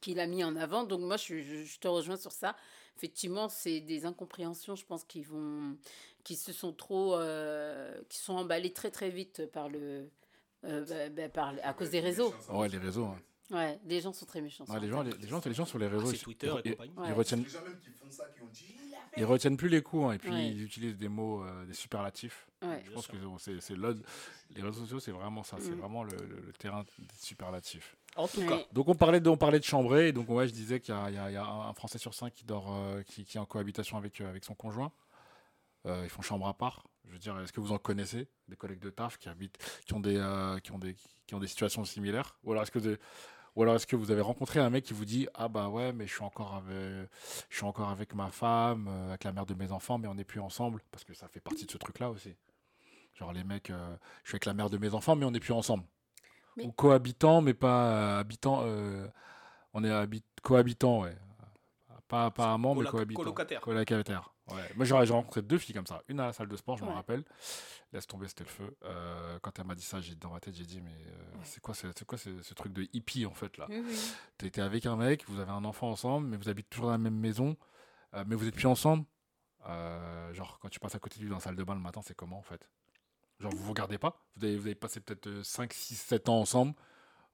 [0.00, 0.84] qu'il a mis en avant.
[0.84, 2.56] Donc moi, je, je- je te rejoins sur ça.
[2.96, 5.76] Effectivement, c'est des incompréhensions, je pense, qui vont,
[6.24, 10.08] qui se sont trop, euh, qui sont emballées très très vite par le,
[10.64, 12.32] euh, bah, bah, par, à cause des réseaux.
[12.50, 13.04] Ouais, les réseaux.
[13.04, 13.18] hein.
[13.50, 14.64] Ouais, les gens sont très méchants.
[14.68, 16.70] Ouais, les, gens, les, les gens, les gens sur les réseaux, ils- Twitter et ils,
[16.72, 16.92] compagnie.
[16.96, 17.12] ils Ouais.
[17.12, 18.74] retiennent, Les gens même qui font ça, qui ont dit.
[19.16, 20.48] Ils retiennent plus les coups, hein, et puis Ouais.
[20.48, 22.46] ils utilisent des mots, euh, des superlatifs.
[22.62, 22.82] Ouais.
[22.84, 24.04] Je pense que c'est c'est l'ode-
[24.54, 25.78] les réseaux sociaux, c'est vraiment ça, c'est Mm.
[25.80, 27.96] vraiment le, le- le terrain des superlatifs.
[28.16, 28.46] En tout Ouais.
[28.46, 30.94] cas, Donc on parlait de, on parlait de chambrer, et donc ouais, je disais qu'il
[30.94, 33.02] y, a- il y a- il y a un Français sur cinq qui dort, euh,
[33.02, 34.92] qui, qui est en cohabitation avec, euh, avec son conjoint.
[35.86, 36.84] Euh, ils font chambre à part.
[37.06, 39.56] Je veux dire, est-ce que vous en connaissez des collègues de taf qui habitent,
[39.86, 40.96] qui ont des, euh, qui ont des,
[41.26, 42.36] qui ont des situations similaires?
[42.42, 42.98] Ou alors est-ce que vous avez-
[43.56, 45.92] ou alors est-ce que vous avez rencontré un mec qui vous dit ah bah ouais
[45.92, 47.08] mais je suis encore avec,
[47.48, 50.14] je suis encore avec ma femme, euh, avec la mère de mes enfants, mais on
[50.14, 52.36] n'est plus ensemble parce que ça fait partie de ce truc-là aussi.
[53.14, 55.40] Genre les mecs, euh, je suis avec la mère de mes enfants, mais on n'est
[55.40, 55.84] plus ensemble.
[56.56, 58.60] Mais- Ou cohabitant, mais pas euh, habitant.
[58.64, 59.06] euh,
[59.72, 61.16] on est habit cohabitant, ouais.
[62.08, 63.20] Pas, amant, mais cohabitant.
[63.22, 63.60] colocataire.
[63.60, 64.32] Colocataire.
[64.48, 64.70] Ouais.
[64.76, 66.02] Moi, j'ai rencontré deux filles comme ça.
[66.08, 66.94] Une à la salle de sport, je me Ouais.
[66.94, 67.24] rappelle.
[67.92, 68.76] Laisse tomber, c'était le feu.
[68.84, 71.60] Euh, quand elle m'a dit ça, j'ai dans ma tête, j'ai dit, mais euh, c'est
[71.60, 73.66] quoi, ce- c'est quoi ce, ce truc de hippie en fait là?
[73.68, 73.96] Oui, oui.
[74.38, 76.92] T'es t'es avec un mec, vous avez un enfant ensemble, mais vous habitez toujours dans
[76.92, 77.56] la même maison,
[78.14, 79.04] euh, mais vous êtes plus ensemble.
[79.68, 81.80] Euh, genre, quand tu passes à côté de lui dans la salle de bain le
[81.80, 82.68] matin, c'est comment en fait?
[83.40, 84.24] Genre, vous vous regardez pas?
[84.36, 86.74] Vous avez, vous avez passé peut-être euh, 5, 6, 7 ans ensemble,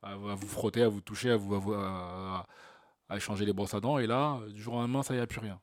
[0.02, 2.46] à, vous- à vous frotter, à vous toucher, à vous, à, à-
[3.10, 5.26] à échanger les brosses à dents, et là, du jour au lendemain, ça y a
[5.26, 5.60] plus rien.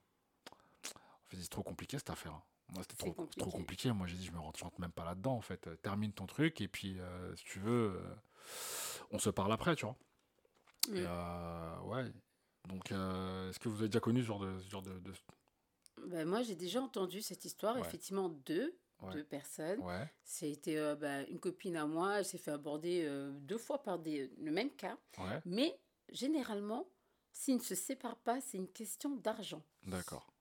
[1.29, 2.33] Fait, c'est trop compliqué cette affaire.
[2.33, 2.43] hein.
[2.73, 3.91] Moi, c'était trop, trop compliqué.
[3.91, 5.67] Moi, j'ai dit, je me rentre, je rentre même pas là-dedans en fait.
[5.81, 8.15] Termine ton truc, et puis, euh, si tu veux, euh,
[9.11, 9.95] on se parle après, tu vois.
[10.89, 10.95] Mm.
[10.95, 12.11] Et, euh, ouais.
[12.67, 14.59] Donc, est-ce que vous avez déjà connu ce genre de.
[14.59, 15.13] Ce genre de, de-
[16.07, 17.81] Ben, moi, j'ai déjà entendu cette histoire, Ouais.
[17.81, 19.13] effectivement, deux, Ouais.
[19.13, 19.79] deux personnes.
[19.79, 20.07] Ouais.
[20.23, 23.09] C'était ben, une copine à moi, elle s'est fait aborder
[23.41, 24.97] deux fois par des, le même cas.
[25.45, 26.85] Mais généralement,
[27.31, 29.63] s'ils ne se séparent pas, c'est une question d'argent.
[29.87, 30.31] D'accord.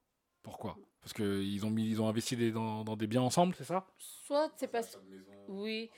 [0.49, 0.77] Pourquoi?
[1.03, 3.87] Parce qu'ils ont, mis, ils ont investi des- dans, dans des biens ensemble, c'est ça?
[3.99, 4.99] Soit c'est parce
[5.49, 5.91] oui,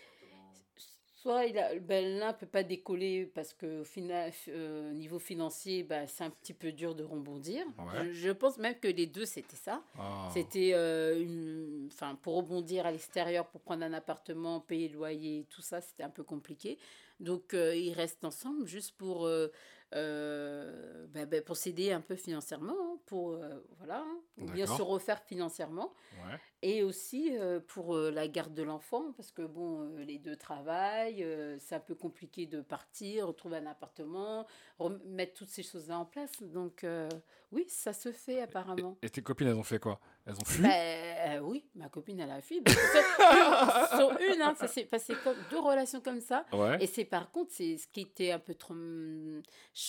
[1.22, 5.82] soit il a, ben, l'un peut pas décoller parce que au final, euh, niveau financier,
[5.82, 7.64] ben, c'est un petit peu dur de rebondir.
[7.78, 8.06] Ouais.
[8.06, 9.82] Je, je pense même que les deux c'était ça.
[9.98, 10.28] Ah.
[10.32, 15.46] C'était euh, une, enfin pour rebondir à l'extérieur pour prendre un appartement, payer le loyer,
[15.50, 16.78] tout ça, c'était un peu compliqué.
[17.20, 19.26] Donc euh, ils restent ensemble juste pour
[19.94, 24.66] euh, ben, ben, pour s'aider un peu financièrement, hein, pour euh, voilà, hein, ou bien
[24.66, 25.92] se refaire financièrement.
[26.12, 26.38] Ouais.
[26.62, 31.26] Et aussi euh, pour euh, la garde de l'enfant, parce que bon, les deux travaillent,
[31.58, 34.46] c'est un peu compliqué de partir, retrouver un appartement,
[34.78, 36.42] remettre toutes ces choses-là en place.
[36.42, 36.86] Donc
[37.50, 38.96] oui, ça se fait apparemment.
[39.02, 39.98] Et tes copines, elles ont fait quoi?
[40.30, 42.60] Elles ont fui Ben, euh, oui, ma copine, elle a fui.
[42.60, 42.72] Ben,
[43.90, 46.46] sur, sur une, hein, ça s'est passé comme deux relations comme ça.
[46.52, 46.82] Ouais.
[46.82, 49.42] Et c'est par contre, c'est ce qui était un peu traum-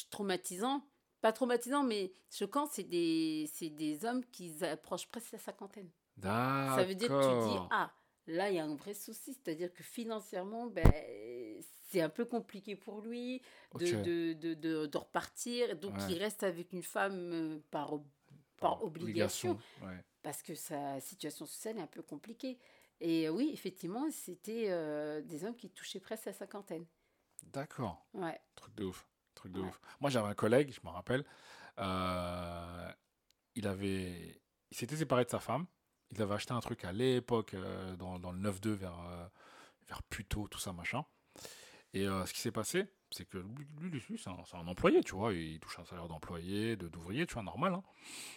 [0.09, 0.83] traumatisant.
[1.21, 5.89] Pas traumatisant, mais choquant, c'est des, des hommes qui approchent presque la cinquantaine.
[6.21, 7.91] Ça veut dire que tu dis, ah,
[8.27, 9.33] là, il y a un vrai souci.
[9.33, 10.83] C'est-à-dire que financièrement, ben,
[11.89, 13.41] c'est un peu compliqué pour lui
[13.75, 15.75] de, de, de, de, de repartir.
[15.77, 16.05] Donc, Ouais.
[16.09, 18.05] il reste avec une femme euh, par, ob-
[18.59, 20.03] par obligation, Ouais.
[20.23, 22.59] Parce que sa situation sociale est un peu compliquée.
[22.99, 26.85] Et oui, effectivement, c'était euh, des hommes qui touchaient presque la cinquantaine.
[27.43, 28.05] D'accord.
[28.13, 28.39] Ouais.
[28.55, 29.07] Truc de ouf.
[29.33, 29.67] Truc de Ouais.
[29.67, 29.81] ouf.
[29.99, 31.25] Moi, j'avais un collègue, je me rappelle.
[31.79, 32.91] euh,
[33.55, 34.41] il avait.
[34.71, 35.65] Il s'était séparé de sa femme.
[36.11, 39.29] Il avait acheté un truc à l'époque euh, dans, dans le 9-2 vers,
[39.87, 41.03] vers Puto, tout ça, machin.
[41.93, 45.33] Et ce qui s'est passé, c'est que lui, lui, c'est un, employé, tu vois.
[45.33, 47.73] Il touche un salaire d'employé, de- d'ouvrier, tu vois, normal.
[47.73, 47.83] hein.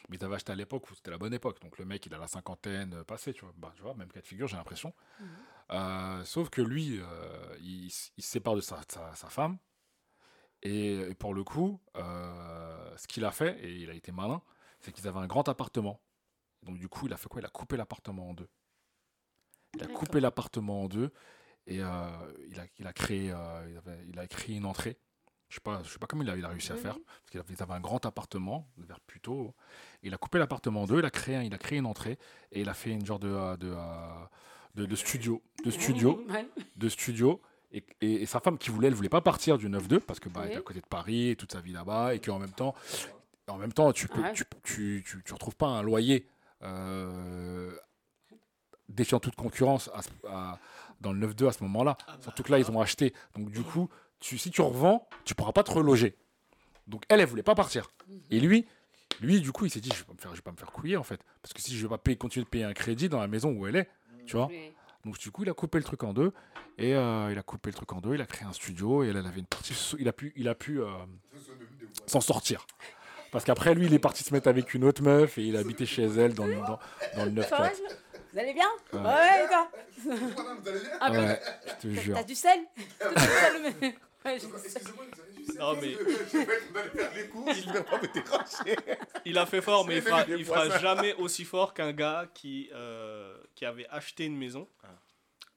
[0.08, 1.60] Mais il avait acheté à l'époque où c'était la bonne époque.
[1.60, 3.54] Donc le mec, il a la cinquantaine euh, passée, tu vois.
[3.56, 4.92] Bah, tu vois, même cas de figure, j'ai l'impression.
[5.70, 9.58] Euh, sauf que lui, euh, il, se sépare de sa, sa- sa femme.
[10.62, 14.42] Et, et pour le coup, euh, ce qu'il a fait, et il a été malin,
[14.80, 16.00] c'est qu'ils avaient un grand appartement.
[16.62, 17.40] Donc du coup, il a fait quoi?
[17.40, 18.48] Il a coupé l'appartement en deux.
[19.74, 21.12] Il a coupé l'appartement en deux
[21.66, 21.86] et euh,
[22.50, 24.96] il, a, il, a créé, euh, il, avait- il a créé une entrée.
[25.48, 26.94] Je sais pas, je sais pas comment il a, il a réussi à Oui, faire.
[26.94, 29.54] Parce qu'il avait, un grand appartement vers Puto.
[30.02, 32.18] Il a coupé l'appartement en deux, il a créé, il a créé une entrée
[32.52, 33.74] et il a fait une genre de, euh, de,
[34.74, 36.26] de, de studio, de studio,
[36.76, 37.40] de studio.
[37.72, 40.28] Et, et- et sa femme qui voulait, elle voulait pas partir du 9-2 parce que
[40.28, 40.54] bah, elle Oui.
[40.54, 42.74] est à côté de Paris et toute sa vie là-bas et qu'en même temps,
[43.48, 44.32] en même temps, tu peux, Ouais.
[44.32, 46.26] tu, tu, tu, tu retrouves pas un loyer
[46.62, 47.76] euh,
[48.88, 50.58] défiant toute concurrence à ce- à-
[51.00, 51.96] dans le 9-2 à ce moment-là.
[52.00, 53.12] Ah bah, Surtout que là, ils ont acheté.
[53.36, 53.88] Donc du coup,
[54.20, 56.16] tu, si tu revends, tu pourras pas te reloger.
[56.86, 57.90] Donc elle, elle voulait pas partir.
[58.30, 58.66] Et lui,
[59.20, 60.56] lui, du coup, il s'est dit, je vais pas me faire, je vais pas me
[60.56, 62.72] faire couiller en fait, parce que si je vais pas payer, continuer de payer un
[62.72, 63.88] crédit dans la maison où elle est,
[64.26, 64.48] tu vois.
[65.04, 66.32] Donc du coup, il a coupé le truc en deux
[66.78, 68.14] et euh, il a coupé le truc en deux.
[68.14, 69.74] Il a créé un studio et elle, elle avait une partie.
[69.98, 70.86] Il a pu, il a pu euh,
[72.06, 72.66] s'en sortir.
[73.30, 75.60] Parce qu'après, lui, il est parti se mettre avec une autre meuf et il a
[75.60, 76.78] habité chez elle dans le, dans,
[77.16, 77.80] dans le 9 Ça va, 4
[78.34, 78.98] Vous allez bien Ouais.
[79.00, 79.70] Ouais, et toi
[80.04, 82.16] Madame, vous allez bien Ah, Ouais, je te jure.
[82.16, 82.60] T'as du sel
[84.24, 85.98] Ouais, je- Excusez-moi, vous avez juste Non, mais Je
[86.38, 88.76] vais vous allez faire les coups, je vais pas me décrocher.
[89.24, 92.70] il a fait fort, mais il fera, il fera jamais aussi fort qu'un gars qui,
[92.72, 94.66] euh, qui avait acheté une maison.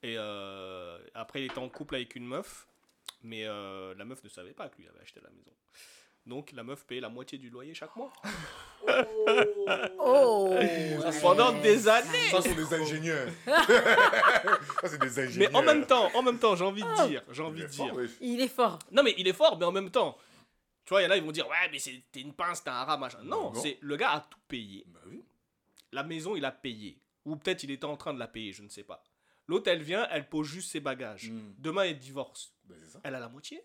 [0.03, 2.67] Et euh, après, il était en couple avec une meuf.
[3.23, 5.51] Mais euh, la meuf ne savait pas que lui avait acheté la maison.
[6.27, 8.11] Donc la meuf payait la moitié du loyer chaque mois.
[9.99, 10.53] Oh
[11.21, 12.29] Pendant des années.
[12.31, 13.29] Ça, sont des ingénieurs.
[13.45, 15.55] Ça, c'est des Mais ingénieurs.
[15.55, 17.07] en même temps, en même temps, j'ai envie de Oh.
[17.07, 18.09] dire, j'ai envie Il de est fort, dire.
[18.21, 18.79] Il est fort.
[18.91, 20.17] Non mais il est fort, mais en même temps,
[20.85, 22.63] tu vois, il y en a, ils vont dire, ouais, mais c'est- t'es une pince,
[22.63, 23.19] t'es un rat, machin.
[23.23, 23.61] Non, Non.
[23.61, 24.83] c'est le gars a tout payé.
[24.87, 25.23] Bah oui.
[25.91, 26.99] La maison, il a payé.
[27.25, 29.01] Ou peut-être il était en train de la payer, je ne sais pas.
[29.47, 31.29] L'autre, elle vient, elle pose juste ses bagages.
[31.29, 31.53] Mm.
[31.57, 32.53] Demain, elle divorce.
[32.65, 32.99] Bah, c'est ça.
[33.03, 33.61] Elle a la moitié.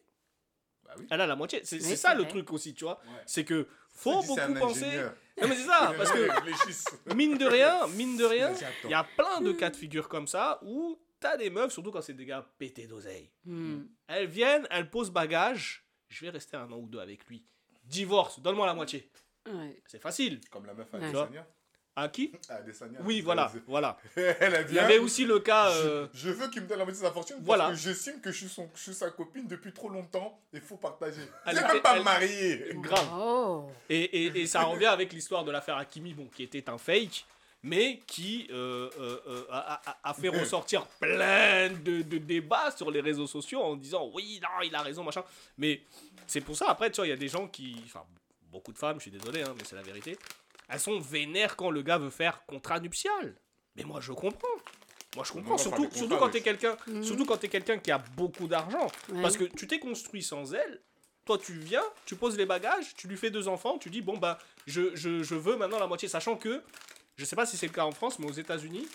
[0.85, 1.07] Bah oui.
[1.11, 1.61] Elle a la moitié.
[1.64, 3.01] C'est Oui, ça le truc aussi, tu vois.
[3.05, 3.22] Ouais.
[3.26, 4.85] C'est que faut beaucoup penser.
[4.85, 5.14] ingénieur.
[5.41, 8.53] Non mais c'est ça, parce que mine de rien, mine de rien,
[8.85, 11.91] il y a plein de cas de figure comme ça où t'as des meufs, surtout
[11.91, 13.30] quand c'est des gars pétés d'oseille.
[13.45, 13.85] Hmm.
[14.09, 15.87] Elles viennent, elles posent bagage.
[16.09, 17.45] Je vais rester un an ou deux avec lui.
[17.85, 19.11] Divorce, donne-moi la moitié.
[19.47, 19.83] Ouais.
[19.87, 20.41] C'est facile.
[20.51, 21.43] Comme la meuf à Ouais.
[21.95, 22.99] À qui À Adesanya.
[23.05, 23.99] Oui, voilà, voilà.
[24.16, 25.70] Elle a Il y avait aussi le cas.
[25.72, 27.64] euh, Je, je veux qu'il me donne la moitié de sa fortune Voilà.
[27.66, 30.57] parce que j'estime que je suis, son, je suis sa copine depuis trop longtemps et
[30.57, 31.20] il faut partager.
[31.45, 32.70] Elle n'est même pas elle- mariée.
[32.76, 33.07] grave.
[33.14, 36.78] Oh Et, et- et ça revient avec l'histoire de l'affaire Hakimi, bon, qui était un
[36.78, 37.26] fake,
[37.62, 42.90] mais qui euh, euh, euh, a, a- a fait ressortir plein de, de débats sur
[42.90, 45.24] les réseaux sociaux en disant oui, non, il a raison, machin.
[45.59, 45.82] Mais
[46.26, 47.76] c'est pour ça, après, tu vois, il y a des gens qui.
[47.84, 48.03] Enfin,
[48.51, 50.16] beaucoup de femmes, je suis désolé, hein, mais c'est la vérité.
[50.72, 53.36] Elles sont vénères quand le gars veut faire contrat nuptial.
[53.76, 54.48] Mais moi, je comprends.
[55.14, 55.58] Moi, je comprends.
[55.58, 56.32] Surtout, contrats, surtout quand wesh.
[56.32, 58.86] t'es quelqu'un, surtout quand t'es quelqu'un qui a beaucoup d'argent.
[59.10, 59.20] Ouais.
[59.20, 60.80] Parce que tu t'es construit sans elle.
[61.26, 64.16] Toi, tu viens, tu poses les bagages, tu lui fais deux enfants, tu dis bon
[64.16, 66.62] bah je, je, je veux maintenant la moitié, sachant que
[67.16, 68.88] je sais pas si c'est le cas en France, mais aux États-Unis,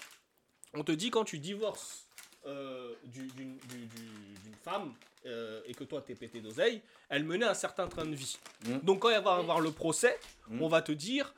[0.73, 2.05] on te dit quand tu divorces
[2.47, 4.93] euh, du- d'une du- du- d'une femme
[5.25, 8.37] euh, et que toi t'es pété d'oseille, elle menait un certain train de vie.
[8.65, 8.79] Mm.
[8.83, 10.19] Donc quand elle va avoir le procès,
[10.49, 10.61] Mm.
[10.63, 11.33] on va te dire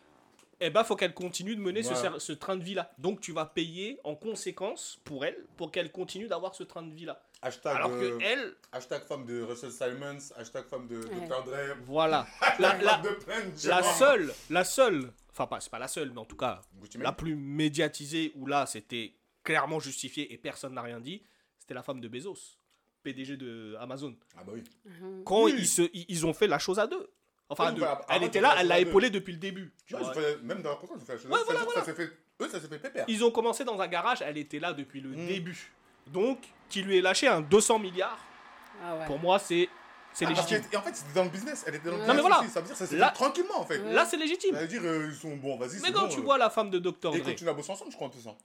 [0.62, 2.18] eh ben faut qu'elle continue de mener ce, Voilà.
[2.18, 2.92] cer- ce train de vie là.
[2.98, 6.94] Donc tu vas payer en conséquence pour elle pour qu'elle continue d'avoir ce train de
[6.94, 7.22] vie là.
[7.42, 11.28] Hashtag, Alors euh, que elle, hashtag femme de Russell Simons, hashtag femme de Ouais.
[11.28, 11.44] Dr.
[11.46, 11.76] Dre.
[11.86, 12.28] voilà,
[12.60, 16.62] la, de seule, la seule, enfin pas, c'est pas la seule, mais en tout cas
[16.82, 21.24] Gucci la plus médiatisée où là c'était clairement justifié et personne n'a rien dit,
[21.60, 22.58] c'était la femme de Bezos,
[23.04, 24.16] PDG de Amazon.
[24.38, 24.64] Ah bah oui.
[24.84, 25.24] Mhm.
[25.24, 25.56] Quand Oui.
[25.58, 27.10] ils, se, ils, ils ont fait la chose à deux.
[27.50, 27.82] Enfin, deux.
[27.82, 29.72] bah, elle était là, elle la épaulé depuis le début.
[29.88, 30.14] tu Ouais, vois.
[30.44, 30.76] même dans la.
[30.76, 33.06] Ouais, Ça, voilà, ça, s'est fait, eux, ça s'est fait pépère.
[33.08, 35.28] Ils ont commencé dans un garage, elle était là depuis le Mm.
[35.28, 35.72] début.
[36.08, 36.40] Donc,
[36.70, 38.20] qui lui est lâché un 200 milliards,
[38.84, 39.06] Ah ouais.
[39.08, 39.68] pour moi c'est
[40.14, 40.62] c'est Ah, légitime.
[40.72, 41.64] et en fait, c'était dans le business.
[41.68, 42.40] Elle était dans le Non, business mais voilà.
[42.42, 42.50] aussi.
[42.50, 43.78] Ça veut dire que ça s'est Là- fait tranquillement, en fait.
[43.80, 44.54] Là c'est légitime.
[44.56, 46.24] Ça veut dire, euh, ils sont bons, vas-y, Mais quand bon, tu euh.
[46.24, 47.14] vois la femme de Dr.
[47.16, 48.28] Et Dre, continuent à bosser ensemble, je crois, en plus.
[48.28, 48.36] hein.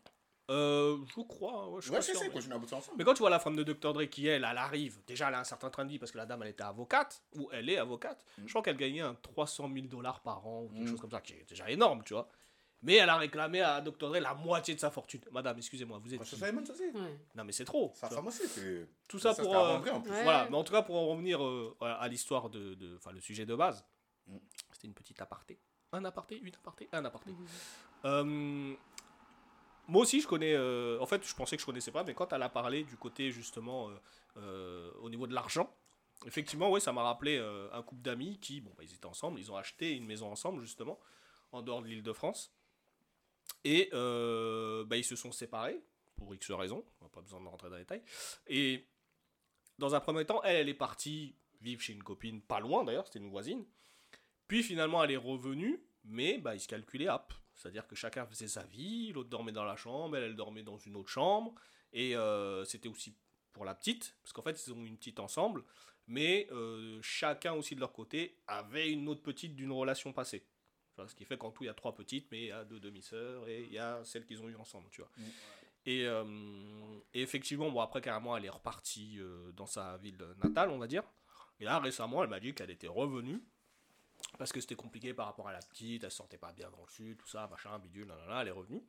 [0.50, 2.96] Euh, je crois, ouais, je Ouais, sûr, sais, mais- ensemble.
[2.98, 3.92] Mais quand tu vois la femme de Dr.
[3.94, 6.18] Dre qui, elle, elle arrive, déjà elle a un certain train de vie parce que
[6.18, 9.70] la dame elle était avocate, ou elle est avocate, je crois qu'elle gagnait un 300
[9.72, 10.88] 000 dollars par an ou quelque Mm.
[10.88, 12.28] chose comme ça, qui est déjà énorme, tu vois.
[12.82, 14.10] Mais elle a réclamé à Dr.
[14.10, 15.22] Dre la moitié de sa fortune.
[15.32, 16.22] Madame, excusez-moi, vous êtes.
[16.22, 16.82] Qui Simons aussi.
[16.82, 17.18] Ouais.
[17.34, 17.90] Non, mais c'est trop.
[17.94, 18.86] Femme aussi, c'est.
[19.08, 19.56] Tout ça, Ça, pour.
[19.56, 20.10] euh, Vendré, en plus.
[20.12, 20.22] Ouais.
[20.24, 22.74] Voilà, mais en tout cas, pour en revenir euh, à l'histoire de.
[22.74, 23.82] de- Enfin, le sujet de base,
[24.26, 24.36] Mm.
[24.72, 25.58] c'était une petite aparté.
[25.92, 27.30] Un aparté, une aparté, un aparté.
[28.04, 28.74] Euh,
[29.88, 30.54] moi aussi, je connais.
[30.54, 32.96] euh, en fait, je pensais que je connaissais pas, mais quand elle a parlé du
[32.96, 33.94] côté justement euh,
[34.38, 35.74] euh, au niveau de l'argent,
[36.26, 37.38] effectivement, ouais, ça m'a rappelé
[37.72, 40.62] un couple d'amis qui, bon, bah, ils étaient ensemble, ils ont acheté une maison ensemble
[40.62, 40.98] justement
[41.52, 42.52] en dehors de l'Île-de-France,
[43.64, 45.80] et bah, ils se sont séparés
[46.16, 46.84] pour X raisons.
[47.00, 48.02] On n'a pas besoin de rentrer dans les détails.
[48.46, 48.86] Et
[49.78, 53.06] dans un premier temps, elle, elle est partie vivre chez une copine, pas loin d'ailleurs,
[53.06, 53.64] c'était une voisine.
[54.46, 57.32] Puis finalement, elle est revenue, mais bah, ils se calculaient hop.
[57.54, 60.78] C'est-à-dire que chacun faisait sa vie, l'autre dormait dans la chambre, elle, elle dormait dans
[60.78, 61.54] une autre chambre.
[61.92, 63.16] Et euh, c'était aussi
[63.52, 65.64] pour la petite, parce qu'en fait, ils ont une petite ensemble,
[66.08, 70.44] mais euh, chacun aussi de leur côté avait une autre petite d'une relation passée.
[71.08, 72.78] Ce qui fait qu'en tout, il y a trois petites, mais il y a deux
[72.78, 75.10] demi-sœurs et il y a celle qu'ils ont eue ensemble, tu vois.
[75.16, 75.22] Mm.
[75.86, 79.18] Et, euh, et effectivement, bon, après, carrément, elle est repartie
[79.54, 81.02] dans sa ville natale, on va dire.
[81.60, 83.42] Et là, récemment, elle m'a dit qu'elle était revenue.
[84.38, 86.82] Parce que c'était compliqué par rapport à la petite, elle se sentait pas bien dans
[86.82, 88.82] le sud, tout ça, machin, bidule, nanana, elle est revenue.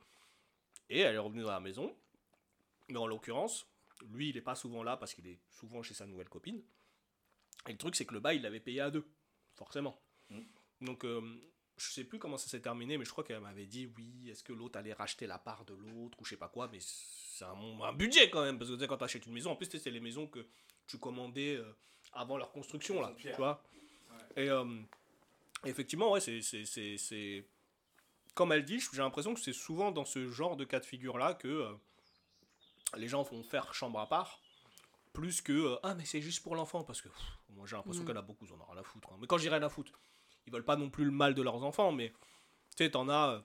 [0.89, 1.95] Et elle est revenue dans la maison.
[2.89, 3.67] Mais en l'occurrence,
[4.09, 6.61] lui, il est pas souvent là parce qu'il est souvent chez sa nouvelle copine.
[7.67, 9.07] Et le truc, c'est que le bail, il l'avait payé à deux,
[9.55, 9.99] forcément.
[10.81, 11.21] Donc, euh,
[11.77, 14.43] je sais plus comment ça s'est terminé, mais je crois qu'elle m'avait dit oui, est-ce
[14.43, 17.45] que l'autre allait racheter la part de l'autre ou je sais pas quoi, mais c'est
[17.45, 19.55] un, un budget quand même, parce que tu sais, quand tu achètes une maison, en
[19.55, 20.45] plus, c'est les maisons que
[20.87, 21.75] tu commandais euh,
[22.13, 23.63] avant leur construction, là, tu vois.
[24.35, 24.81] Et euh,
[25.63, 26.97] effectivement, ouais, c'est- c'est- c'est.
[26.97, 27.45] c'est-
[28.33, 31.35] Comme elle dit, j'ai l'impression que c'est souvent dans ce genre de cas de figure-là
[31.35, 31.71] que euh,
[32.97, 34.41] les gens vont faire chambre à part,
[35.13, 38.03] plus que euh, ah, mais c'est juste pour l'enfant, parce que pff, moi j'ai l'impression
[38.03, 38.07] Mm.
[38.07, 39.07] qu'elle a beaucoup, on en a rien à foutre.
[39.13, 39.17] hein.
[39.21, 39.93] Mais quand j'irai à foutre,
[40.45, 42.09] ils veulent pas non plus le mal de leurs enfants, mais
[42.75, 43.41] tu sais, t'en as euh,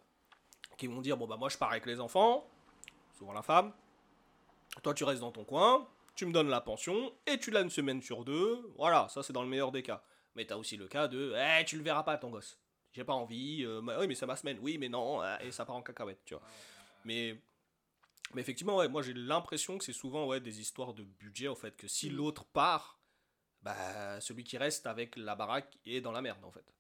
[0.77, 2.51] qui vont dire bon, bah moi je pars avec les enfants,
[3.17, 3.73] souvent la femme,
[4.83, 7.71] toi tu restes dans ton coin, tu me donnes la pension, et tu l'as une
[7.71, 10.03] semaine sur deux, voilà, ça c'est dans le meilleur des cas.
[10.35, 12.59] Mais t'as aussi le cas de eh, tu le verras pas ton gosse.
[12.93, 15.65] J'ai pas envie, euh, oui, mais c'est ma semaine, oui, mais non, euh, et ça
[15.65, 16.43] part en cacahuète, tu vois.
[17.05, 17.41] Mais,
[18.35, 21.55] mais effectivement, ouais, moi j'ai l'impression que c'est souvent ouais, des histoires de budget, en
[21.57, 23.01] fait, que si l'autre part,
[23.63, 26.75] bah, celui qui reste avec la baraque est dans la merde, en fait.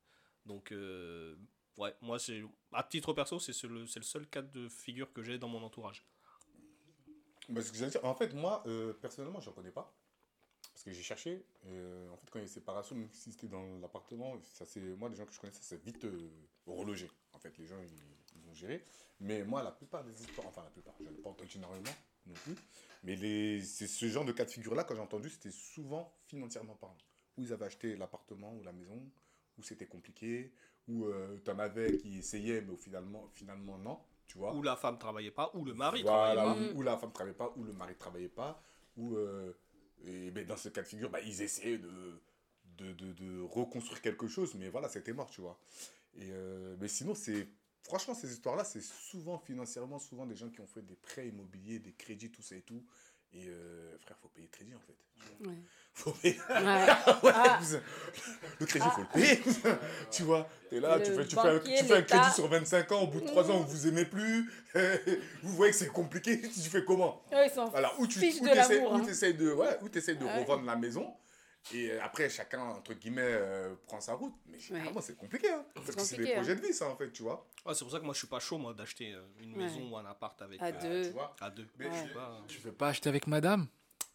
[0.46, 1.36] Donc, euh,
[1.76, 5.22] ouais, moi, c'est à titre perso, c'est ce- le, le seul cas de figure que
[5.22, 6.04] j'ai dans mon entourage.
[7.48, 9.92] Bah, ce que dire, en fait, moi, euh, personnellement, je ne connais pas.
[10.80, 11.44] Parce que j'ai cherché.
[11.66, 14.64] euh, en fait, quand il y a eu séparation, même si c'était dans l'appartement, ça
[14.64, 16.30] c'est moi, les gens que je connais, ça s'est vite euh,
[16.66, 17.10] relogé.
[17.34, 18.82] En fait, les gens, ils, ils ont géré.
[19.20, 21.90] Mais moi, la plupart des histoires, enfin, la plupart, je ne pas entendu énormément
[22.24, 22.54] non plus.
[23.02, 26.76] Mais les, c'est ce genre de cas de figure-là, quand j'ai entendu, c'était souvent financièrement
[26.76, 26.96] parlant.
[27.36, 29.02] Où ils avaient acheté l'appartement ou la maison,
[29.58, 30.50] où c'était compliqué,
[30.88, 31.04] où
[31.44, 34.00] tu en avais qui essayaient, mais finalement, finalement, non.
[34.26, 36.72] Tu vois Ou la femme travaillait pas, ou le mari voilà, travaillait pas.
[36.74, 38.62] où, où la femme travaillait pas, où le mari ne travaillait pas,
[38.96, 39.52] où, euh,
[40.06, 42.20] et ben, dans ce cas de figure, bah, ils essayaient de,
[42.78, 45.58] de, de, de reconstruire quelque chose, mais voilà, c'était mort, tu vois.
[46.16, 47.48] Et, euh, mais sinon, c'est
[47.82, 51.78] franchement, ces histoires-là, c'est souvent financièrement, souvent des gens qui ont fait des prêts immobiliers,
[51.78, 52.84] des crédits, tout ça et tout.
[53.34, 55.48] Et euh, frère, faut payer le crédit en fait.
[55.48, 55.54] Ouais.
[55.92, 56.38] Faut payer.
[56.48, 56.86] Ouais.
[57.22, 57.60] Ouais, Ah.
[58.58, 59.42] Le crédit, il faut le payer.
[60.10, 62.48] tu vois, t'es là, Le tu fais, tu, fais un, tu fais un crédit sur
[62.48, 64.50] 25 ans, au bout de 3 ans, vous vous aimez plus.
[65.42, 67.22] vous voyez que c'est compliqué, tu fais comment?
[67.32, 68.98] Ouais, ils s'en voilà, où tu de où hein.
[69.00, 69.78] de, ouais,
[70.14, 71.12] de revendre la maison.
[71.74, 74.34] Et euh, après, chacun, entre guillemets, euh, prend sa route.
[74.46, 75.50] Mais généralement, c'est compliqué.
[75.50, 77.46] Hein, parce que c'est des projets de vie, ça, en fait, tu vois.
[77.66, 79.64] Ouais, c'est pour ça que moi je suis pas chaud moi d'acheter euh, une Ouais.
[79.64, 80.72] maison ou un appart avec À euh,
[81.02, 81.08] deux.
[81.08, 81.36] Tu vois.
[81.40, 81.66] à deux.
[81.78, 82.46] Mais Je.
[82.54, 83.66] Tu veux pas acheter avec madame?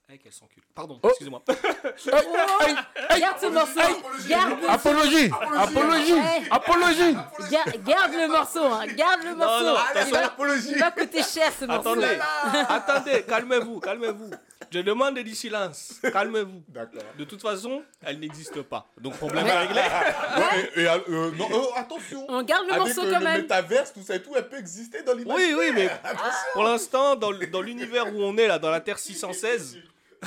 [0.07, 0.61] Eh, qu'elle s'encule.
[0.75, 1.07] Pardon, Oh.
[1.09, 1.41] excusez-moi.
[1.47, 3.79] Garde ce morceau.
[4.27, 6.13] Garde, Apologie Apologie.
[6.51, 7.13] Apologie
[7.51, 8.65] Ga- garde le morceau.
[8.65, 8.85] Hein.
[8.95, 9.65] Garde le morceau.
[9.65, 10.69] non, il, attention, va, apologie.
[10.73, 11.89] il va coûter cher ce morceau.
[11.89, 12.19] Attendez,
[12.69, 14.29] attendez, calmez-vous, calmez-vous.
[14.71, 16.61] Je demande du silence, calmez-vous.
[16.67, 17.01] D'accord.
[17.17, 18.85] De toute façon, elle n'existe pas.
[18.99, 19.81] Donc problème réglé.
[20.35, 22.25] Ouais, et, et, euh, non, euh, attention.
[22.27, 23.41] On garde le Avec morceau euh, quand le même.
[23.41, 25.35] métaverse, tout ça et tout, elle peut exister dans l'image.
[25.37, 25.89] Oui, oui, mais
[26.53, 29.77] pour l'instant, dans, dans l'univers où on est là, dans la Terre 616,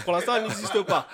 [0.04, 1.08] pour l'instant, elle n'existe pas.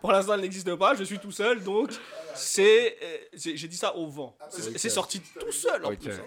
[0.00, 0.94] Pour l'instant, elle n'existe pas.
[0.94, 1.90] Je suis tout seul, donc
[2.34, 2.96] c'est.
[3.02, 4.36] euh, J'ai dit ça au vent.
[4.50, 4.78] C'est Ok.
[4.78, 5.98] c'est sorti tout seul en Ok.
[6.00, 6.12] plus.
[6.12, 6.26] hein.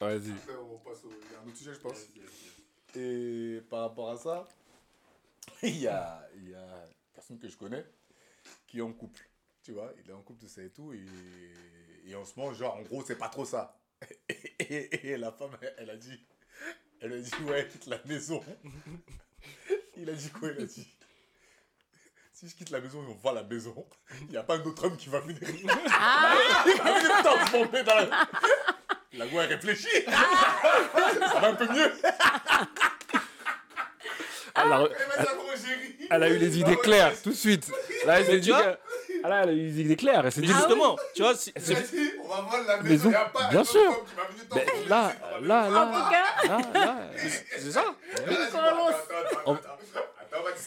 [0.00, 0.30] Vas-y.
[0.32, 1.10] Après, on passe au...
[1.10, 1.98] il y a un autre sujet, je pense.
[2.96, 4.48] Et par rapport à ça,
[5.62, 7.84] il y a, il y a une personne que je connais
[8.66, 9.28] qui est en couple.
[9.62, 10.92] Tu vois, il est en couple, tout ça et tout.
[10.92, 11.04] Et,
[12.10, 13.78] et en ce moment, genre, en gros, c'est pas trop ça.
[14.28, 16.20] Et, et- et la femme, elle, elle a dit,
[17.00, 18.42] elle a dit, ouais, quitte la maison.
[19.96, 20.86] Il a dit quoi Il a dit,
[22.38, 23.74] si je quitte la maison et on vend la maison,
[24.22, 25.38] il n'y a pas un autre homme qui va venir.
[25.90, 26.34] Ah,
[26.66, 28.06] Il va venir transformer dans la...
[29.14, 29.88] La voix réfléchit.
[30.06, 31.90] Ça va un peu mieux.
[34.54, 34.84] Elle a,
[36.10, 37.70] elle a eu les idées claires tout de suite.
[38.06, 40.24] Là, elle s'est dit Ah là, elle a eu les idées claires.
[40.24, 40.46] Elle s'est dit.
[40.48, 41.52] justement, tu vois, si-
[42.22, 43.12] on va vendre la Maison,
[43.50, 44.06] bien sûr.
[44.88, 45.40] là, ça.
[45.40, 46.96] là, en là, tout cas, là, là.
[47.58, 47.84] c'est ça.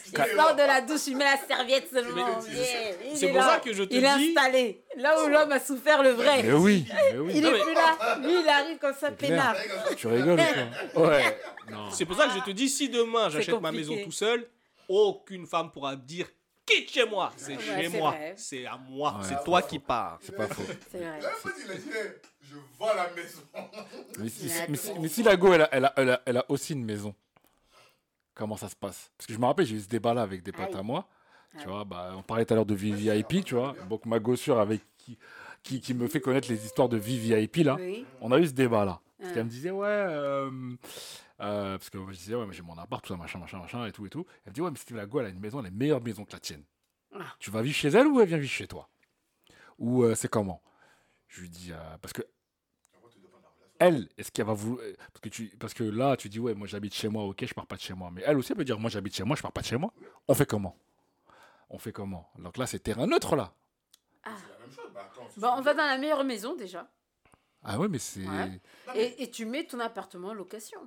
[0.06, 2.40] Il sort de la douche, il met la serviette seulement.
[2.50, 3.46] Yeah, il c'est est pour là.
[3.54, 4.84] ça que je te Il est dis- installé.
[4.96, 6.42] Là où l'homme a souffert le vrai.
[6.42, 7.32] Mais oui, mais oui.
[7.36, 8.18] Il est plus là.
[8.22, 9.56] Lui, il arrive comme ça, peinard.
[9.96, 10.40] Tu rigoles
[10.94, 11.38] quoi Ouais.
[11.70, 11.90] Non.
[11.90, 14.46] C'est pour ça que je te dis, si demain j'achète ma maison tout seul,
[14.88, 16.26] aucune femme pourra dire
[16.66, 17.32] quitte chez moi.
[17.36, 18.14] C'est Ouais, chez moi.
[18.36, 19.12] C'est à moi.
[19.20, 20.18] Ouais, c'est toi qui pars.
[20.22, 20.62] C'est pas faux.
[20.90, 21.20] C'est vrai.
[21.20, 22.10] La fois, il a dit, hey,
[22.42, 23.40] je vends la maison.
[24.18, 26.36] Mais si, Mais si- mais si la go, elle a, elle, a, elle, a, elle
[26.38, 27.14] a aussi une maison,
[28.34, 30.52] comment ça se passe Parce que je me rappelle, j'ai eu ce débat-là avec des
[30.52, 31.08] potes à moi.
[31.60, 33.74] Tu vois, bah, on parlait tout à l'heure de VVIP, tu vois.
[33.90, 35.18] Donc ma gossure avec qui,
[35.62, 37.76] qui, qui me fait connaître les histoires de VVIP, là.
[37.78, 38.06] Oui.
[38.20, 39.00] On a eu ce débat-là.
[39.20, 40.50] Parce qu'elle me disait, ouais, euh,
[41.40, 43.58] Euh, parce que moi, je disais, ouais, mais j'ai mon appart, tout ça, machin, machin,
[43.58, 44.24] machin, et tout, et tout.
[44.44, 46.00] Elle me dit, ouais, mais Steve Lago, elle a une maison, elle a une meilleure
[46.00, 46.62] maison que la tienne.
[47.14, 47.34] Ah.
[47.40, 48.88] Tu vas vivre chez elle ou elle vient vivre chez toi?
[49.78, 50.62] Ou euh, c'est comment?
[51.26, 52.22] Je lui dis, parce que
[53.86, 54.76] elle, est-ce qu'elle va vous.
[54.76, 57.54] Parce que, tu, parce que là, tu dis, ouais, moi j'habite chez moi, ok, je
[57.54, 58.10] pars pas de chez moi.
[58.12, 59.76] Mais elle aussi, elle peut dire, moi j'habite chez moi, je pars pas de chez
[59.76, 59.92] moi.
[60.28, 60.76] On fait comment?
[61.70, 62.30] On fait comment?
[62.38, 63.52] Donc là, c'est terrain neutre, là.
[64.24, 64.90] C'est la même chose.
[64.94, 66.88] Bah, attends, c'est Bon, on va dans la meilleure maison déjà.
[67.64, 68.26] Ah ouais, mais c'est.
[68.26, 68.60] Ouais.
[68.94, 70.80] Et, et tu mets ton appartement en location.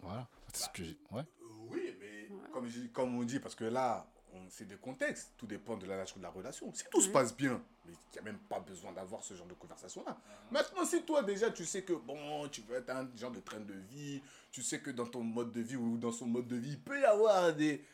[0.00, 0.28] Voilà.
[0.52, 0.98] C'est ce que j'ai.
[1.10, 1.22] Ouais.
[1.22, 4.19] Euh, Oui, mais comme, comme on dit, parce que là, on-
[4.50, 5.32] c'est des contextes.
[5.36, 6.72] Tout dépend de la nature de la relation.
[6.74, 9.46] Si tout se passe bien, mais il n'y a même pas besoin d'avoir ce genre
[9.46, 10.18] de conversation-là.
[10.50, 13.60] Maintenant, si toi, déjà, tu sais que, bon, tu veux être un genre de train
[13.60, 14.20] de vie,
[14.52, 16.80] tu sais que dans ton mode de vie ou dans son mode de vie, il
[16.80, 17.84] peut y avoir des...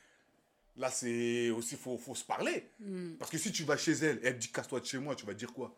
[0.76, 2.70] Là, c'est aussi, il faut, faut se parler.
[2.80, 3.14] Hmm.
[3.14, 5.14] Parce que si tu vas chez elle et elle te dit casse-toi de chez moi,
[5.14, 5.74] tu vas dire quoi?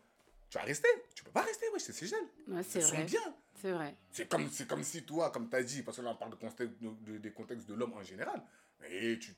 [0.49, 2.53] Tu vas rester Tu peux pas rester, ouais, c'est chez elle.
[2.55, 3.03] Ouais, c'est vrai.
[3.05, 3.21] bien.
[3.61, 3.95] C'est vrai.
[4.11, 6.35] C'est comme, comme si toi, comme tu as dit, parce que là on parle de
[6.37, 8.41] contexte, de- de- des contextes de l'homme en général.
[8.81, 9.35] Tu,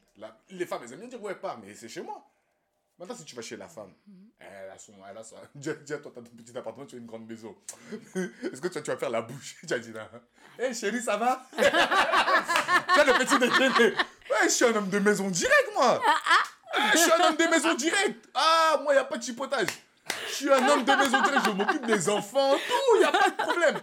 [0.50, 2.24] les femmes, elles aiment bien dire ouais, pas, mais c'est chez moi.
[3.00, 3.92] Maintenant, si tu vas chez la femme,
[4.40, 4.94] elle a son.
[5.10, 7.28] Elle a son déjà, déjà, toi, tu as ton petit appartement, tu as une grande
[7.28, 7.56] maison.
[8.16, 9.56] Est-ce que tu, vas- tu vas faire la bouche?
[9.68, 10.10] Tu as dit là.
[10.60, 11.44] Hé chérie, ça va?
[11.58, 13.96] Tu as le petit déjeuner.
[13.96, 16.02] Ouais, je suis un homme de maison direct, moi.
[16.06, 18.30] Ah, je suis un homme de maison direct.
[18.36, 19.68] Ah, moi, il n'y a pas de chipotage.
[20.28, 23.12] Je suis un homme de maison direct, je m'occupe des enfants, tout, il n'y a
[23.12, 23.80] pas de problème.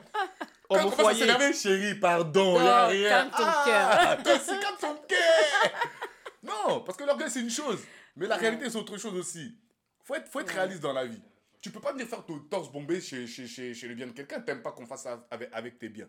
[0.69, 3.09] Quand on commence à s'énerver, chérie, pardon, il Non, n'y a rien.
[3.09, 5.38] calme ton ah, toi aussi, calme ton cœur.
[6.43, 7.81] Non, parce que l'orgueil, c'est une chose.
[8.17, 9.57] Mais la réalité, c'est autre chose aussi.
[10.05, 11.21] faut être, faut être réaliste dans la vie.
[11.61, 14.13] Tu peux pas venir faire ton torse bombé chez, chez, chez, chez le bien de
[14.13, 14.41] quelqu'un.
[14.41, 16.09] T'aimes pas qu'on fasse ça avec, avec tes biens.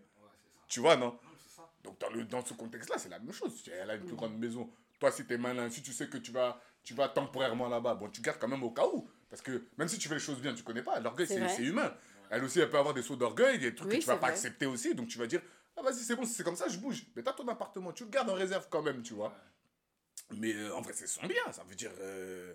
[0.68, 1.18] Tu vois, non?
[1.84, 3.64] Donc, dans, le, dans ce contexte-là, c'est la même chose.
[3.74, 4.70] Elle a une plus grande maison.
[5.00, 8.10] Toi, si t'es malin, si tu sais que tu vas, tu vas temporairement là-bas, bon,
[8.10, 9.10] tu gardes quand même au cas où.
[9.30, 11.00] Parce que même si tu fais les choses bien, tu connais pas.
[11.00, 11.92] L'orgueil, C'est humain.
[12.30, 14.28] Elle aussi, elle peut avoir des sauts d'orgueil, des trucs Oui, que tu vas pas
[14.28, 14.32] vrai.
[14.34, 14.94] accepter aussi.
[14.94, 15.42] Donc, tu vas dire,
[15.78, 17.06] ah, vas-y, c'est bon, si c'est comme ça, je bouge.
[17.16, 19.34] Mais t'as ton appartement, tu le gardes en réserve quand même, tu vois.
[20.32, 21.52] Mais euh, en vrai, c'est son bien.
[21.52, 21.92] Ça veut dire.
[22.00, 22.54] Euh...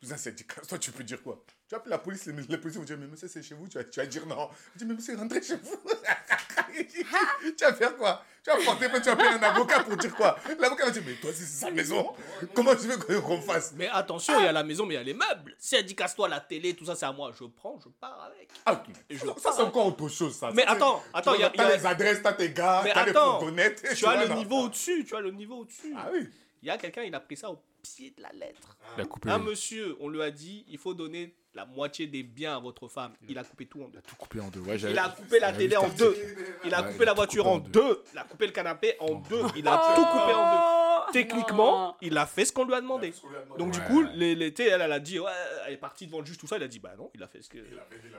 [0.00, 1.42] Cousin, c'est dit, toi, tu peux dire quoi?
[1.68, 3.66] Tu appelles la police, les, les policiers vont dire, mais monsieur, c'est chez vous.
[3.68, 4.48] Tu vas, tu vas dire non.
[4.72, 5.76] Tu dis, mais monsieur, rentrez chez vous.
[7.56, 8.24] tu vas faire quoi?
[8.44, 10.38] Tu vas porter tu vas payer un avocat pour dire quoi?
[10.58, 12.14] L'avocat va dire, mais toi, c'est sa maison,
[12.54, 15.00] comment tu veux qu'on fasse Mais attention, il y a la maison, mais il y
[15.00, 15.56] a les meubles.
[15.58, 17.32] Si elle dit casse-toi la télé, tout ça, c'est à moi.
[17.38, 18.48] Je prends, je pars avec.
[18.66, 20.52] Ah, Et je ça, c'est encore autre chose, ça.
[20.54, 23.84] Mais attends, attends, il y a- T'as les adresses, t'as tes gars, t'as les fourgonnettes.
[23.96, 25.92] Tu as le niveau au-dessus, tu as le niveau au-dessus.
[25.96, 26.28] Ah oui.
[26.62, 28.76] Il y a quelqu'un, il a pris ça au pied de la lettre.
[28.96, 29.30] Il a coupé.
[29.30, 32.88] Un monsieur, on lui a dit, il faut donner la moitié des biens à votre
[32.88, 33.12] femme.
[33.28, 33.94] Il a coupé tout en deux.
[33.94, 34.60] Il a tout coupé en deux.
[34.60, 36.16] Ouais, Il a coupé la télé en deux.
[36.64, 37.70] Il a Ouais, coupé il a la voiture coupé en en deux.
[37.80, 38.04] deux.
[38.12, 39.42] Il a coupé le canapé en deux.
[39.56, 41.04] Il a tout coupé en deux.
[41.08, 41.96] Oh, Techniquement, non.
[42.02, 43.14] il a fait ce qu'on lui a demandé.
[43.56, 45.30] Donc du coup, sais, elle, elle a dit, ouais,
[45.66, 46.56] elle est partie devant le juge, tout ça.
[46.58, 47.58] Il a dit, bah non, il a fait ce que.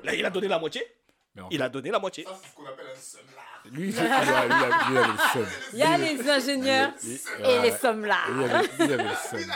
[0.03, 0.81] Là, il a donné la moitié.
[1.35, 2.23] Mais en Il a donné la moitié.
[2.23, 2.95] Ça, c'est ce qu'on appelle un.
[3.71, 5.45] Lui, lui avait le seum.
[5.73, 6.91] Il y a les ingénieurs
[7.43, 8.19] et les sommes là.
[8.29, 9.51] Lui avait, le seum.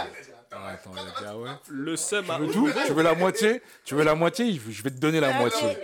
[0.51, 1.49] Ah, attends, il a dit, ah ouais.
[1.69, 2.35] Le seum a.
[2.37, 4.97] Tu veux tout Tu veux la moitié Tu veux la moitié Il Je vais te
[4.99, 5.77] donner la Ah, moitié.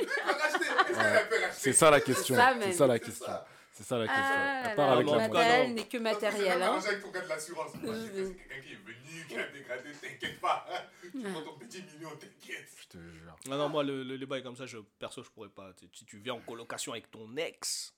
[1.54, 2.36] C'est ça la question.
[2.62, 3.26] C'est ça la question.
[3.72, 4.24] C'est ça la question.
[4.26, 6.62] Ah là part là, avec la matériel n'est que matériel.
[6.62, 6.80] Hein.
[7.02, 7.72] ton gars de l'assurance.
[7.82, 10.66] Moi, c'est quelqu'un qui est venu, qui a dégradé, t'inquiète pas.
[11.02, 12.68] Tu prends ton petit million, t'inquiète.
[12.82, 13.36] Je te jure.
[13.48, 15.72] Non, non, moi, le, le, les bails comme ça, je, perso, je pourrais pas.
[15.80, 17.94] Tu- Si tu viens en colocation avec ton ex,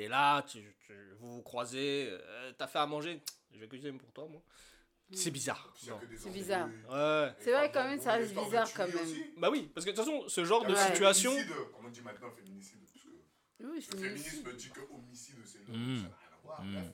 [0.00, 3.20] t'es là, tu, tu- vous vous croisez, euh, t'as fait à manger,
[3.52, 4.42] je vais cuisiner pour toi, moi.
[5.12, 5.74] C'est bizarre.
[5.76, 6.68] C'est bizarre.
[6.88, 7.34] Ouais.
[7.40, 8.96] C'est vrai, quand même, ça reste bizarre quand même.
[9.38, 11.32] Bah oui, parce que de toute façon, ce genre de situation.
[11.74, 12.78] Comme on dit maintenant, féminicide.
[12.80, 15.96] Parce que Oui, le féminisme dit que homicide, c'est le Mm.
[15.96, 16.62] ça n'a rien à voir.
[16.64, 16.72] Mm.
[16.74, 16.86] Bref.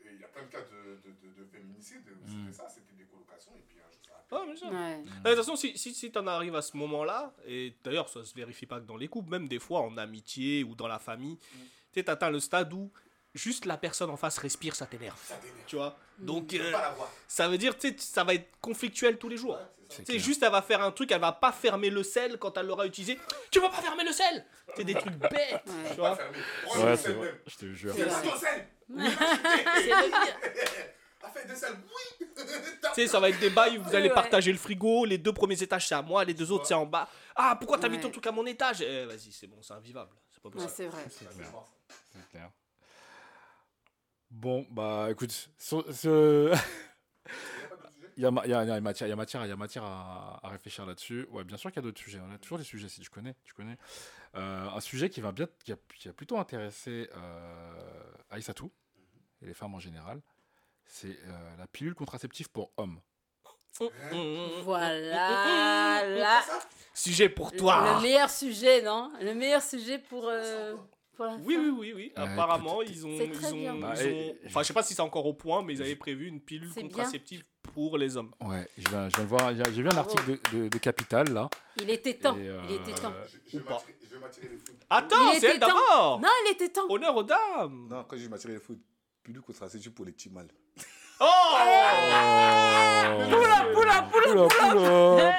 [0.00, 2.02] Et il y a plein de cas de, de, de, de féminicide.
[2.26, 3.52] C'était ça, c'était des colocations.
[3.54, 4.66] Et puis un jour, ça a Ah, mais ça.
[4.70, 5.02] Ouais.
[5.02, 8.34] De toute façon, si, si, si t'en arrives à ce moment-là, et d'ailleurs, ça se
[8.34, 11.38] vérifie pas que dans les couples, même des fois en amitié ou dans la famille,
[11.98, 12.90] tu sais, t'atteins le stade où
[13.34, 15.18] juste la personne en face respire, ça t'énerve.
[15.66, 15.96] Tu vois?
[16.18, 16.72] Donc, Tu peux euh,
[17.28, 19.58] ça veut dire, tu sais, ça va être conflictuel tous les jours.
[19.88, 20.24] C'est Tu sais, clair.
[20.24, 22.84] juste elle va faire un truc, elle va pas fermer le sel quand elle l'aura
[22.86, 23.18] utilisé.
[23.50, 24.44] Tu vas pas fermer le sel
[24.76, 26.18] C'est des trucs bêtes, tu Pas vois
[26.84, 27.26] Ouais, c'est vrai.
[27.26, 27.38] même.
[27.46, 27.94] Je te jure.
[27.94, 28.08] C'est
[28.38, 28.68] sel.
[28.96, 30.36] C'est le pire.
[31.22, 32.26] A fait de sel, oui.
[32.94, 35.32] Tu sais, ça va être des bails où vous allez partager le frigo, les deux
[35.32, 37.08] premiers étages c'est à moi, les deux autres c'est en bas.
[37.36, 38.80] Ah, pourquoi t'as mis ton truc à mon étage?
[38.82, 40.10] Eh, vas-y, c'est bon, c'est invivable.
[40.32, 40.72] C'est pas possible.
[40.74, 41.04] c'est vrai.
[42.20, 42.50] C'est clair.
[44.30, 46.54] Bon, bah écoute, ce-
[48.16, 49.44] il y a, ma- il y a- il y a matière, il y a matière,
[49.46, 51.26] il y a matière à, à réfléchir là-dessus.
[51.30, 52.20] Ouais, bien sûr qu'il y a d'autres sujets.
[52.20, 53.34] On a toujours des sujets, si tu connais.
[53.44, 53.78] Tu connais.
[54.34, 58.70] Euh, un sujet qui va bien, qui a, qui a plutôt intéressé euh, Aïssatou
[59.40, 60.20] et les femmes en général,
[60.84, 63.00] c'est euh, la pilule contraceptive pour hommes.
[64.64, 66.42] Voilà, là.
[66.92, 68.00] Sujet pour Le toi.
[68.02, 69.10] meilleur sujet, non?
[69.20, 70.74] Le meilleur sujet pour, euh,
[71.18, 71.60] pour la Oui, fin.
[71.60, 72.12] oui, oui, oui.
[72.16, 73.74] Ouais, Apparemment, ils ont, ils très ont, bien.
[73.74, 75.96] ils Bah, ont- enfin, je sais pas si c'est encore au point, mais ils avaient
[75.96, 76.82] prévu une pilule bien.
[76.84, 78.30] contraceptive pour les hommes.
[78.40, 80.78] Ouais, je viens, je viens de voir, j'ai j'ai vu un article de, de, de
[80.78, 81.50] Capital là.
[81.80, 82.36] Il était temps.
[82.36, 83.12] Il était temps.
[83.12, 84.78] euh, Je, vais m'attirer- je vais m'attirer les foudres.
[84.88, 85.66] Attends, Il c'est était elle temps.
[85.66, 86.20] d'abord.
[86.20, 86.86] Non, il était temps.
[86.88, 87.88] Honneur aux dames.
[87.90, 88.80] Non, quand je vais m'attirer les foudres,
[89.22, 90.48] plus de contraception pour les petits mâles.
[91.20, 91.26] Oh
[93.30, 95.32] Poula, poula, poula, poula,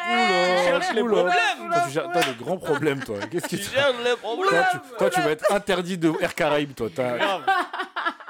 [0.66, 1.16] cherches les poula.
[1.16, 1.70] problèmes.
[1.72, 3.16] Toi, tu gères- toi, des grands problèmes, toi.
[3.32, 4.50] Qu'est-ce que Tu tu gères les problèmes.
[4.50, 6.88] toi, tu, toi, tu vas être interdit de Air Caraïbes, toi.
[6.94, 7.44] T'as- Grave.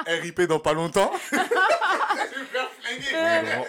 [0.08, 1.12] RIP dans pas longtemps.
[1.32, 3.66] me faire flinguer.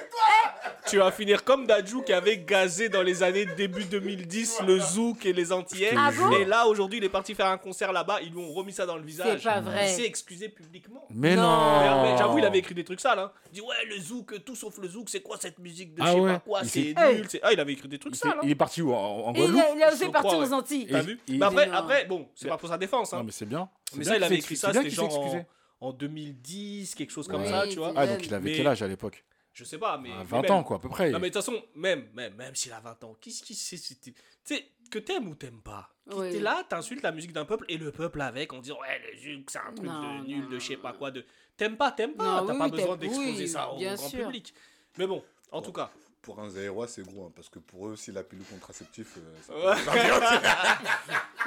[0.87, 5.27] Tu vas finir comme Dadju qui avait gazé dans les années début 2010 le Zouk
[5.27, 5.93] et les Antillais.
[5.97, 8.21] Ah bon et là, aujourd'hui, il est parti faire un concert là-bas.
[8.23, 9.41] Ils lui ont remis ça dans le visage.
[9.43, 9.91] C'est pas vrai.
[9.91, 11.05] Il s'est excusé publiquement.
[11.11, 12.17] Mais Non.
[12.19, 13.19] J'avoue, il avait écrit des trucs sales.
[13.19, 13.31] Hein.
[13.53, 16.07] Il dit Ouais, le zouk, tout sauf le zouk, c'est quoi cette musique de Ah
[16.07, 16.33] je sais ouais.
[16.35, 17.29] pas quoi C'est nul.
[17.43, 18.33] Ah, il avait écrit des trucs Il, sales.
[18.37, 18.41] hein.
[18.43, 20.47] il est parti où En, il Guadeloupe il a Je osé crois, partir ouais.
[20.49, 20.87] aux Antilles.
[20.91, 23.13] T'as vu il- Mais après, après, bon, c'est pas pour sa défense.
[23.13, 23.19] Hein.
[23.19, 23.69] Non, mais c'est bien.
[23.97, 25.45] Mais ça, il avait écrit ça, c'était qu'il s'est genre excusé.
[25.81, 27.93] en, en 2010, quelque chose comme ça, tu vois.
[27.97, 29.25] Ah, donc il avait quel âge à l'époque?
[29.61, 30.09] Je sais pas, mais.
[30.09, 31.11] Mais 20 même- ans, quoi, à peu près.
[31.11, 33.77] Non, mais de toute façon, même, même, même s'il a 20 ans, qu'est-ce qui c'est
[33.77, 35.91] Tu sais, que t'aimes ou t'aimes pas.
[36.15, 36.31] Oui.
[36.33, 39.19] T'es là, t'insultes la musique d'un peuple et le peuple avec, on dit ouais, le
[39.37, 41.11] zouk, c'est un truc Non, de nul, non, de je sais pas quoi.
[41.11, 41.25] de
[41.59, 42.43] T'aimes pas, t'aimes pas.
[42.47, 44.25] T'as oui, pas besoin d'exposer oui, ça au bien grand sûr.
[44.25, 44.55] public.
[44.97, 45.23] Mais bon,
[45.53, 45.91] en tout cas.
[46.23, 49.23] Pour un Zaïrois, c'est gros, hein, parce que pour eux aussi, la pilule contraceptive, euh,
[49.47, 49.77] ça Ouais.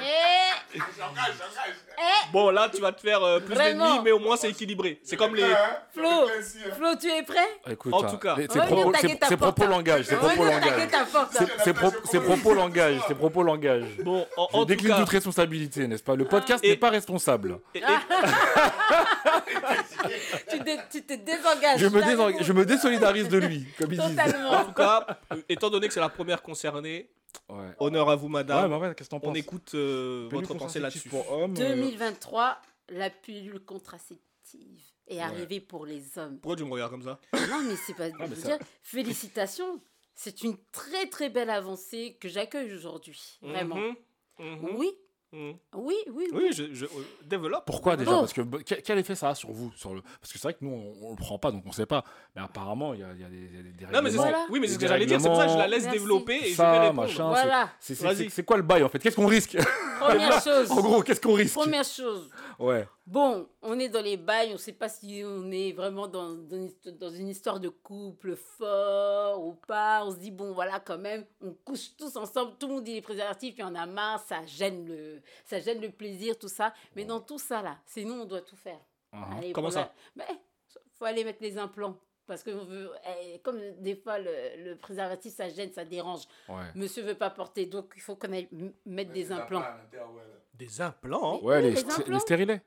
[0.00, 0.78] Eh,
[2.32, 4.98] Bon, là, tu vas te faire euh, plus d'ennemis, mais au moins c'est équilibré.
[5.04, 5.44] C'est comme les.
[5.92, 6.26] Flo,
[6.76, 7.46] Flo, tu es prêt?
[7.70, 8.34] Écoute, En hein, tout cas.
[8.34, 9.68] venir propos, hein.
[9.68, 10.88] langage, va propos langage.
[12.10, 13.84] ses propos langage, ses propos langage.
[14.04, 14.98] Bon, en, en tout décline cas.
[14.98, 16.16] toute responsabilité, n'est-ce pas?
[16.16, 17.60] Le podcast Et- n'est pas responsable.
[17.74, 17.82] et- et-
[20.90, 21.78] Tu, te désengages.
[21.78, 24.16] Je me, désolidarise de lui, comme ils disent.
[24.64, 27.10] En tout cas, euh, étant donné que c'est la première concernée,
[27.48, 27.74] Ouais.
[27.80, 28.70] honneur à vous, Ouais, madame.
[28.70, 31.08] mais ouais, qu'est-ce que t'en On écoute euh, votre pensée là-dessus.
[31.08, 32.58] pour hommes, euh, 2023,
[32.90, 35.20] la pilule contraceptive est Ouais.
[35.20, 36.38] arrivée pour les hommes.
[36.38, 37.18] Pourquoi tu me regardes comme ça
[37.50, 38.08] Non, mais c'est pas.
[38.20, 39.80] mais veux ça- dire, félicitations.
[40.14, 43.20] C'est une très très belle avancée que j'accueille aujourd'hui.
[43.42, 43.74] Vraiment.
[43.74, 43.96] Mhm,
[44.38, 44.92] mhm, Oui,
[45.34, 45.54] mhm.
[45.74, 46.28] oui, oui, oui.
[46.32, 46.88] Oui, je, je- euh,
[47.24, 47.64] développe.
[47.66, 48.10] Pourquoi déjà?
[48.12, 50.00] Parce que quel, quel effet ça a sur vous sur le...
[50.20, 52.04] Parce que c'est vrai que nous, on, on le prend pas, donc on sait pas.
[52.36, 54.16] Mais apparemment, il y a, il y a des, des, des Non, mais c'est.
[54.16, 54.46] Voilà.
[54.50, 55.20] oui, mais c'est ce que j'allais dire.
[55.20, 55.98] C'est pour ça que je la laisse Merci.
[55.98, 57.02] développer et je Ça, vais répondre.
[57.02, 57.28] machin.
[57.28, 57.68] Voilà.
[57.80, 58.16] C'est- c'est- Vas-y.
[58.16, 58.98] C'est c'est quoi le bail en fait?
[58.98, 59.56] Qu'est-ce qu'on risque?
[60.00, 60.70] Première chose.
[60.70, 61.54] En gros, qu'est-ce qu'on risque?
[61.54, 62.30] Première chose.
[62.58, 62.86] Ouais.
[63.06, 66.30] Bon, on est dans les bails, on ne sait pas si on est vraiment dans,
[66.34, 70.02] dans, une histo- dans une histoire de couple fort ou pas.
[70.06, 72.94] On se dit, bon, voilà, quand même, on couche tous ensemble, tout le monde dit
[72.94, 76.72] les préservatifs, puis on a marre, ça gêne le, ça gêne le plaisir, tout ça.
[76.96, 78.80] Mais dans tout ça, là, c'est nous, on doit tout faire.
[79.12, 79.36] Uh-huh.
[79.38, 79.92] Allez, Comment ça?
[80.16, 80.36] La- Ben,
[80.98, 81.96] faut aller mettre les implants.
[82.26, 82.90] Parce que on veut,
[83.20, 84.30] eh, comme des fois le,
[84.64, 86.22] le préservatif, ça gêne, ça dérange.
[86.48, 86.64] Ouais.
[86.74, 88.48] Monsieur veut pas porter, donc il faut qu'on aille
[88.86, 89.62] mettre des implants.
[90.54, 91.42] Des implants?
[91.42, 92.14] Ouais, Oui, les, les st- implants.
[92.14, 92.60] les stérilés.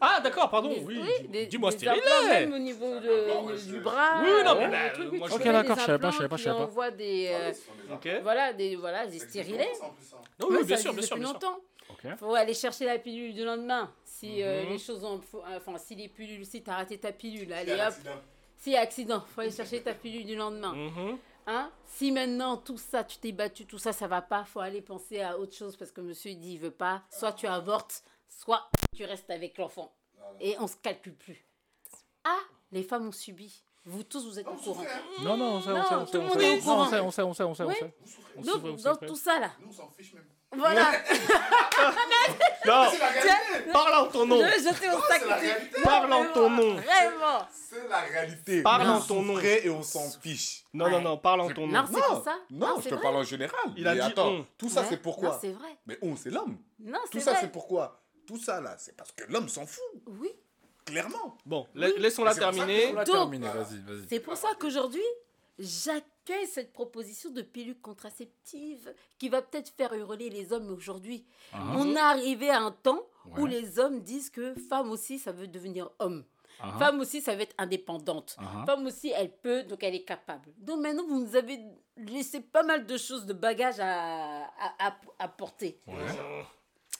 [0.00, 0.68] Ah, d'accord, pardon.
[0.70, 2.02] Des- Oui, des- dis-moi des stérilet.
[2.02, 4.20] implants même au niveau de, du bras.
[4.22, 6.10] Oui, non, mais euh, bah, le truc, moi, oui, je- Ok, d'accord, je savais pas,
[6.10, 6.62] je savais pas, je savais pas.
[6.64, 7.52] envoies des, euh,
[7.94, 8.08] Ok.
[8.22, 9.68] voilà, des, voilà, des stérilés.
[10.40, 11.58] Non, oui, bien ça sûr, bien sûr, depuis longtemps.
[11.90, 12.16] Ok.
[12.18, 13.92] faut aller chercher la pilule du lendemain.
[14.04, 14.68] Si euh, Mhm.
[14.70, 17.94] les choses ont, faut- enfin, si les pilules, si t'as raté ta pilule, allez hop.
[18.66, 20.72] A accident, faut aller chercher ta pilule du lendemain.
[20.74, 21.18] Mhm.
[21.46, 21.70] Hein?
[21.86, 25.20] Si maintenant tout ça, tu t'es battu, tout ça, ça va pas, faut aller penser
[25.20, 27.02] à autre chose parce que monsieur il dit il veut pas.
[27.10, 29.92] Soit tu avortes, soit tu restes avec l'enfant.
[30.40, 31.44] Et on se calcule plus.
[32.24, 32.38] Ah,
[32.72, 33.62] les femmes ont subi.
[33.86, 34.82] Vous tous, vous êtes au courant.
[35.20, 37.10] Non, non, on sait, on Non, sait, on tout sait, on sait, on sait, on
[37.12, 37.94] sait, on sait, on sait, on sait, on sait.
[38.36, 39.06] On sait, Donc, on sait, dans on sait.
[39.06, 40.24] tout ça là, Nous, on s'en fiche même.
[40.56, 40.90] voilà.
[42.66, 43.70] Non, C'est la réalité.
[43.72, 44.40] parle en ton nom.
[45.82, 46.74] Parle en ton nom.
[46.76, 47.46] Vraiment.
[47.52, 48.62] C'est la réalité.
[48.62, 49.38] Parle en on ton nom.
[49.38, 50.64] et on s'en fiche.
[50.72, 51.72] Non, non, non, parle en ton nom.
[51.82, 52.36] Non, c'est pour ça.
[52.50, 53.60] Non, je te parle en général.
[53.76, 54.46] Il a dit attends, on.
[54.56, 55.30] tout ça c'est pourquoi?
[55.30, 55.76] Non, c'est vrai.
[55.86, 56.56] Mais on, c'est l'homme.
[56.78, 57.40] Non, Tout c'est ça vrai.
[57.42, 58.00] c'est pourquoi?
[58.26, 60.30] Tout ça là, c'est parce que l'homme s'en fout, Oui.
[60.84, 61.36] clairement.
[61.46, 62.94] Bon, la- laissons-la pour terminer.
[63.04, 64.06] Terminé, vas-y, vas-y.
[64.08, 65.02] C'est pour ça qu'aujourd'hui,
[65.58, 71.24] j'accueille cette proposition de pilule contraceptive qui va peut-être faire hurler les hommes aujourd'hui.
[71.52, 73.02] Ah, On est arrivé à un temps
[73.38, 76.24] où les hommes disent que femme aussi, ça veut devenir homme.
[76.60, 78.36] ah, Femme aussi, ça veut être indépendante.
[78.38, 78.64] ah.
[78.66, 80.52] Femme aussi, elle peut, donc elle est capable.
[80.58, 81.58] Donc maintenant, vous nous avez
[81.96, 85.80] laissé pas mal de choses, de bagages à, à, à- à porter.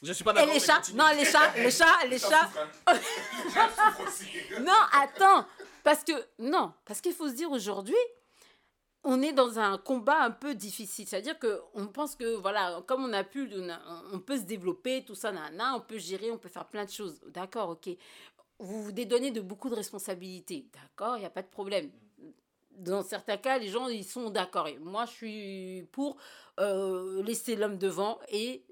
[0.05, 0.49] Je suis pas Et d'accord.
[0.55, 0.83] les mais chats.
[0.95, 2.51] Non, les chats, les chats, les chats.
[4.61, 5.47] Non, attends.
[5.83, 7.97] Parce que, non, parce qu'il faut se dire aujourd'hui,
[9.03, 11.07] on est dans un combat un peu difficile.
[11.07, 13.81] C'est-à-dire qu'on pense que, voilà, comme on a pu, on, a-
[14.13, 16.91] on peut se développer, tout ça, nana, on peut gérer, on peut faire plein de
[16.91, 17.21] choses.
[17.29, 17.91] D'accord, ok.
[18.61, 20.67] Vous vous dédonnez de beaucoup de responsabilités.
[20.73, 21.91] D'accord, il n'y a pas de problème.
[22.71, 24.69] Dans certains cas, les gens, ils sont d'accord.
[24.69, 26.17] Et moi, je suis pour
[26.61, 28.65] euh, laisser l'homme devant et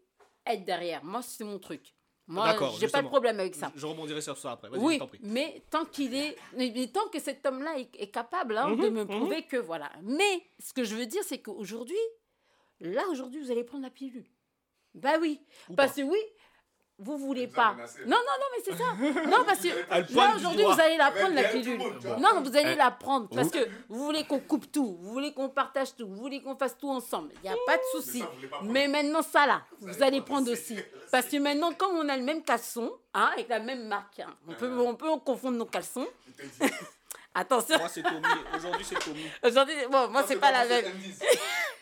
[0.47, 1.05] être derrière.
[1.05, 1.95] Moi, c'est mon truc.
[2.29, 3.73] Moi, j'ai pas de problème avec ça.
[3.75, 4.69] Je, je rebondirai sur ça après.
[4.79, 5.19] Oui, prie.
[5.23, 8.95] mais tant qu'il est, mais tant que cet homme-là est, est capable hein, de Mhm,
[8.95, 9.09] me mhm.
[9.09, 9.91] prouver que voilà.
[10.03, 11.97] Mais ce que je veux dire, c'est qu'aujourd'hui,
[12.81, 14.27] là aujourd'hui, vous allez prendre la pilule.
[14.95, 16.03] Bah oui, Ou parce pas.
[16.03, 16.19] que oui,
[17.03, 17.75] vous voulez vous pas.
[18.07, 19.29] Non, non, non, mais c'est ça.
[19.29, 19.69] non, parce que
[20.15, 21.79] là aujourd'hui, vous allez la prendre la pilule.
[21.79, 22.17] monde.
[22.19, 23.59] Non, vous allez Eh, la prendre parce que
[23.89, 26.91] vous voulez qu'on coupe tout, vous voulez qu'on partage tout, vous voulez qu'on fasse tout
[26.91, 27.31] ensemble.
[27.43, 28.23] Il n'y a pas de souci.
[28.63, 30.75] Mais maintenant, ça là, Vous vous allez prendre aussi.
[30.75, 30.83] aussi.
[31.11, 34.35] Parce que maintenant, quand on a le même caleçon, hein, avec la même marque, hein,
[34.49, 36.07] on, peut, on peut confondre nos caleçons.
[37.35, 38.23] Attention, Moi, c'est Tommy.
[38.55, 39.25] Aujourd'hui, c'est Tommy.
[39.43, 40.85] aujourd'hui, bon, moi, c'est pas la même.
[40.85, 41.13] M10.
[41.15, 41.25] Ça,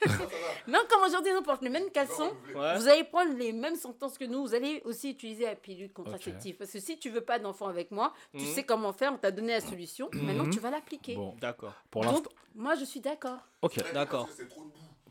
[0.07, 0.27] ça va.
[0.69, 2.79] Non, comme aujourd'hui, on porte le même caleçon, Ouais.
[2.79, 4.43] vous allez prendre les mêmes sentences que nous.
[4.47, 6.57] Vous allez aussi utiliser la pilule contraceptive.
[6.57, 8.55] Parce que si tu veux pas d'enfant avec moi, tu Mhm.
[8.55, 10.09] sais comment faire, on t'a donné la solution.
[10.13, 11.17] Maintenant, tu vas l'appliquer.
[11.17, 11.73] Bon, D'accord.
[11.91, 13.39] pour l'instant, moi, je suis d'accord.
[13.63, 13.93] ok.
[13.93, 14.29] D'accord.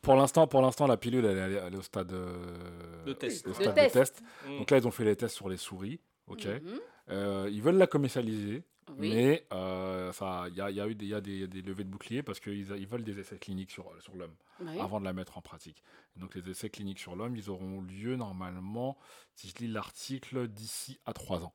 [0.01, 3.03] Pour l'instant, pour l'instant, la pilule, elle est, elle est- elle est au stade euh,
[3.05, 3.45] De test.
[3.45, 3.93] au De stade test.
[3.95, 4.21] de test.
[4.47, 4.57] Mm.
[4.59, 5.99] Donc là, ils ont fait les tests sur les souris.
[6.27, 6.45] Ok.
[6.45, 6.79] Mhm.
[7.09, 8.63] Euh, ils veulent la commercialiser,
[8.97, 9.09] Oui.
[9.11, 11.83] mais euh, ça, il y a, y a eu des, y a des, des levées
[11.83, 14.79] de boucliers parce qu'ils ils veulent des essais cliniques sur, sur l'homme Oui.
[14.79, 15.83] avant de la mettre en pratique.
[16.15, 18.97] Donc les essais cliniques sur l'homme, ils auront lieu normalement,
[19.35, 21.53] si je lis l'article, d'ici à 3 ans.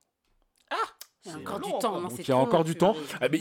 [1.27, 2.01] Il y a encore du temps.
[2.01, 2.75] non, il y a encore du
[3.23, 3.39] mais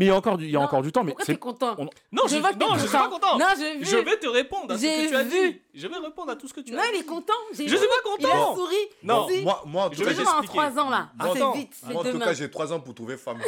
[0.00, 1.02] il y a- encore du, il y a Non, encore du temps.
[1.02, 3.38] Mais Pourquoi c'est content on- Non, je, vois non, je suis pas content.
[3.38, 3.46] Non.
[3.56, 5.50] Je vais te répondre à ce que tu as vu.
[5.52, 5.60] dit.
[5.74, 7.06] Je vais répondre à tout ce que tu Non, as il est dit.
[7.06, 7.32] content.
[7.52, 7.76] Je suis pas
[8.20, 8.54] Il a content.
[8.54, 8.76] souri.
[9.02, 9.26] Non.
[9.42, 10.46] Moi, moi, en tout cas, j'ai- en t'expliquer.
[10.48, 11.10] 3 ans là.
[11.18, 11.52] Attends.
[11.54, 13.40] c'est vite, moi, en tout cas, j'ai 3 ans pour trouver femme.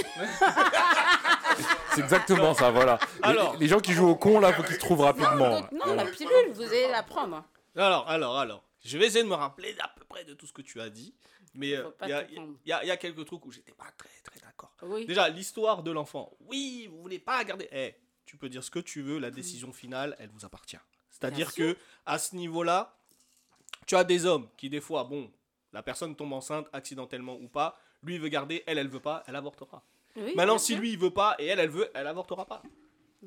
[1.94, 2.98] c'est exactement ça, voilà.
[3.22, 3.56] Les- Alors.
[3.58, 5.60] les, gens qui jouent au con, là, faut qu'ils se trouvent rapidement.
[5.72, 7.44] Non, la pilule, vous allez la prendre.
[7.76, 8.62] Alors, alors, alors.
[8.84, 10.88] Je vais essayer de me rappeler à peu près de tout ce que tu as
[10.90, 11.12] dit.
[11.56, 14.08] Mais euh, il y, y a- il y a quelques trucs où j'étais pas très,
[14.22, 14.72] très d'accord.
[14.82, 15.06] Oui.
[15.06, 16.36] Déjà, l'histoire de l'enfant.
[16.40, 17.68] Oui, vous voulez pas garder.
[17.72, 20.78] Eh, tu peux dire ce que tu veux, la décision finale, elle vous appartient.
[21.10, 22.96] C'est-à-dire que à ce niveau-là,
[23.86, 25.30] tu as des hommes qui, des fois, bon,
[25.72, 29.22] la personne tombe enceinte accidentellement ou pas, lui il veut garder, elle, elle veut pas,
[29.26, 29.82] elle avortera.
[30.16, 30.80] Oui, Maintenant, si sûr.
[30.80, 32.62] lui il veut pas et elle, elle veut, elle avortera pas.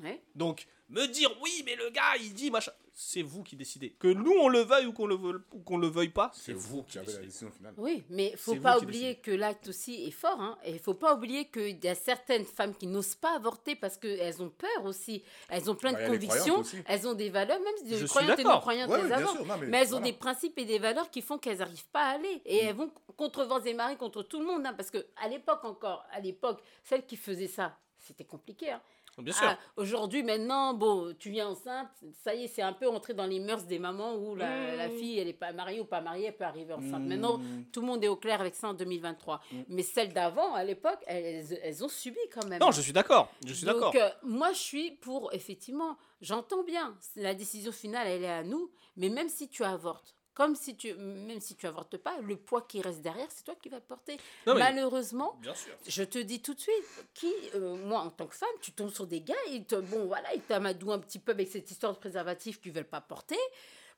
[0.02, 0.22] Ouais.
[0.34, 3.90] Donc, me dire oui, mais le gars il dit machin, c'est vous qui décidez.
[3.98, 6.52] Que nous on le veuille ou qu'on le, veuille, ou qu'on le veuille pas, c'est
[6.52, 7.74] vous qui qui avez la décision finale.
[7.76, 10.40] Oui, mais faut C'est pas oublier que l'acte aussi est fort.
[10.40, 13.76] Hein, et il faut pas oublier qu'il y a certaines femmes qui n'osent pas avorter
[13.76, 15.22] parce qu'elles ont peur aussi.
[15.48, 16.62] Elles ont plein Bah, de convictions.
[16.86, 19.26] Elles ont des valeurs, même si Je des suis croyantes et non croyantes, Ouais, elles
[19.26, 21.88] sûr, non, mais Mais elles ont des principes et des valeurs qui font qu'elles n'arrivent
[21.92, 22.42] pas à aller.
[22.44, 24.66] Et elles vont contre vents et marées, contre tout le monde.
[24.66, 28.70] hein, parce que à l'époque encore, à l'époque, celles qui faisaient ça, c'était compliqué.
[28.70, 28.80] hein.
[29.18, 29.46] Bien sûr.
[29.48, 31.88] Ah, Aujourd'hui, maintenant, bon, tu viens enceinte,
[32.22, 34.76] ça y est, c'est un peu entré dans les mœurs des mamans où la, Mmh.
[34.76, 37.02] la fille, elle n'est pas mariée ou pas mariée, elle peut arriver enceinte.
[37.04, 37.40] Maintenant,
[37.72, 39.40] tout le monde est au clair avec ça en 2023.
[39.68, 42.60] Mais celles d'avant, à l'époque, elles, elles ont subi quand même.
[42.60, 43.30] Non, je suis d'accord.
[43.46, 43.92] Je suis d'accord.
[43.92, 48.42] Donc, euh, moi, je suis pour, effectivement, j'entends bien, la décision finale, elle est à
[48.44, 52.34] nous, mais même si tu avortes, comme si tu, même si tu avortes pas, le
[52.36, 54.16] poids qui reste derrière, c'est toi qui vas porter.
[54.46, 55.74] Non, Malheureusement, Bien sûr.
[55.86, 56.74] je te dis tout de suite,
[57.12, 60.06] qui, euh, moi, en tant que femme, tu tombes sur des gars, ils te, bon,
[60.06, 63.36] voilà, ils t'amadouent un petit peu avec cette histoire de préservatif qu'ils veulent pas porter.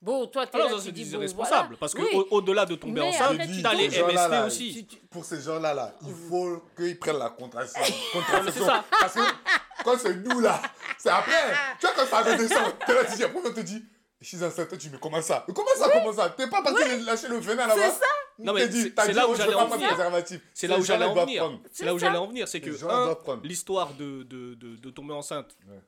[0.01, 1.67] Bon, toi, tu es Alors là, ça tu c'est dis, des bon, irresponsables.
[1.69, 1.77] voilà.
[1.79, 2.09] Parce que Oui.
[2.13, 4.73] au- au-delà de tomber Mais enceinte, tu t'as les gens là, MST là, aussi.
[4.75, 7.95] Tu- tu- Pour ces gens-là, là, il faut qu'ils prennent la contraception.
[8.13, 8.67] c'est contraception.
[8.67, 8.85] ça.
[8.99, 9.21] Parce que
[9.85, 10.61] quand c'est nous, là,
[10.99, 11.55] c'est après.
[11.79, 13.85] Tu vois, quand ça redescend, t'es là, tu dis, après, on te dit,
[14.23, 16.31] je suis enceinte, toi, tu dis, mais comment ça comment ça, comment ça?
[16.31, 17.75] T'es pas parti lâcher le venin là-bas?
[17.83, 18.07] C'est ça.
[18.39, 19.89] Non, On mais c'est- t'as c'est dit, là où j'allais en venir.
[20.55, 21.59] C'est là où j'allais en venir.
[21.71, 22.49] C'est là où j'allais en venir.
[22.49, 22.71] C'est que
[23.47, 25.57] l'histoire de, de, de, de tomber enceinte.
[25.69, 25.79] Ouais.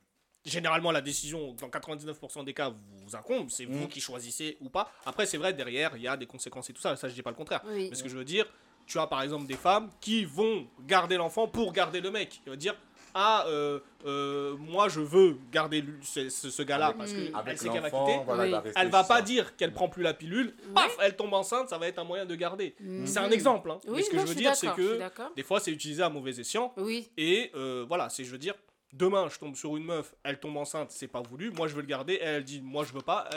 [0.45, 2.71] Généralement, la décision, dans 99% des cas,
[3.03, 3.49] vous incombe.
[3.49, 3.87] C'est vous Mm.
[3.87, 4.91] qui choisissez ou pas.
[5.03, 6.95] Après, c'est vrai, derrière, il y a des conséquences et tout ça.
[6.95, 7.63] Ça, je dis pas le contraire.
[7.65, 7.87] Oui.
[7.89, 8.45] Mais ce que je veux dire,
[8.85, 12.41] tu as par exemple des femmes qui vont garder l'enfant pour garder le mec.
[12.45, 12.75] Ils vont dire
[13.17, 17.57] Ah, euh, euh, moi je veux garder ce, ce- ce gars-là Avec- parce qu'elle Avec
[17.57, 18.19] sait qu'elle va quitter.
[18.25, 18.71] voilà, Oui.
[18.75, 19.21] Elle va pas ça.
[19.21, 22.25] dire qu'elle prend plus la pilule, paf, elle tombe enceinte, ça va être un moyen
[22.25, 22.75] de garder.
[23.05, 23.71] C'est un exemple.
[23.71, 23.79] hein.
[23.87, 24.99] Oui, Mais ce que non, je veux dire, c'est que
[25.35, 26.73] des fois c'est utilisé à mauvais escient.
[26.75, 28.53] Oui, Et euh, voilà, c'est je veux dire,
[28.91, 31.81] demain je tombe sur une meuf, elle tombe enceinte, c'est pas voulu, moi je veux
[31.81, 33.29] le garder, elle, elle dit moi je veux pas.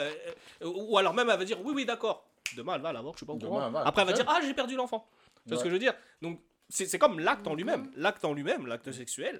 [0.63, 2.25] ou alors même elle va dire oui, oui, d'accord.
[2.57, 3.67] Demain elle va l'avoir, je suis pas au Demain, courant.
[3.67, 5.07] elle va, Après elle va dire ah, j'ai perdu l'enfant.
[5.47, 5.93] C'est ce que je veux dire?
[6.21, 7.89] Donc c'est c'est comme l'acte en lui-même.
[7.95, 9.39] L'acte en lui-même, l'acte sexuel,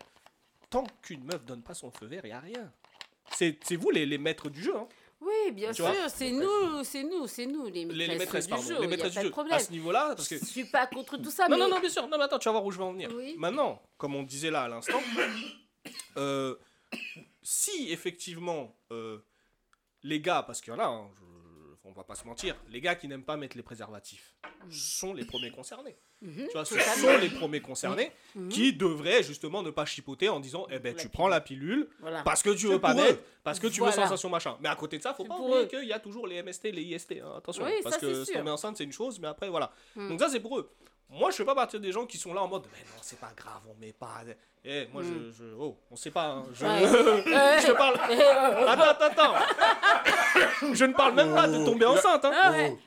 [0.69, 2.71] tant qu'une meuf donne pas son feu vert, il y a rien.
[3.31, 4.75] C'est vous les, les maîtres du jeu.
[4.75, 4.87] Hein.
[5.21, 8.45] oui, bien Tu sûr, c'est nous, c'est nous, c'est nous les maîtresses, Les, les maîtresses,
[8.45, 8.67] du pardon.
[8.67, 8.81] jeu.
[8.81, 9.29] les maîtresses du jeu.
[9.29, 9.53] problème.
[9.55, 11.79] À ce niveau-là, parce que Je suis pas contre tout ça, non, mais non, non,
[11.79, 12.07] bien sûr.
[12.07, 13.11] Non, mais attends, tu vas voir où je vais en venir.
[13.13, 13.35] Oui.
[13.37, 14.99] Maintenant, comme on disait là à l'instant,
[16.17, 16.55] euh,
[17.43, 19.19] si effectivement euh,
[20.03, 22.81] les gars, parce qu'il y en a, hein, je- on va pas se mentir, les
[22.81, 24.35] gars qui n'aiment pas mettre les préservatifs
[24.69, 25.97] sont les premiers concernés.
[26.21, 28.49] Mhm, Tu vois, ce sont les premiers concernés Mhm.
[28.49, 31.11] qui devraient justement ne pas chipoter en disant eh ben La tu pilule.
[31.11, 32.23] prends la pilule Voilà.
[32.23, 33.19] parce que tu veux pas eux.
[33.43, 33.95] parce que tu Voilà.
[33.95, 34.57] veux sensation machin.
[34.59, 36.81] Mais à côté de ça, faut pas oublier qu'il y a toujours les MST, les
[36.81, 37.21] IST.
[37.23, 37.35] hein.
[37.37, 39.71] Attention, Oui, parce ça, que se tomber enceinte c'est une chose, mais après voilà.
[39.95, 40.09] Mm.
[40.09, 40.69] Donc ça c'est pour eux.
[41.11, 43.19] Moi je fais pas partie des gens qui sont là en mode mais non c'est
[43.19, 44.21] pas grave on met pas.
[44.65, 46.25] Eh moi je, je- oh on sait pas.
[46.25, 46.45] hein.
[46.53, 46.65] Je.
[46.65, 46.81] Ouais.
[47.61, 47.95] je te parle.
[48.67, 50.73] Attends attends attends.
[50.73, 52.25] je ne parle même pas de tomber enceinte.
[52.25, 52.31] Hein.
[52.33, 52.77] Ah ouais.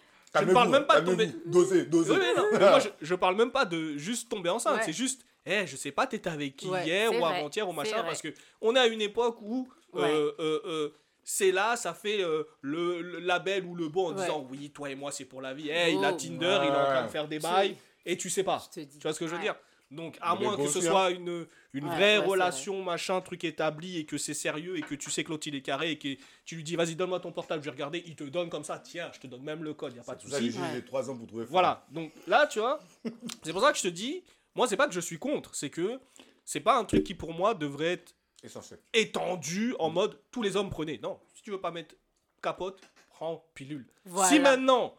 [0.41, 2.13] Je ne parle même pas de tomber- Doser, doser.
[2.13, 4.77] Oui, mais non, mais moi, je, je parle même pas de juste tomber enceinte.
[4.79, 4.83] Ouais.
[4.85, 8.03] C'est juste, eh, je sais pas, t'étais avec qui Ouais, hier ou avant-hier ou machin,
[8.03, 8.29] parce que
[8.61, 10.89] on est à une époque où euh, euh, euh,
[11.23, 14.23] c'est là, ça fait euh, le, le label ou le bon en Ouais.
[14.23, 15.69] disant oui, toi et moi c'est pour la vie.
[15.71, 16.17] Eh, il a Oh.
[16.17, 17.77] Tinder, il est en train de faire des bails
[18.07, 18.63] et tu sais pas.
[18.73, 19.55] Tu vois ce que je veux dire?
[19.93, 23.45] Donc, à Mais moins que ce soit une, une Ouais, vraie ouais, relation, machin, truc
[23.45, 25.99] établi et que c'est sérieux et que tu sais que l'autre il est carré et
[25.99, 28.65] que tu lui dis vas-y, donne-moi ton portable, je vais regarder, il te donne comme
[28.65, 30.33] ça, tiens, je te donne même le code, y a pas de souci.
[30.35, 30.69] que j'ai Ouais.
[30.75, 31.45] j'ai 3 ans pour trouver.
[31.45, 32.81] Voilà, donc là, tu vois,
[33.43, 34.23] c'est pour ça que je te dis,
[34.55, 36.01] moi, c'est pas que je suis contre, c'est que
[36.45, 38.81] c'est pas un truc qui pour moi devrait être Essentiel.
[38.95, 40.99] étendu en mode tous les hommes prenaient.
[41.03, 41.95] Non, si tu veux pas mettre
[42.43, 43.87] capote, prends pilule.
[44.07, 44.29] Voilà.
[44.29, 44.95] Si maintenant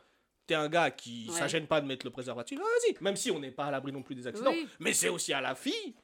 [0.48, 1.38] t'es un gars qui Ouais.
[1.38, 3.92] ça gêne pas de mettre le préservatif, vas-y, même si on n'est pas à l'abri
[3.92, 4.68] non plus des accidents, Oui.
[4.80, 5.96] mais c'est aussi à la fille,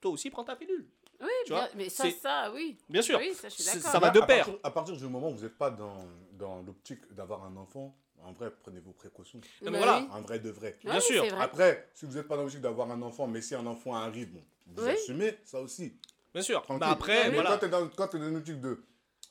[0.00, 0.86] toi aussi prends ta pilule.
[1.20, 2.76] Oui, Tu vois, bien- mais ça, c'est- ça, oui.
[2.88, 3.92] Bien sûr, Oui, ça, je suis c'est- d'accord.
[3.92, 4.44] ça va de à pair.
[4.46, 7.96] partir- À partir du moment où vous n'êtes pas dans, dans l'optique d'avoir un enfant,
[8.22, 9.40] en vrai, prenez vos précautions.
[9.62, 9.98] mais Bah voilà.
[10.00, 10.08] oui.
[10.10, 10.76] En vrai de vrai.
[10.84, 11.24] Bien Oui, sûr.
[11.24, 11.40] vrai.
[11.44, 14.32] Après, si vous n'êtes pas dans l'optique d'avoir un enfant, mais si un enfant arrive,
[14.32, 14.90] bon, vous Oui.
[14.90, 15.94] assumez ça aussi.
[16.32, 16.62] Bien sûr.
[16.62, 16.80] Tranquille.
[16.80, 17.50] Bah après, mais voilà.
[17.52, 18.82] quand tu es dans, quand t'es dans une optique de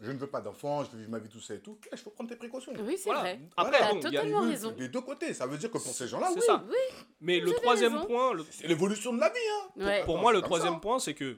[0.02, 1.98] je ne veux pas d'enfant, je veux vivre ma vie, tout ça et tout, il
[1.98, 2.74] faut prendre tes précautions.
[2.80, 3.20] Oui, c'est Voilà.
[3.22, 3.40] vrai.
[3.57, 4.72] Après, T'as bon, il y a- totalement raison.
[4.72, 5.34] Des deux côtés.
[5.34, 6.64] Ça veut dire que pour ces gens-là, c'est oui, ça.
[6.68, 6.76] Oui,
[7.22, 8.06] Mais le troisième raison.
[8.07, 9.36] point, le- c'est l'évolution de la vie.
[9.78, 9.86] Hein.
[9.86, 10.03] ouais.
[10.06, 10.80] Pour moi, le troisième ça.
[10.80, 11.38] point, c'est que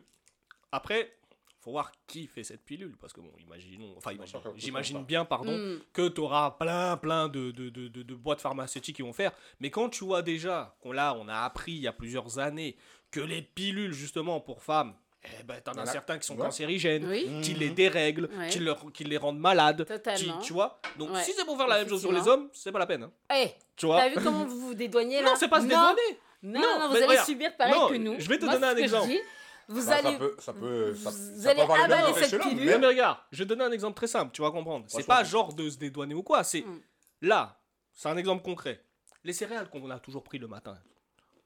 [0.71, 1.11] après,
[1.59, 4.11] faut voir qui fait cette pilule, parce que bon, imaginons, enfin,
[4.55, 5.79] j'imagine bien, pardon, Mm.
[5.93, 9.31] que tu auras plein, plein de, de, de, de- de boîtes pharmaceutiques qui vont faire.
[9.59, 12.77] Mais quand tu vois déjà qu'on là, on a appris il y a plusieurs années
[13.09, 14.93] que les pilules justement pour femmes,
[15.39, 16.45] eh ben, t'en as certains qui sont Ouais.
[16.45, 17.05] cancérigènes.
[17.07, 17.41] Oui.
[17.41, 18.49] Qui les dérèglent, Ouais.
[18.49, 20.39] qui, leur- qui les rendent malades, qui- totalement.
[20.39, 20.79] tu vois.
[20.97, 21.23] Donc Ouais.
[21.23, 23.11] si c'est pour faire la même chose sur les hommes, c'est pas la peine, hein.
[23.33, 24.01] Eh, tu vois.
[24.01, 26.19] t'as vu comment vous vous dédouaniez là Non, c'est pas se Non, dédouaner.
[26.43, 27.25] Non, Non, non, vous allez regarde.
[27.27, 28.15] subir pareil Non, que nous.
[28.19, 29.07] je vais te Moi, donner un exemple.
[29.07, 29.19] dis.
[29.67, 30.11] Vous Bah, allez.
[30.11, 32.65] ça peut, ça peut, ça, vous ça allez peut avoir avaler cette pilule.
[32.65, 34.85] Mais, mais- regarde, je vais te donner un exemple très simple, tu vas comprendre.
[34.87, 36.81] C'est pas genre de se dédouaner ou quoi, c'est Mm.
[37.21, 37.59] là,
[37.91, 38.83] c'est un exemple concret.
[39.23, 40.77] Les céréales qu'on a toujours pris le matin.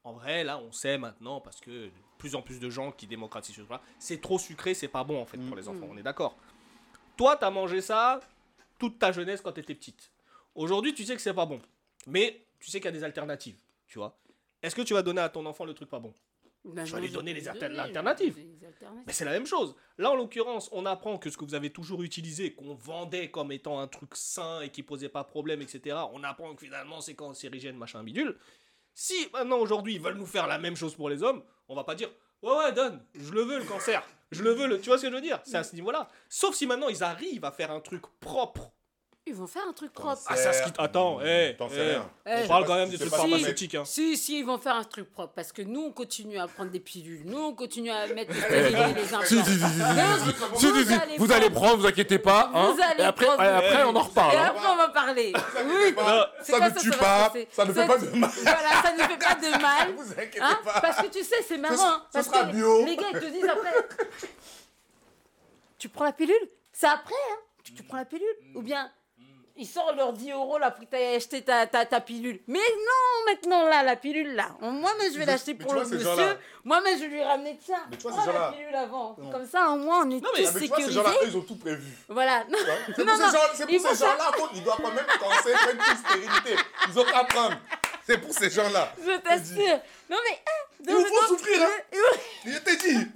[0.04, 3.06] En vrai, là, on sait maintenant parce que de plus en plus de gens qui
[3.06, 5.90] démocratisent ce truc-là, c'est trop sucré, c'est pas bon en fait pour les enfants, Mm.
[5.92, 6.36] on est d'accord.
[7.16, 8.20] Toi, t'as mangé ça
[8.78, 10.10] toute ta jeunesse quand t'étais petite.
[10.54, 11.60] Aujourd'hui, tu sais que c'est pas bon,
[12.06, 14.18] mais tu sais qu'il y a des alternatives, tu vois.
[14.62, 16.12] Est-ce que tu vas donner à ton enfant le truc pas bon?
[16.62, 18.36] Ben, Je vais lui donner les donner alternatives.
[19.06, 19.74] mais c'est la même chose.
[19.96, 23.50] Là, en l'occurrence, on apprend que ce que vous avez toujours utilisé, qu'on vendait comme
[23.52, 27.14] étant un truc sain et qui posait pas problème, etc., on apprend que finalement c'est
[27.14, 28.36] cancérigène, machin bidule.
[29.02, 31.84] Si maintenant, aujourd'hui, ils veulent nous faire la même chose pour les hommes, on va
[31.84, 32.10] pas dire
[32.42, 34.78] Ouais, ouais, donne, je le veux le cancer, je le veux le.
[34.78, 35.40] Tu vois ce que je veux dire?
[35.42, 36.06] C'est à ce niveau-là.
[36.28, 38.72] Sauf si maintenant ils arrivent à faire un truc propre.
[39.30, 40.20] Ils vont faire un truc propre.
[40.26, 41.90] Ah, ça se quitte- Attends, T'en sais eh.
[41.90, 42.10] rien.
[42.26, 42.30] Eh.
[42.44, 43.74] On parle quand même des trucs si- pharmaceutiques.
[43.76, 43.84] Hein.
[43.84, 45.32] Si, si, ils vont faire un truc propre.
[45.36, 47.22] Parce que nous, on continue à prendre des pilules.
[47.26, 48.74] Nous, on continue à mettre des
[49.14, 49.20] implants.
[49.24, 51.86] Si, si, si, si, si, si, Donc, si, si, si, allez vous allez prendre, vous
[51.86, 52.50] inquiétez pas.
[52.52, 53.42] Hein, Vous allez et après, prendre.
[53.44, 54.34] et après, on en reparle.
[54.34, 54.44] Et hein.
[54.48, 55.32] après, on va parler.
[55.64, 55.94] Oui.
[56.42, 58.30] Ça ne ça, tue ça pas, ça ne fait Ça- pas de mal.
[58.42, 59.94] Voilà, ça ne fait pas de mal.
[59.96, 60.80] Vous inquiétez Hein pas.
[60.80, 61.76] parce que tu sais, c'est marrant.
[61.78, 62.84] hein, ce parce sera bio.
[62.84, 63.72] Les gars, ils te disent après.
[65.78, 66.34] tu prends la pilule
[66.72, 68.90] C'est après, hein tu, tu prends la pilule Ou bien
[69.60, 72.40] ils sortent leurs 10 euros là pour que tu acheté ta, ta, ta pilule.
[72.48, 74.48] Mais non, maintenant là, la pilule là.
[74.60, 75.98] Moi, mais je vais l'acheter pour le monsieur.
[76.00, 77.82] gens-là- Moi, mais je vais lui ramener tiens.
[77.90, 79.16] Mais tu vois, prends ces la gens-là- pilule avant.
[79.18, 79.30] Non.
[79.30, 81.00] Comme ça, au moins, on est Non, mais- tous mais ces gens-là, sécurisés.
[81.00, 81.86] eux, ils ont tout prévu.
[82.08, 82.44] Voilà.
[82.48, 82.58] Non,
[82.96, 85.58] C'est pour, ces gens, c'est ils pour vont ces gens-là qu'ils doivent pas même cancer,
[85.58, 86.56] prennent toute stérilité.
[86.88, 87.56] Ils ont qu'à prendre.
[88.06, 88.92] C'est pour ces gens-là.
[89.04, 89.80] je t'assure.
[90.08, 90.38] Non, mais.
[90.46, 91.68] hein, Il vous faut souffrir, hein.
[91.92, 92.18] hein.
[92.46, 93.06] Je t'ai dit.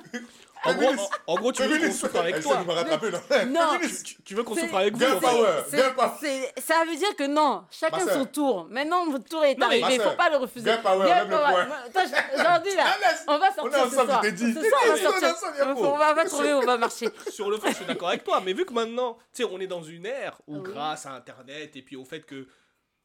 [0.67, 0.91] En gros,
[1.27, 2.55] en, tu veux qu'on souffre avec Elle toi.
[2.55, 3.45] essaie de me rattraper, là.
[3.47, 3.79] Non.
[3.81, 5.05] Tu, tu veux qu'on souffre avec vous.
[5.05, 8.67] Ça veut dire que non, chacun son tour.
[8.71, 10.71] Maintenant, votre tour est Non, arrivé, il faut pas le refuser.
[10.71, 11.29] Girl power, Girl
[12.35, 12.85] Aujourd'hui, là,
[13.29, 14.21] on va On sortir ce soir.
[14.21, 14.55] dit.
[14.55, 16.15] Ce soir, on va On.
[16.15, 17.09] On pas trouver, on va marcher.
[17.31, 19.59] sur le fond, je suis d'accord avec toi, mais vu que maintenant, tu sais, on
[19.61, 22.47] est dans une ère où, Ah grâce à Internet et puis au fait que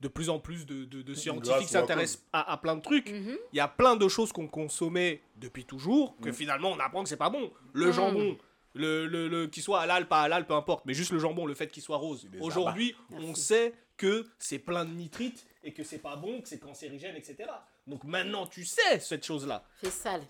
[0.02, 3.10] de plus en plus de, de- de Grâce scientifiques s'intéressent à, à plein de trucs,
[3.10, 3.38] il Mhm.
[3.54, 7.18] y a plein de choses qu'on consommait depuis toujours que finalement on apprend que c'est
[7.18, 7.52] pas bon.
[7.74, 7.92] Le Mm.
[7.94, 8.38] jambon.
[8.76, 11.56] Le, le, le- qu'il soit halal, pas halal, peu importe, mais juste le jambon, le
[11.56, 12.28] fait qu'il soit rose.
[12.40, 16.60] Aujourd'hui, on sait que c'est plein de nitrites et que c'est pas bon, que c'est
[16.60, 17.50] cancérigène, etc.
[17.88, 19.66] Donc maintenant, tu sais cette chose-là.
[19.82, 20.22] C'est sale,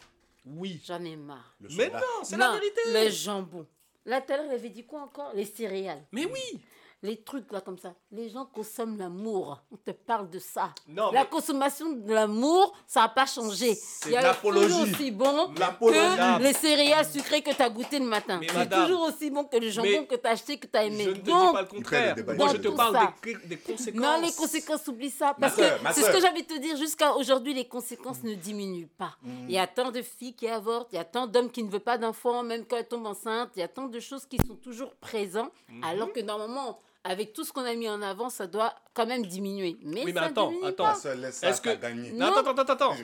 [0.45, 0.81] Oui.
[0.87, 1.53] j'en ai marre.
[1.59, 2.79] Le Mais non, c'est la vérité.
[2.87, 3.67] Le jambon.
[4.05, 5.33] Là, tout à l'heure, il avait dit quoi encore?
[5.35, 6.03] Les céréales.
[6.13, 6.61] Mais oui.
[7.01, 7.93] Les trucs là comme ça.
[8.11, 9.61] Les gens consomment l'amour.
[9.71, 10.73] On te parle de ça.
[10.87, 13.73] Non, La mais- consommation de l'amour, ça n'a pas changé.
[13.75, 14.67] C'est Il y a de l'apologie.
[14.67, 18.39] toujours aussi bon que les céréales sucrées que tu as goûté le matin.
[18.51, 20.83] C'est toujours aussi bon que le jambon mais que tu as acheté, que tu as
[20.85, 21.03] aimé.
[21.05, 22.15] Je ne te dis Donc, pas le contraire.
[22.35, 24.01] Moi, je te le parle des, des conséquences.
[24.01, 25.35] non, les conséquences, oublie ça.
[25.39, 25.63] Parce que
[25.93, 26.75] c'est ce que j'avais te dire.
[26.77, 29.15] Jusqu'à aujourd'hui, les conséquences ne diminuent pas.
[29.47, 31.69] Il y a tant de filles qui avortent, il y a tant d'hommes qui ne
[31.69, 33.51] veulent pas d'enfants, même quand elles tombent enceintes.
[33.55, 35.51] Il y a tant de choses qui sont toujours présentes,
[35.81, 39.25] alors que normalement, avec tout ce qu'on a mis en avant, ça doit quand même
[39.25, 39.77] diminuer.
[39.81, 40.93] Mais, Oui, mais ça attends, diminue attends.
[40.93, 42.11] Est-ce que-.
[42.13, 42.95] Non, attends, attends, attends.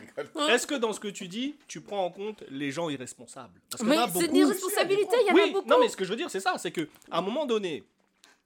[0.50, 3.60] Est-ce que dans ce que tu dis, tu prends en compte les gens irresponsables?
[3.70, 5.70] Parce Mais c'est des responsabilités, il y en a Oui, beaucoup.
[5.70, 6.58] non, mais ce que je veux dire, c'est ça.
[6.58, 7.84] C'est que à un moment donné,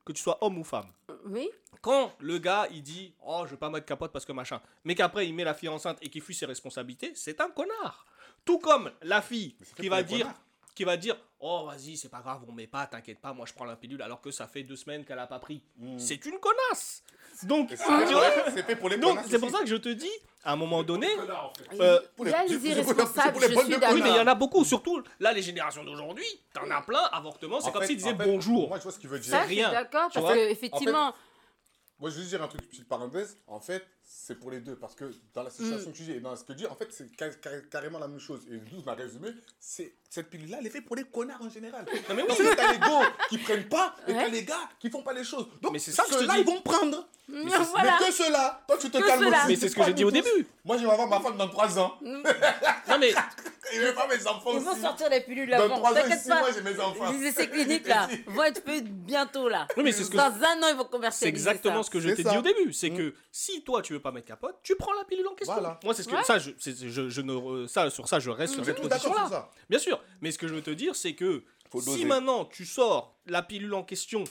[0.05, 0.87] que tu sois homme ou femme,
[1.25, 1.49] Oui,
[1.81, 4.95] quand le gars il dit oh je veux pas mettre capote parce que machin mais
[4.95, 8.05] qu'après il met la fille enceinte et qu'il fuit ses responsabilités c'est un connard
[8.43, 10.41] tout comme la fille qui va dire connards.
[10.75, 13.53] Qui va dire oh vas-y c'est pas grave on met pas t'inquiète pas moi je
[13.53, 15.61] prends la pilule alors que ça fait deux semaines qu'elle a pas pris.
[15.97, 17.03] C'est une connasse.
[17.43, 20.11] Donc C'est fait pour les donc c'est pour ça que je te dis
[20.43, 21.07] à un moment donné
[21.79, 25.01] Euh, les- les- irresponsables, je suis de oui mais il y en a beaucoup surtout
[25.19, 28.67] là les générations d'aujourd'hui t'en as plein avortement c'est comme s'ils disaient bonjour.
[28.69, 29.31] Moi, je vois ce qu'il veut dire.
[29.31, 30.33] Ça, je suis rien, d'accord, parce vois.
[30.33, 31.13] que effectivement,
[31.99, 33.37] Moi, je veux juste dire un truc, petite parenthèse.
[33.47, 34.75] En fait, c'est pour les deux.
[34.75, 35.05] Parce que
[35.35, 35.53] dans la Mm.
[35.53, 37.61] situation que tu dis et dans ce que tu dis, en fait, c'est ca- ca-
[37.71, 38.41] carrément la même chose.
[38.51, 39.29] Et 12 m'a résumé.
[39.59, 41.85] C'est cette pilule-là, elle est faite pour les connards en général.
[42.09, 42.35] Non, mais oui.
[42.57, 44.23] T'as les gars qui prennent pas et Ouais.
[44.23, 45.47] t'as les gars qui font pas les choses.
[45.61, 47.07] Donc, Mais c'est ça ceux-là, ils vont prendre.
[47.27, 47.97] Mais, c'est- voilà.
[47.99, 49.37] mais que ceux-là, toi, tu te Que calmes aussi.
[49.47, 50.15] mais c'est ce que j'ai dit au tous.
[50.21, 51.95] début Moi, je vais avoir ma femme dans 3 ans.
[52.01, 53.13] non mais
[53.71, 54.81] Et je vais pas mes enfants Ils vont aussi.
[54.81, 55.77] sortir les pilules Dans avant.
[55.77, 56.39] 3 ans et T'inquiète 6 pas.
[56.39, 57.11] mois, j'ai mes enfants.
[57.11, 59.67] Les essais cliniques là vont être faits bientôt là.
[59.77, 61.99] Oui, mais c'est ce que- Dans un an, ils vont commercialiser C'est exactement ce que
[61.99, 62.73] je t'ai dit au début.
[62.73, 62.97] C'est Mm.
[62.97, 65.53] que si toi tu veux pas mettre capote, tu prends la pilule en question.
[65.53, 65.79] Voilà.
[65.83, 66.23] Moi c'est ce que Ouais.
[66.23, 69.13] ça je, c'est- je, je ne ça sur ça je reste sur cette position sur
[69.21, 69.27] là.
[69.29, 69.51] ça.
[69.69, 72.05] Bien sûr, mais ce que je veux te dire c'est que Faut si doser.
[72.05, 74.23] maintenant tu sors la pilule en question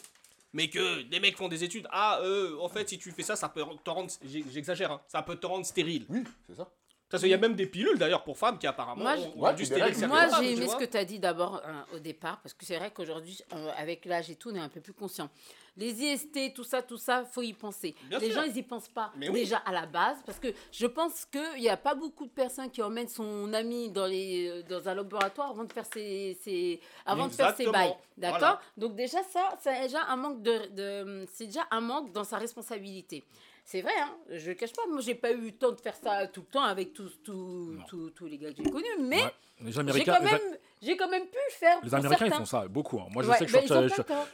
[0.55, 3.37] mais que des mecs font des études, ah euh, en fait si tu fais ça
[3.37, 4.11] ça peut te rendre
[4.51, 6.07] j'exagère hein, ça peut te rendre stérile.
[6.09, 6.71] Oui, c'est ça.
[7.11, 9.55] Parce qu'il y a même des pilules d'ailleurs pour femmes qui apparemment Moi, ont- Ouais,
[9.57, 12.91] j'ai aimé ce que tu as dit d'abord hein, au départ, parce que c'est vrai
[12.95, 15.31] qu'aujourd'hui, euh, avec l'âge et tout, on est un peu plus conscient.
[15.77, 17.95] Les IST, tout ça, tout ça, faut y penser.
[18.11, 18.35] Bien les sûr.
[18.35, 19.41] gens, ils y pensent pas Mais oui.
[19.41, 22.69] déjà à la base, parce que je pense qu'il n'y a pas beaucoup de personnes
[22.71, 26.81] qui emmènent son ami dans, les, euh, dans un laboratoire avant de faire ses, ses-
[27.07, 27.95] avant de faire ses bails.
[28.17, 28.61] D'accord Voilà.
[28.77, 32.39] Donc déjà, ça, c'est déjà un manque de, de- c'est déjà un manque dans sa
[32.39, 33.23] responsabilité.
[33.71, 34.81] C'est vrai, hein, je le cache pas.
[34.91, 37.77] Moi, j'ai pas eu le temps de faire ça tout le temps avec tous tous-
[37.87, 39.35] tous- tous les gars que j'ai connus, mais Ouais.
[39.61, 40.39] Les j'ai quand, même,
[40.81, 41.79] j'ai quand même pu le faire.
[41.83, 42.99] les Américains ils font ça beaucoup.
[42.99, 43.09] hein.
[43.11, 43.89] Moi, je Ouais, sais que je, bah, sortais-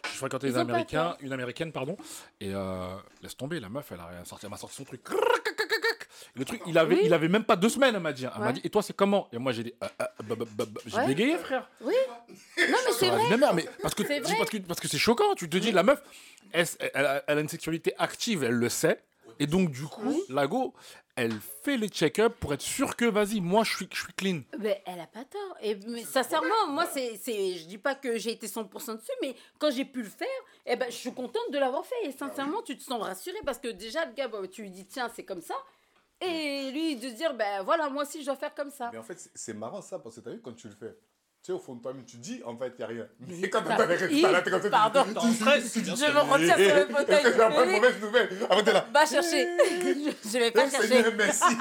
[0.05, 1.97] je, je fréquentais les Américains, une Américaine, pardon,
[2.41, 5.01] et euh, laisse tomber, la meuf, elle a sorti, elle m'a sorti son truc.
[6.37, 7.01] Le truc, il avait, Oui.
[7.05, 8.27] il avait même pas deux semaines, elle m'a dit.
[8.33, 9.27] Elle m'a dit, et toi, c'est comment?
[9.33, 11.07] Et moi, j'ai dit, euh, euh, bah, bah, j'ai Ouais.
[11.09, 11.69] bégayé, frère.
[11.81, 11.95] Oui.
[12.09, 12.35] Non,
[12.87, 13.37] mais c'est la vrai.
[13.37, 15.35] mère, mais parce que C'est parce que parce que choquant.
[15.35, 16.01] Tu te dis, la meuf,
[16.53, 16.67] elle,
[17.27, 19.03] elle a une sexualité active, elle le sait,
[19.39, 20.75] et donc du coup, la go,
[21.17, 21.33] elle
[21.63, 24.41] fait les check-up pour être sûre que, vas-y, moi, je suis, je suis clean.
[24.59, 25.57] Mais elle a pas tort.
[25.61, 29.37] Et mais sincèrement, moi, c'est, c'est, je dis pas que j'ai été 100% dessus, mais
[29.59, 30.27] quand j'ai pu le faire,
[30.67, 31.95] eh ben, je suis contente de l'avoir fait.
[32.05, 34.87] Et sincèrement, tu te sens rassurée parce que déjà, le gars, bah, tu lui dis,
[34.87, 35.55] tiens, c'est comme ça.
[36.21, 38.89] Et lui, de se dire, ben voilà, moi aussi, je dois faire comme ça.
[38.93, 40.97] Mais en fait, c'est- c'est marrant ça, parce que t'as vu, quand tu le fais,
[41.45, 43.07] tu sais, au fond de toi-même, tu dis, en fait, il n'y a rien.
[43.21, 45.05] Mais quand t'as les résultats, là, t'es comme ça, tu- pardon.
[45.21, 46.15] tu- stress, bien Je sûr.
[46.15, 47.25] me retire sur le fauteuil.
[47.27, 47.75] une Oui.
[47.75, 48.29] mauvaise nouvelle?
[48.49, 48.87] Après, t'es là.
[48.95, 49.47] Va chercher.
[49.69, 50.89] je, je vais pas chercher.
[50.89, 51.55] Seigneur, merci.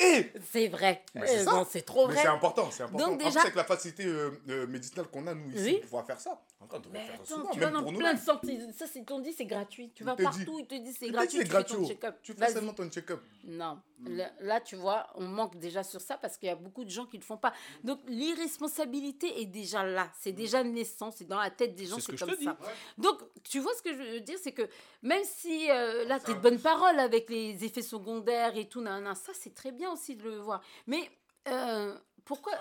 [0.00, 1.04] Et C'est vrai.
[1.14, 2.22] C'est Euh, c'est trop Mais vrai.
[2.24, 3.06] c'est important, c'est important.
[3.08, 5.72] Donc déjà- avec la facilité euh, euh, médicinale qu'on a, nous, ici, Oui.
[5.74, 6.36] pour pouvoir faire ça.
[6.62, 7.98] Encore, on Mais faire ça attends, souvent, tu même vas dans pour nous.
[7.98, 8.60] plein de sorties.
[8.74, 9.90] Ça, c'est ton dit, c'est gratuit.
[9.94, 11.38] Tu vas partout, ils te disent c'est Tu gratuit.
[11.38, 11.86] tu fais ton gratuit.
[11.86, 12.16] check-up.
[12.22, 13.22] Tu fais seulement ton check-up.
[13.44, 16.84] Non, là, là, tu vois, on manque déjà sur ça parce qu'il y a beaucoup
[16.84, 17.54] de gens qui ne le font pas.
[17.82, 22.00] Donc l'irresponsabilité est déjà là, c'est déjà naissant, c'est dans la tête des gens, C'est
[22.02, 22.58] ce c'est que je comme ça.
[22.98, 24.68] Donc tu vois ce que je veux dire, c'est que
[25.02, 28.82] même si euh, là tu es de bonne parole avec les effets secondaires et tout,
[28.82, 30.60] nan, nan, ça c'est très bien aussi de le voir.
[30.86, 31.10] Mais
[31.48, 31.96] euh,
[32.26, 32.52] pourquoi,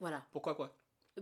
[0.00, 0.74] voilà, Pourquoi quoi?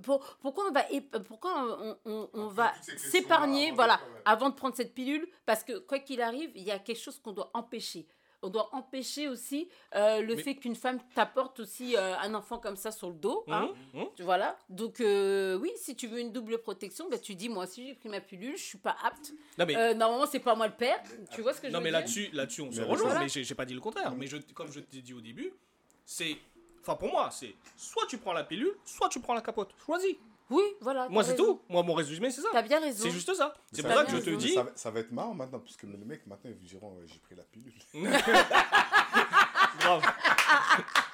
[0.02, 0.84] Pour- pourquoi on va,
[1.26, 5.64] pourquoi on, on- on va s'épargner, avant de voilà, avant de prendre cette pilule, parce
[5.64, 8.06] que quoi qu'il arrive, il y a quelque chose qu'on doit empêcher.
[8.42, 12.58] On doit empêcher aussi euh, le Mais- fait qu'une femme t'apporte aussi euh, un enfant
[12.58, 13.44] comme ça sur le dos.
[13.48, 13.68] hein.
[13.92, 14.08] Hum, hum.
[14.20, 14.56] Voilà.
[14.70, 17.94] Donc, euh, oui, si tu veux une double protection, bah, tu dis moi, si j'ai
[17.94, 19.32] pris ma pilule, je suis pas apte.
[19.58, 21.02] Non mais Euh, normalement, c'est pas moi le père.
[21.34, 23.20] Tu vois ce que je Non veux mais là-dessus, là-dessus on se rejoint, voilà.
[23.20, 24.10] mais j'ai j'ai pas dit le contraire.
[24.16, 25.52] Mais je, comme je t'ai dit au début,
[26.06, 26.38] c'est,
[26.82, 29.70] enfin pour moi, c'est soit tu prends la pilule, soit tu prends la capote.
[29.84, 30.16] Choisis.
[30.50, 31.08] Oui, voilà.
[31.08, 31.60] Moi c'est tout.
[31.68, 32.48] Moi mon résumé c'est ça.
[32.52, 33.04] T'as bien raison.
[33.04, 33.54] C'est juste ça.
[33.72, 34.52] C'est pour ça que je te dis.
[34.54, 37.06] Ça, va- ça va être marrant maintenant, parce que les mecs, maintenant, ils diront euh,
[37.06, 37.72] j'ai pris la pilule.
[39.80, 40.02] Grave.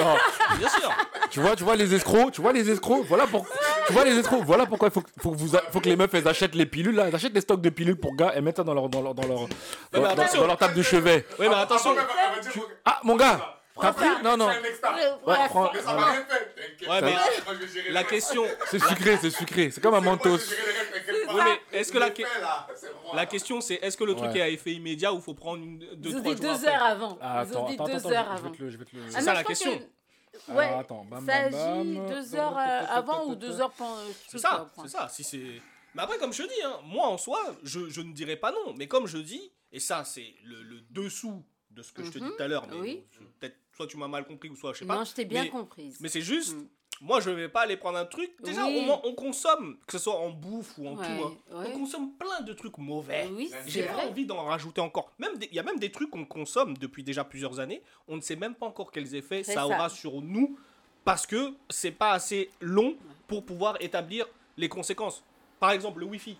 [0.00, 0.16] Non,
[0.58, 0.90] Bien sûr.
[1.30, 3.04] tu vois, tu vois les escrocs, tu vois les escrocs.
[3.08, 3.46] Voilà pour.
[3.86, 5.88] Tu vois les hétéros, voilà pourquoi il faut, que- faut, que vous a- faut que
[5.88, 8.32] les meufs elles achètent les pilules là, elles achètent les stocks de pilules pour gars
[8.36, 9.48] et mettent ça dans leur, dans leur, dans leur, dans,
[9.94, 10.40] mais dans- attention.
[10.42, 11.26] dans leur table de chevet.
[11.38, 11.90] Oui, mais attention.
[11.90, 12.04] Après,
[12.36, 14.94] elle va dire, Ah mon gars, t'as pris Non non, C'est un extra.
[14.94, 16.54] Ouais, Ouais, prends- Mais ça va rien faire.
[16.54, 16.88] T'inquiète.
[16.88, 19.94] Ouais, mais Moi, je vais gérer la le question, c'est sucré, c'est sucré, c'est comme
[19.94, 20.36] un Moi, je mentos.
[20.38, 21.34] vais gérer le reste, t'inquiète pas.
[21.34, 21.40] Oui,
[21.72, 23.12] mais est-ce que la, Le fait, là, c'est moi.
[23.14, 24.38] la question c'est est-ce que le truc Ouais.
[24.38, 26.58] est à effet immédiat ou faut prendre une, deux, Ils ont trois dit jours deux
[26.66, 26.74] après?
[26.76, 27.18] heures avant.
[27.20, 28.50] Ah, Ils ont attends, dit attends, deux attends, heures je- je avant.
[28.50, 29.78] vais te le- je vais te le- C'est ça la question.
[29.78, 32.06] que- Ouais, Alors, attends, bam, ça bam, agit bam.
[32.08, 33.96] deux heures euh, avant ou deux heures pendant.
[34.28, 35.08] C'est ça, c'est ça.
[35.08, 35.60] Si c'est.
[35.94, 38.52] Mais après, comme je te dis, hein, moi en soi, je, je ne dirais pas
[38.52, 38.72] non.
[38.76, 42.18] Mais comme je dis, et ça c'est le, le dessous de ce que je te
[42.18, 43.02] dis Mhm, tout à l'heure, mais oui.
[43.38, 44.96] peut-être soit tu m'as mal compris ou soit je sais pas.
[44.96, 45.98] Non, je t'ai bien mais, comprise.
[46.00, 46.66] Mais c'est juste, Mm.
[47.02, 48.32] moi je vais pas aller prendre un truc.
[48.42, 48.84] Déjà, Oui.
[48.84, 51.66] moins on consomme, que ce soit en bouffe ou en Ouais, tout, hein, ouais.
[51.68, 53.28] on consomme plein de trucs mauvais.
[53.32, 55.12] Oui, J'ai pas envie d'en rajouter encore.
[55.18, 57.82] Même il y a même des trucs qu'on consomme depuis déjà plusieurs années.
[58.08, 59.66] On ne sait même pas encore quels effets ça, ça.
[59.66, 60.58] aura sur nous
[61.04, 62.96] parce que c'est pas assez long
[63.28, 64.26] pour pouvoir établir
[64.58, 65.24] les conséquences.
[65.60, 66.36] Par exemple, le Wi-Fi.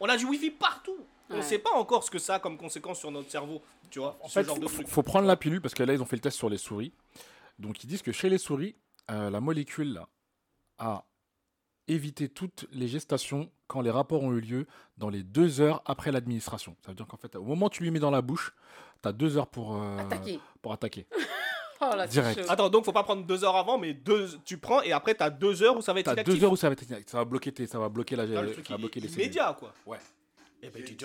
[0.00, 0.98] On a du Wi-Fi partout.
[1.30, 1.44] On ne Ouais.
[1.44, 3.60] sait pas encore ce que ça a comme conséquence sur notre cerveau.
[3.90, 4.88] Tu vois, En ce fait, genre de faut, truc.
[4.88, 6.92] faut prendre la pilule parce que là, ils ont fait le test sur les souris.
[7.58, 8.76] Donc, ils disent que chez les souris,
[9.10, 10.08] euh, la molécule là,
[10.78, 11.04] a
[11.86, 16.12] évité toutes les gestations quand les rapports ont eu lieu dans les deux heures après
[16.12, 16.76] l'administration.
[16.84, 18.54] Ça veut dire qu'en fait, au moment où tu lui mets dans la bouche,
[19.02, 20.40] tu as deux heures pour, euh, Attaquer.
[20.62, 21.06] pour attaquer.
[21.80, 22.44] Oh là, c'est direct.
[22.48, 25.30] Attends, donc faut pas prendre deux heures avant, mais deux, tu prends et après t'as
[25.30, 26.34] deux heures où ça va être Tu as inactif.
[26.34, 28.32] deux heures où ça va, être, ça va bloquer, tes- ça va bloquer, la, ça
[28.32, 29.22] va bloquer les cellules.
[29.26, 29.72] immédiat quoi.
[29.86, 29.98] Ouais.
[30.62, 31.04] Et ben J'ai tu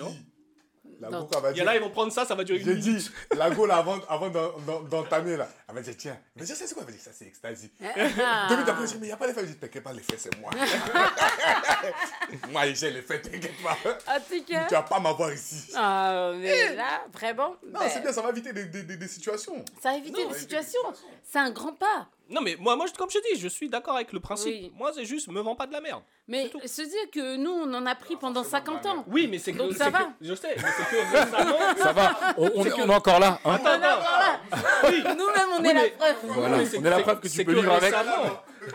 [1.00, 2.58] La go, elle va Il y en a, ils vont prendre ça, ça va durer
[2.58, 2.98] une J'ai minute.
[2.98, 6.40] dit, la go, là, avant, avant d'en- d'en- d'entamer, là, elle va dire, tiens, elle
[6.42, 6.82] va dire, ça c'est quoi?
[6.82, 7.70] Elle va dire, ça c'est ecstasy.
[7.82, 8.46] Ah.
[8.48, 9.40] Deux minutes après, elle dit, mais il n'y a pas l'effet.
[9.42, 10.50] Je dis, t'inquiète pas, l'effet, c'est moi.
[12.50, 13.76] moi, j'ai l'effet, t'inquiète pas.
[14.14, 14.64] En tout cas.
[14.66, 15.70] Tu vas pas m'avoir ici.
[15.74, 17.56] Ah, mais là, vraiment.
[17.66, 19.64] Non, ben, c'est bien, ça va éviter des, des, des, des situations.
[19.82, 20.90] Ça a évité Non, des éviter situations.
[20.90, 21.18] des situations.
[21.24, 22.08] C'est un grand pas.
[22.30, 24.52] Non mais moi, moi comme je te dis, je suis d'accord avec le principe.
[24.54, 24.72] Oui.
[24.76, 26.02] Moi c'est juste, me vends pas de la merde.
[26.26, 29.04] Mais se dire que nous, on en a pris pendant forcément, 50 ans.
[29.08, 29.58] Oui, mais c'est que.
[29.58, 29.98] Donc ça va.
[30.04, 31.58] que- Je sais, mais c'est que récemment.
[31.76, 33.38] Ça va, on, on est, que- on est encore là.
[33.44, 33.54] hein.
[33.54, 34.88] Attends, attends.
[34.88, 35.02] Oui.
[35.02, 36.16] Nous-mêmes, on Oui, est mais- la preuve.
[36.24, 37.94] Voilà, Oui, c'est- on est la preuve que tu c'est peux vivre avec.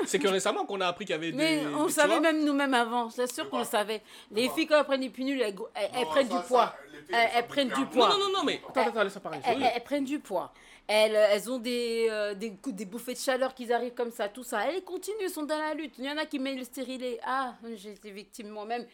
[0.06, 1.38] C'est que récemment qu'on a appris qu'il y avait des.
[1.38, 3.10] Mais on des- savait même nous-mêmes avant.
[3.10, 4.04] C'est sûr qu'on le savait.
[4.32, 5.56] Les filles, quand elles prennent des pilules, elles,
[6.06, 6.76] prennent du poids.
[7.12, 8.10] Elles, prennent du poids.
[8.10, 8.62] Non, non, non, mais.
[8.70, 9.40] Attends, attends, laisse ça parler.
[9.44, 10.54] Elles prennent du poids.
[10.92, 14.28] Elles, elles ont des, euh, des, coups- des bouffées de chaleur qui arrivent comme ça,
[14.28, 14.68] tout ça.
[14.72, 15.94] Elles continuent, elles sont dans la lutte.
[16.00, 17.20] Il y en a qui mettent le stérilet.
[17.24, 18.88] Ah, j'ai été victime moi-même.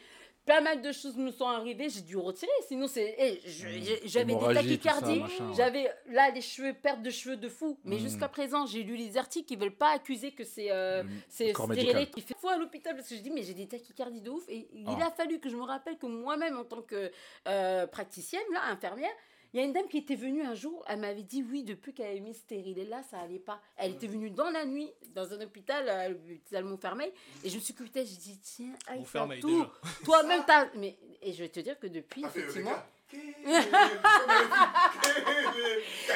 [0.45, 2.51] Pas mal de choses me sont arrivées, j'ai dû retirer.
[2.67, 3.15] Sinon, c'est.
[3.17, 5.21] eh, j'ai- j'avais des tachycardies.
[5.55, 7.79] J'avais là les cheveux, perte de cheveux de fou.
[7.85, 7.99] Mais Mm.
[7.99, 12.21] jusqu'à présent, j'ai lu les articles qui veulent pas accuser que c'est euh, stérilet qui
[12.21, 14.67] fait fou à l'hôpital parce que je dis mais j'ai des tachycardies de ouf et
[14.73, 15.07] il Ah.
[15.07, 17.09] a fallu que je me rappelle que moi-même en tant que
[17.47, 19.09] euh, praticienne là infirmière
[19.55, 21.93] il y a une dame qui était venue un jour, elle m'avait dit oui, depuis
[21.93, 23.61] qu'elle avait mis ce stérilet là, ça allait pas.
[23.77, 27.61] Elle était venue dans la nuit, dans un hôpital, à l'hôpital Montfermeil, et je me
[27.61, 29.65] suis écouté, j'ai dit tiens, aïe, Montfermeil, tout,
[30.03, 30.67] toi-même t'as.
[30.75, 32.75] Mais, et je vais te dire que depuis, le effectivement.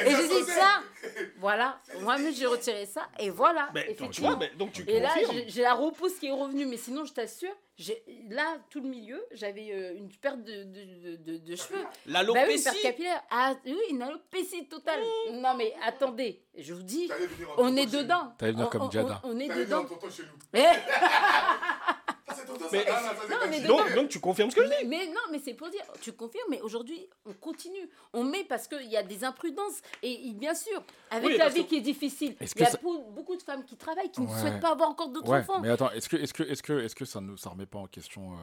[0.04, 0.82] Et j'ai dit ça,
[1.38, 4.36] voilà, moi-même j'ai retiré ça, et voilà, Ben, tu effectivement.
[4.36, 5.10] vois, donc tu Et là,
[5.46, 9.24] j'ai la repousse qui est revenue, mais sinon, je t'assure, j'ai- là, tout le milieu,
[9.32, 11.82] j'avais euh, une perte de, de, de, de cheveux.
[11.82, 12.64] Bah oui, une L'alopécie.
[12.64, 13.22] perte capillaire.
[13.30, 15.00] Ah oui, une alopécie totale.
[15.32, 18.32] Non, mais attendez, je vous dis, venir on est dedans.
[18.38, 19.20] T'allais venir On- comme on- Giada.
[19.24, 19.84] On, on est venir dedans.
[19.84, 20.28] tonton chez nous.
[20.58, 22.44] Eh, Ah, c'est tonton, ça.
[22.72, 23.62] Mais- Ah, non, ça, c'est Non, pas mais dit.
[23.62, 23.76] dedans.
[23.78, 24.86] Donc, donc tu confirmes ce que je dis.
[24.86, 27.88] mais, non, mais c'est pour dire, tu confirmes, mais aujourd'hui, on continue.
[28.12, 29.80] On met parce qu'il y a des imprudences.
[30.02, 32.70] Et, et bien sûr, avec Oui, la vie que- qui est difficile, il y a
[32.70, 35.38] ça- beaucoup, beaucoup de femmes qui travaillent, qui ne souhaitent pas avoir encore d'autres Ouais,
[35.40, 35.60] enfants.
[35.60, 37.78] mais attends, est-ce que, est-ce que, est-ce que, est-ce que ça ne ça remet pas
[37.78, 38.36] en question euh,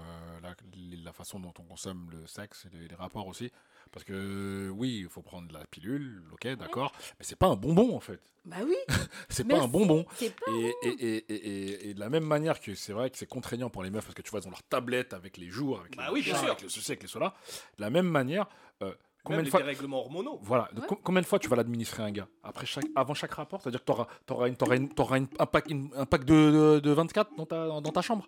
[0.44, 0.56] la,
[1.04, 3.52] la façon dont on consomme le sexe et les, les rapports aussi?
[3.92, 7.96] Parce que oui, il faut prendre la pilule, ok, d'accord, mais c'est pas un bonbon
[7.96, 8.20] en fait.
[8.46, 8.76] Bah oui,
[9.30, 10.06] C'est pas un bonbon.
[10.16, 10.52] c'est pas.
[10.54, 13.26] Et, et, et, et, et- et de la même manière que c'est vrai que c'est
[13.28, 15.82] contraignant pour les meufs parce que tu vois, ils ont leur tablette avec les jours,
[15.82, 16.52] avec Bah les oui, bien machins, sûr.
[16.54, 17.34] avec le ceci, avec les cela.
[17.78, 18.48] De la même manière,
[18.84, 18.94] euh,
[19.24, 19.60] combien de fois.
[19.60, 20.40] dérèglements hormonaux.
[20.44, 20.88] Voilà, de Ouais.
[20.88, 22.28] com- combien de fois tu vas l'administrer à un gars?
[22.42, 23.62] Après chaque, Avant chaque rapport?
[23.62, 26.34] C'est-à-dire que tu auras, une, t'auras une- t'auras une- un pack, une- un pack de,
[26.76, 28.28] de, de 24 dans ta, dans ta chambre?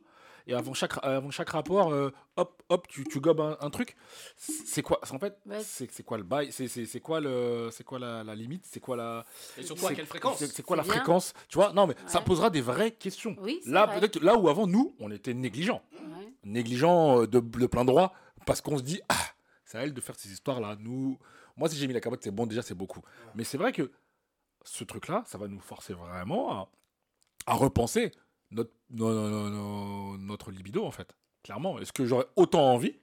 [0.50, 3.96] Et avant chaque, avant chaque rapport, euh, hop, hop, tu, tu gobes un, un truc.
[4.36, 5.60] C'est quoi En fait, Ouais.
[5.62, 8.98] c'est c'est quoi le bail C'est quoi, le, c'est quoi la, la limite C'est quoi
[8.98, 9.26] la.
[9.58, 10.94] Et surtout à c'est- quelle fréquence C'est quoi la bien.
[10.94, 11.72] fréquence Tu vois?
[11.74, 13.36] Non, mais ça posera des vraies questions.
[13.40, 14.00] Oui, Là, vrai.
[14.00, 15.84] peut-être que là où avant, nous, on était négligents.
[15.94, 16.34] Ouais.
[16.44, 18.12] Négligents euh, de, de plein droit,
[18.48, 19.16] parce qu'on se dit, ah,
[19.66, 20.78] c'est à elle de faire ces histoires-là.
[20.80, 21.20] Nous,
[21.58, 23.02] moi, si j'ai mis la capote, c'est bon, déjà, c'est beaucoup.
[23.36, 23.92] Mais c'est vrai que
[24.64, 26.70] ce truc-là, ça va nous forcer vraiment à,
[27.46, 28.12] à repenser
[28.52, 31.16] notre, no- no- no- no- notre libido, en fait.
[31.44, 31.80] Clairement.
[31.80, 32.96] Est-ce que j'aurais autant envie,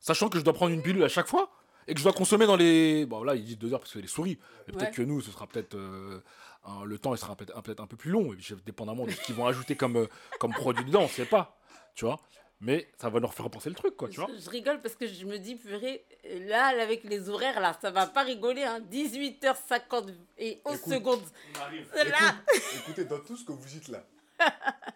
[0.00, 1.50] sachant que je dois prendre une pilule à chaque fois
[1.86, 3.06] et que je dois consommer dans les.
[3.06, 4.38] Bon, là, ils disent deux heures parce que c'est les souris.
[4.66, 4.94] Mais peut-être Ouais.
[4.96, 5.74] que nous, ce sera peut-être.
[5.76, 6.20] euh,
[6.64, 9.04] un- le temps, il sera peut-être un, peut un peu plus long, et puis, dépendamment
[9.04, 10.06] de ce qu'ils vont ajouter comme, euh,
[10.40, 11.58] comme produit dedans, on sait pas.
[11.94, 12.18] Tu vois
[12.60, 14.94] Mais ça va leur faire penser le truc, quoi, tu vois Je, je rigole parce
[14.94, 16.06] que je me dis, purée,
[16.46, 18.62] là, avec les horaires, là, ça va pas rigoler.
[18.62, 18.80] Hein.
[18.90, 20.92] 18h50 et 11 Écoute.
[20.94, 21.22] secondes.
[21.56, 21.86] On arrive.
[21.94, 22.16] C'est là.
[22.54, 24.02] Écoute, écoutez, dans tout ce que vous dites là,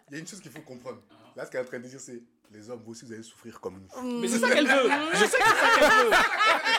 [0.09, 0.99] il y a une chose qu'il faut comprendre.
[1.35, 2.21] Là, ce qu'elle est en train de dire, c'est
[2.51, 4.19] les hommes, vous aussi, vous allez souffrir comme nous.
[4.21, 4.89] Mais c'est ça qu'elle veut.
[5.13, 6.11] Je sais que c'est ça qu'elle veut.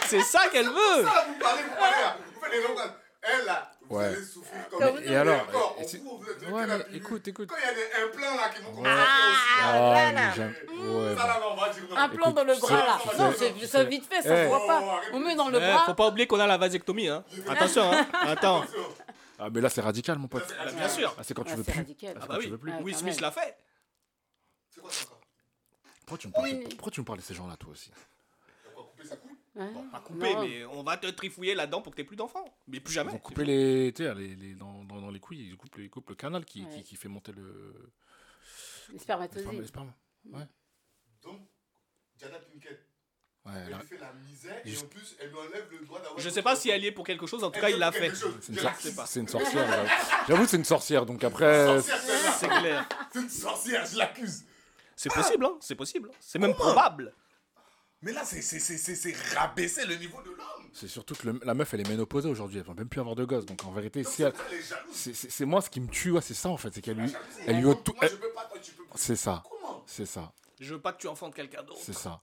[0.06, 1.04] C'est ça qu'elle veut.
[1.04, 2.16] Ça, vous parlez, vous parlez là.
[2.34, 2.92] Vous faites les hommes comme
[3.22, 4.04] elle là, vous Ouais.
[4.06, 5.02] allez souffrir comme nous.
[5.02, 7.48] Et alors, encore, et vous, Ouais, mais écoute, écoute.
[7.50, 9.04] Quand il y a des implants là qui vont commencer à
[9.62, 11.96] Ah, faire Ah, Ça là, on va dire non.
[11.96, 12.98] Un plan dans le bras, sais- là.
[13.02, 14.46] tu Non, c'est tu ça sais- vite fait, ça se Eh.
[14.46, 14.76] voit Oh, pas.
[14.78, 15.82] arrête On met dans le Eh, bras.
[15.86, 17.08] faut pas oublier qu'on a la vasectomie.
[17.08, 17.22] Hein.
[17.48, 17.92] Attention.
[17.92, 18.06] Hein.
[18.26, 18.64] Attends.
[19.42, 20.44] Ah, mais là, c'est radical, mon pote.
[20.58, 21.14] Ah, bien sûr.
[21.18, 21.72] Ah, c'est quand tu veux plus.
[21.72, 22.14] radical.
[22.16, 22.50] Ah, Ah quand bah tu oui.
[22.50, 22.72] veux plus.
[22.72, 23.56] Ouais, Will Smith l'a fait.
[24.68, 25.20] C'est quoi ça encore?
[26.00, 26.64] Pourquoi tu me parles, Oui.
[26.64, 27.90] de- pourquoi tu me parles de ces gens-là, toi aussi?
[28.76, 29.72] On va couper couille Ouais.
[29.90, 30.42] Pas coupé, Non.
[30.46, 32.44] mais on va te trifouiller là-dedans pour que t'aies plus d'enfants.
[32.68, 33.10] Mais plus Ils jamais.
[33.12, 36.14] vont couper les, les, les- dans, dans, dans les couilles, ils coupent, ils coupent le
[36.16, 36.70] canal qui, Ouais.
[36.76, 37.92] qui, qui fait monter le,
[38.92, 39.60] Les spermatozoïdes.
[39.60, 39.92] les spermes.
[41.22, 41.40] Donc,
[42.16, 42.86] Jada Pinkett,
[43.46, 46.18] Ouais, elle lui fait la misère et en plus, elle lui enlève le droit d'avoir.
[46.20, 47.42] Je sais pas si elle y est pour quelque chose.
[47.42, 48.12] En tout cas, il l'a fait.
[48.14, 48.58] c'est une,
[49.28, 49.86] sor- sorcière.
[50.28, 50.46] j'avoue.
[50.46, 51.06] C'est une sorcière.
[51.06, 51.80] Donc après.
[51.82, 52.86] C'est clair.
[53.12, 54.44] C'est une sorcière, je l'accuse.
[54.94, 55.56] C'est possible, hein.
[55.60, 56.10] C'est possible.
[56.20, 57.14] C'est même probable.
[58.02, 60.70] Mais là, c'est- c'est c'est- c'est- c'est rabaisser le niveau de l'homme.
[60.72, 62.58] c'est surtout que le- la meuf, elle est ménopausée aujourd'hui.
[62.58, 63.44] Elle peut même plus avoir de gosse.
[63.46, 64.32] Donc en vérité, si elle,
[64.92, 66.72] c'est, c'est- c'est moi ce qui me tue, ouais, c'est ça en fait.
[66.74, 67.12] C'est qu'elle lui,
[67.46, 67.70] elle lui.
[68.94, 69.42] C'est ça.
[69.86, 70.32] C'est ça.
[70.60, 71.80] Je veux pas que tu enfantes quelqu'un d'autre.
[71.82, 72.20] C'est ça.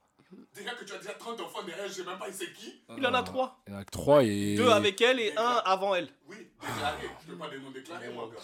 [0.54, 2.82] Déjà que tu as déjà 30 enfants derrière, je sais même pas c'est qui.
[2.96, 3.60] Il en a trois.
[3.66, 4.56] Il y en a que trois et.
[4.56, 6.08] Deux avec elle et un avant elle.
[6.28, 7.08] Oui, déclaré.
[7.26, 8.40] Je peux pas des noms déclarés, moi, gars.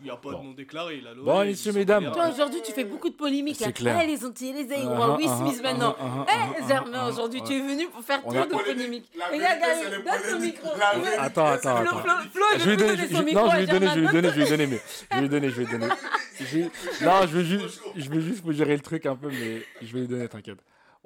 [0.00, 1.10] Il n'y a pas de nom déclaré là.
[1.16, 2.12] Bon, messieurs, mesdames.
[2.12, 3.56] Toi, aujourd'hui, tu fais beaucoup de polémiques.
[3.56, 3.72] C'est là.
[3.72, 4.00] clair.
[4.04, 5.96] Eh, les Antilles, les Aïe, Uh-huh, Will uh-huh, Smith maintenant.
[5.98, 7.46] uh-huh, Eh, uh-huh, Germain, uh-huh, aujourd'hui, uh-huh.
[7.46, 9.10] tu es venu pour faire trop de polémiques.
[9.12, 10.68] C'est les donne ton micro.
[11.18, 11.98] Attends, attends, attends.
[12.32, 13.66] Flo, Je vais lui donner, je, donner je- son non, micro je à vais lui
[13.66, 15.54] donner, je vais lui donner, je vais lui donner, mais je vais lui donner, je
[15.54, 15.92] vais lui donner.
[16.40, 16.58] Je
[17.04, 19.92] non, je vais juste, je vais juste vous gérer le truc un peu, mais je
[19.92, 20.58] vais lui donner, t'inquiète.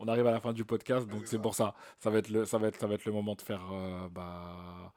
[0.05, 1.75] On arrive à la fin du podcast, donc c'est pour ça.
[2.01, 4.09] Ça va être le, ça va être, ça va être le moment de faire, euh,
[4.11, 4.93] bah,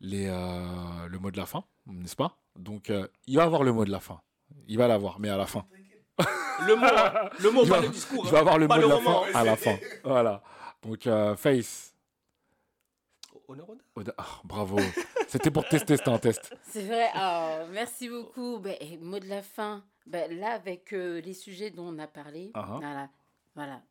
[0.00, 2.38] les, euh, le mot de la fin, n'est-ce pas?
[2.56, 4.22] Donc, euh, il va avoir le mot de la fin.
[4.68, 5.64] Il va l'avoir, mais à la fin.
[6.66, 7.30] Le mot, hein.
[7.40, 8.24] le mot, Il pas va, le discours.
[8.24, 8.32] il hein.
[8.32, 9.76] va avoir le Pas mot de la fin à la fin.
[10.04, 10.42] Voilà.
[10.82, 11.94] Donc, euh, Face.
[13.96, 14.78] Oda- ah, bravo.
[15.28, 16.54] C'était pour tester, c'était un test.
[16.68, 17.08] C'est vrai.
[17.16, 18.62] Oh, merci beaucoup.
[18.80, 19.82] Et mot de la fin.
[20.06, 22.78] Ben, là, avec euh, les sujets dont on a parlé, Uh-huh.
[22.80, 23.08] voilà,
[23.54, 23.82] voilà.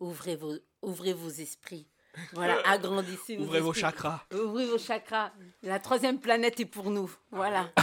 [0.00, 1.86] Ouvrez vos, ouvrez vos esprits.
[2.32, 4.24] Voilà, agrandissez vos Ouvrez vos chakras.
[4.32, 5.32] Ouvrez vos chakras.
[5.62, 7.10] La troisième planète est pour nous.
[7.30, 7.70] Voilà.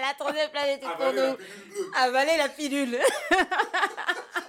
[0.00, 1.36] la troisième planète est pour
[1.96, 2.38] Avalez la nous.
[2.38, 2.98] la pilule.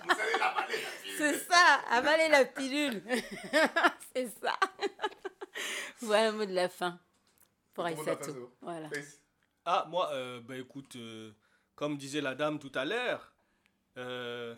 [0.06, 0.98] Vous allez l'avaler, la pilule.
[1.18, 1.82] C'est ça.
[1.92, 3.04] Avaler la pilule.
[4.16, 4.58] C'est ça.
[6.02, 7.00] voilà le mot de la fin.
[7.74, 8.52] Pour Aïssatou.
[8.62, 8.90] Voilà.
[9.66, 11.32] Ah, moi, euh, bah écoute, euh,
[11.76, 13.34] comme disait la dame tout à l'heure,
[13.98, 14.56] euh,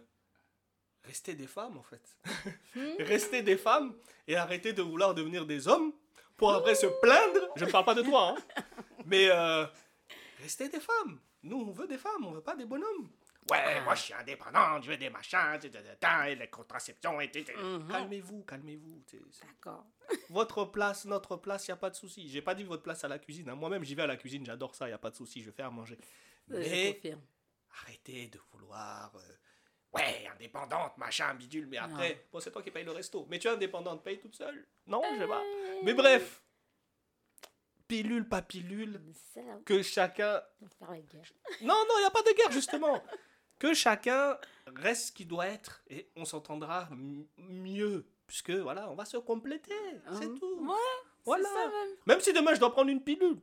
[1.08, 2.18] restez des femmes en fait.
[3.00, 3.96] restez des femmes
[4.28, 5.94] et arrêtez de vouloir devenir des hommes
[6.38, 7.50] pour après se plaindre.
[7.56, 8.64] Je ne parle pas de toi, hein,
[9.06, 9.66] mais euh,
[10.42, 11.20] restez des femmes.
[11.44, 13.10] Nous, on veut des femmes, on veut pas des bonhommes.
[13.52, 15.60] Ouais, moi je suis indépendant, je veux des machins,
[16.28, 17.30] et les contraceptions, et.
[17.56, 17.88] Mhm.
[17.92, 19.04] Calmez-vous, calmez-vous.
[19.46, 19.86] D'accord.
[20.32, 22.28] votre place, notre place, il n'y a pas de souci.
[22.28, 23.48] J'ai pas dit votre place à la cuisine.
[23.50, 23.56] hein.
[23.56, 25.46] Moi-même, j'y vais à la cuisine, j'adore ça, il n'y a pas de souci, je
[25.52, 25.96] vais faire à manger.
[26.52, 27.22] Euh, Je Mais confirme.
[27.84, 29.14] arrêtez de vouloir.
[29.16, 29.20] euh,
[29.96, 33.26] ouais, indépendante, machin, bidule, mais après, bon, c'est toi qui paye le resto.
[33.30, 34.66] Mais tu es indépendante, paye toute seule?
[34.88, 35.42] Non, je sais pas.
[35.84, 36.42] Mais bref,
[37.88, 39.00] pilule, pas pilule,
[39.34, 40.42] C'est ça, que chacun.
[40.80, 41.32] faire la guerre.
[41.62, 43.02] Non, non, il n'y a pas de guerre, justement.
[43.60, 44.38] Que chacun
[44.76, 46.90] reste ce qu'il doit être et on s'entendra
[47.38, 48.06] mieux.
[48.28, 49.74] Puisque voilà, on va se compléter.
[50.20, 50.40] C'est Hum.
[50.40, 50.68] tout.
[50.68, 50.76] Ouais,
[51.26, 51.48] Voilà.
[51.48, 51.96] c'est ça même.
[52.08, 53.38] Même si demain je dois prendre une pilule,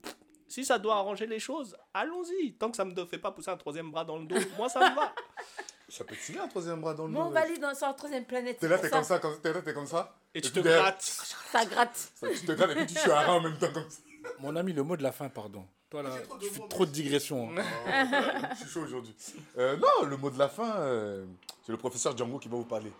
[0.48, 2.54] si ça doit arranger les choses, allons-y.
[2.54, 4.80] Tant que ça me fait pas pousser un troisième bras dans le dos, moi ça
[4.90, 5.14] me va.
[5.94, 7.86] Ça peut te filer un troisième bras dans le Bon, on va aller dans, sur
[7.86, 8.58] la troisième planète.
[8.58, 10.16] T'es là, t'es comme ça, comme- t'es là, t'es comme ça.
[10.34, 11.02] Et tu te grattes.
[11.02, 12.10] Ça gratte.
[12.14, 13.98] ça, Tu te grattes et puis tu suis à en même temps comme ça.
[14.38, 15.66] Mon ami, le mot de la fin, pardon.
[15.90, 17.50] Toi, là, J'ai trop de tu fais trop de digressions.
[17.58, 17.62] hein.
[17.62, 19.14] Oh, je suis chaud aujourd'hui.
[19.58, 21.26] Euh, non, le mot de la fin, euh,
[21.66, 22.90] c'est le professeur Django qui va vous parler.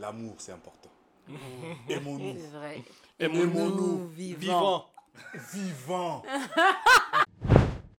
[0.00, 0.88] L'amour, c'est important.
[1.90, 2.36] Aimons-nous.
[2.40, 2.82] C'est vrai.
[3.20, 4.86] Aimons-nous Nous, vivants.
[5.52, 6.22] vivants.
[6.22, 6.22] Vivant.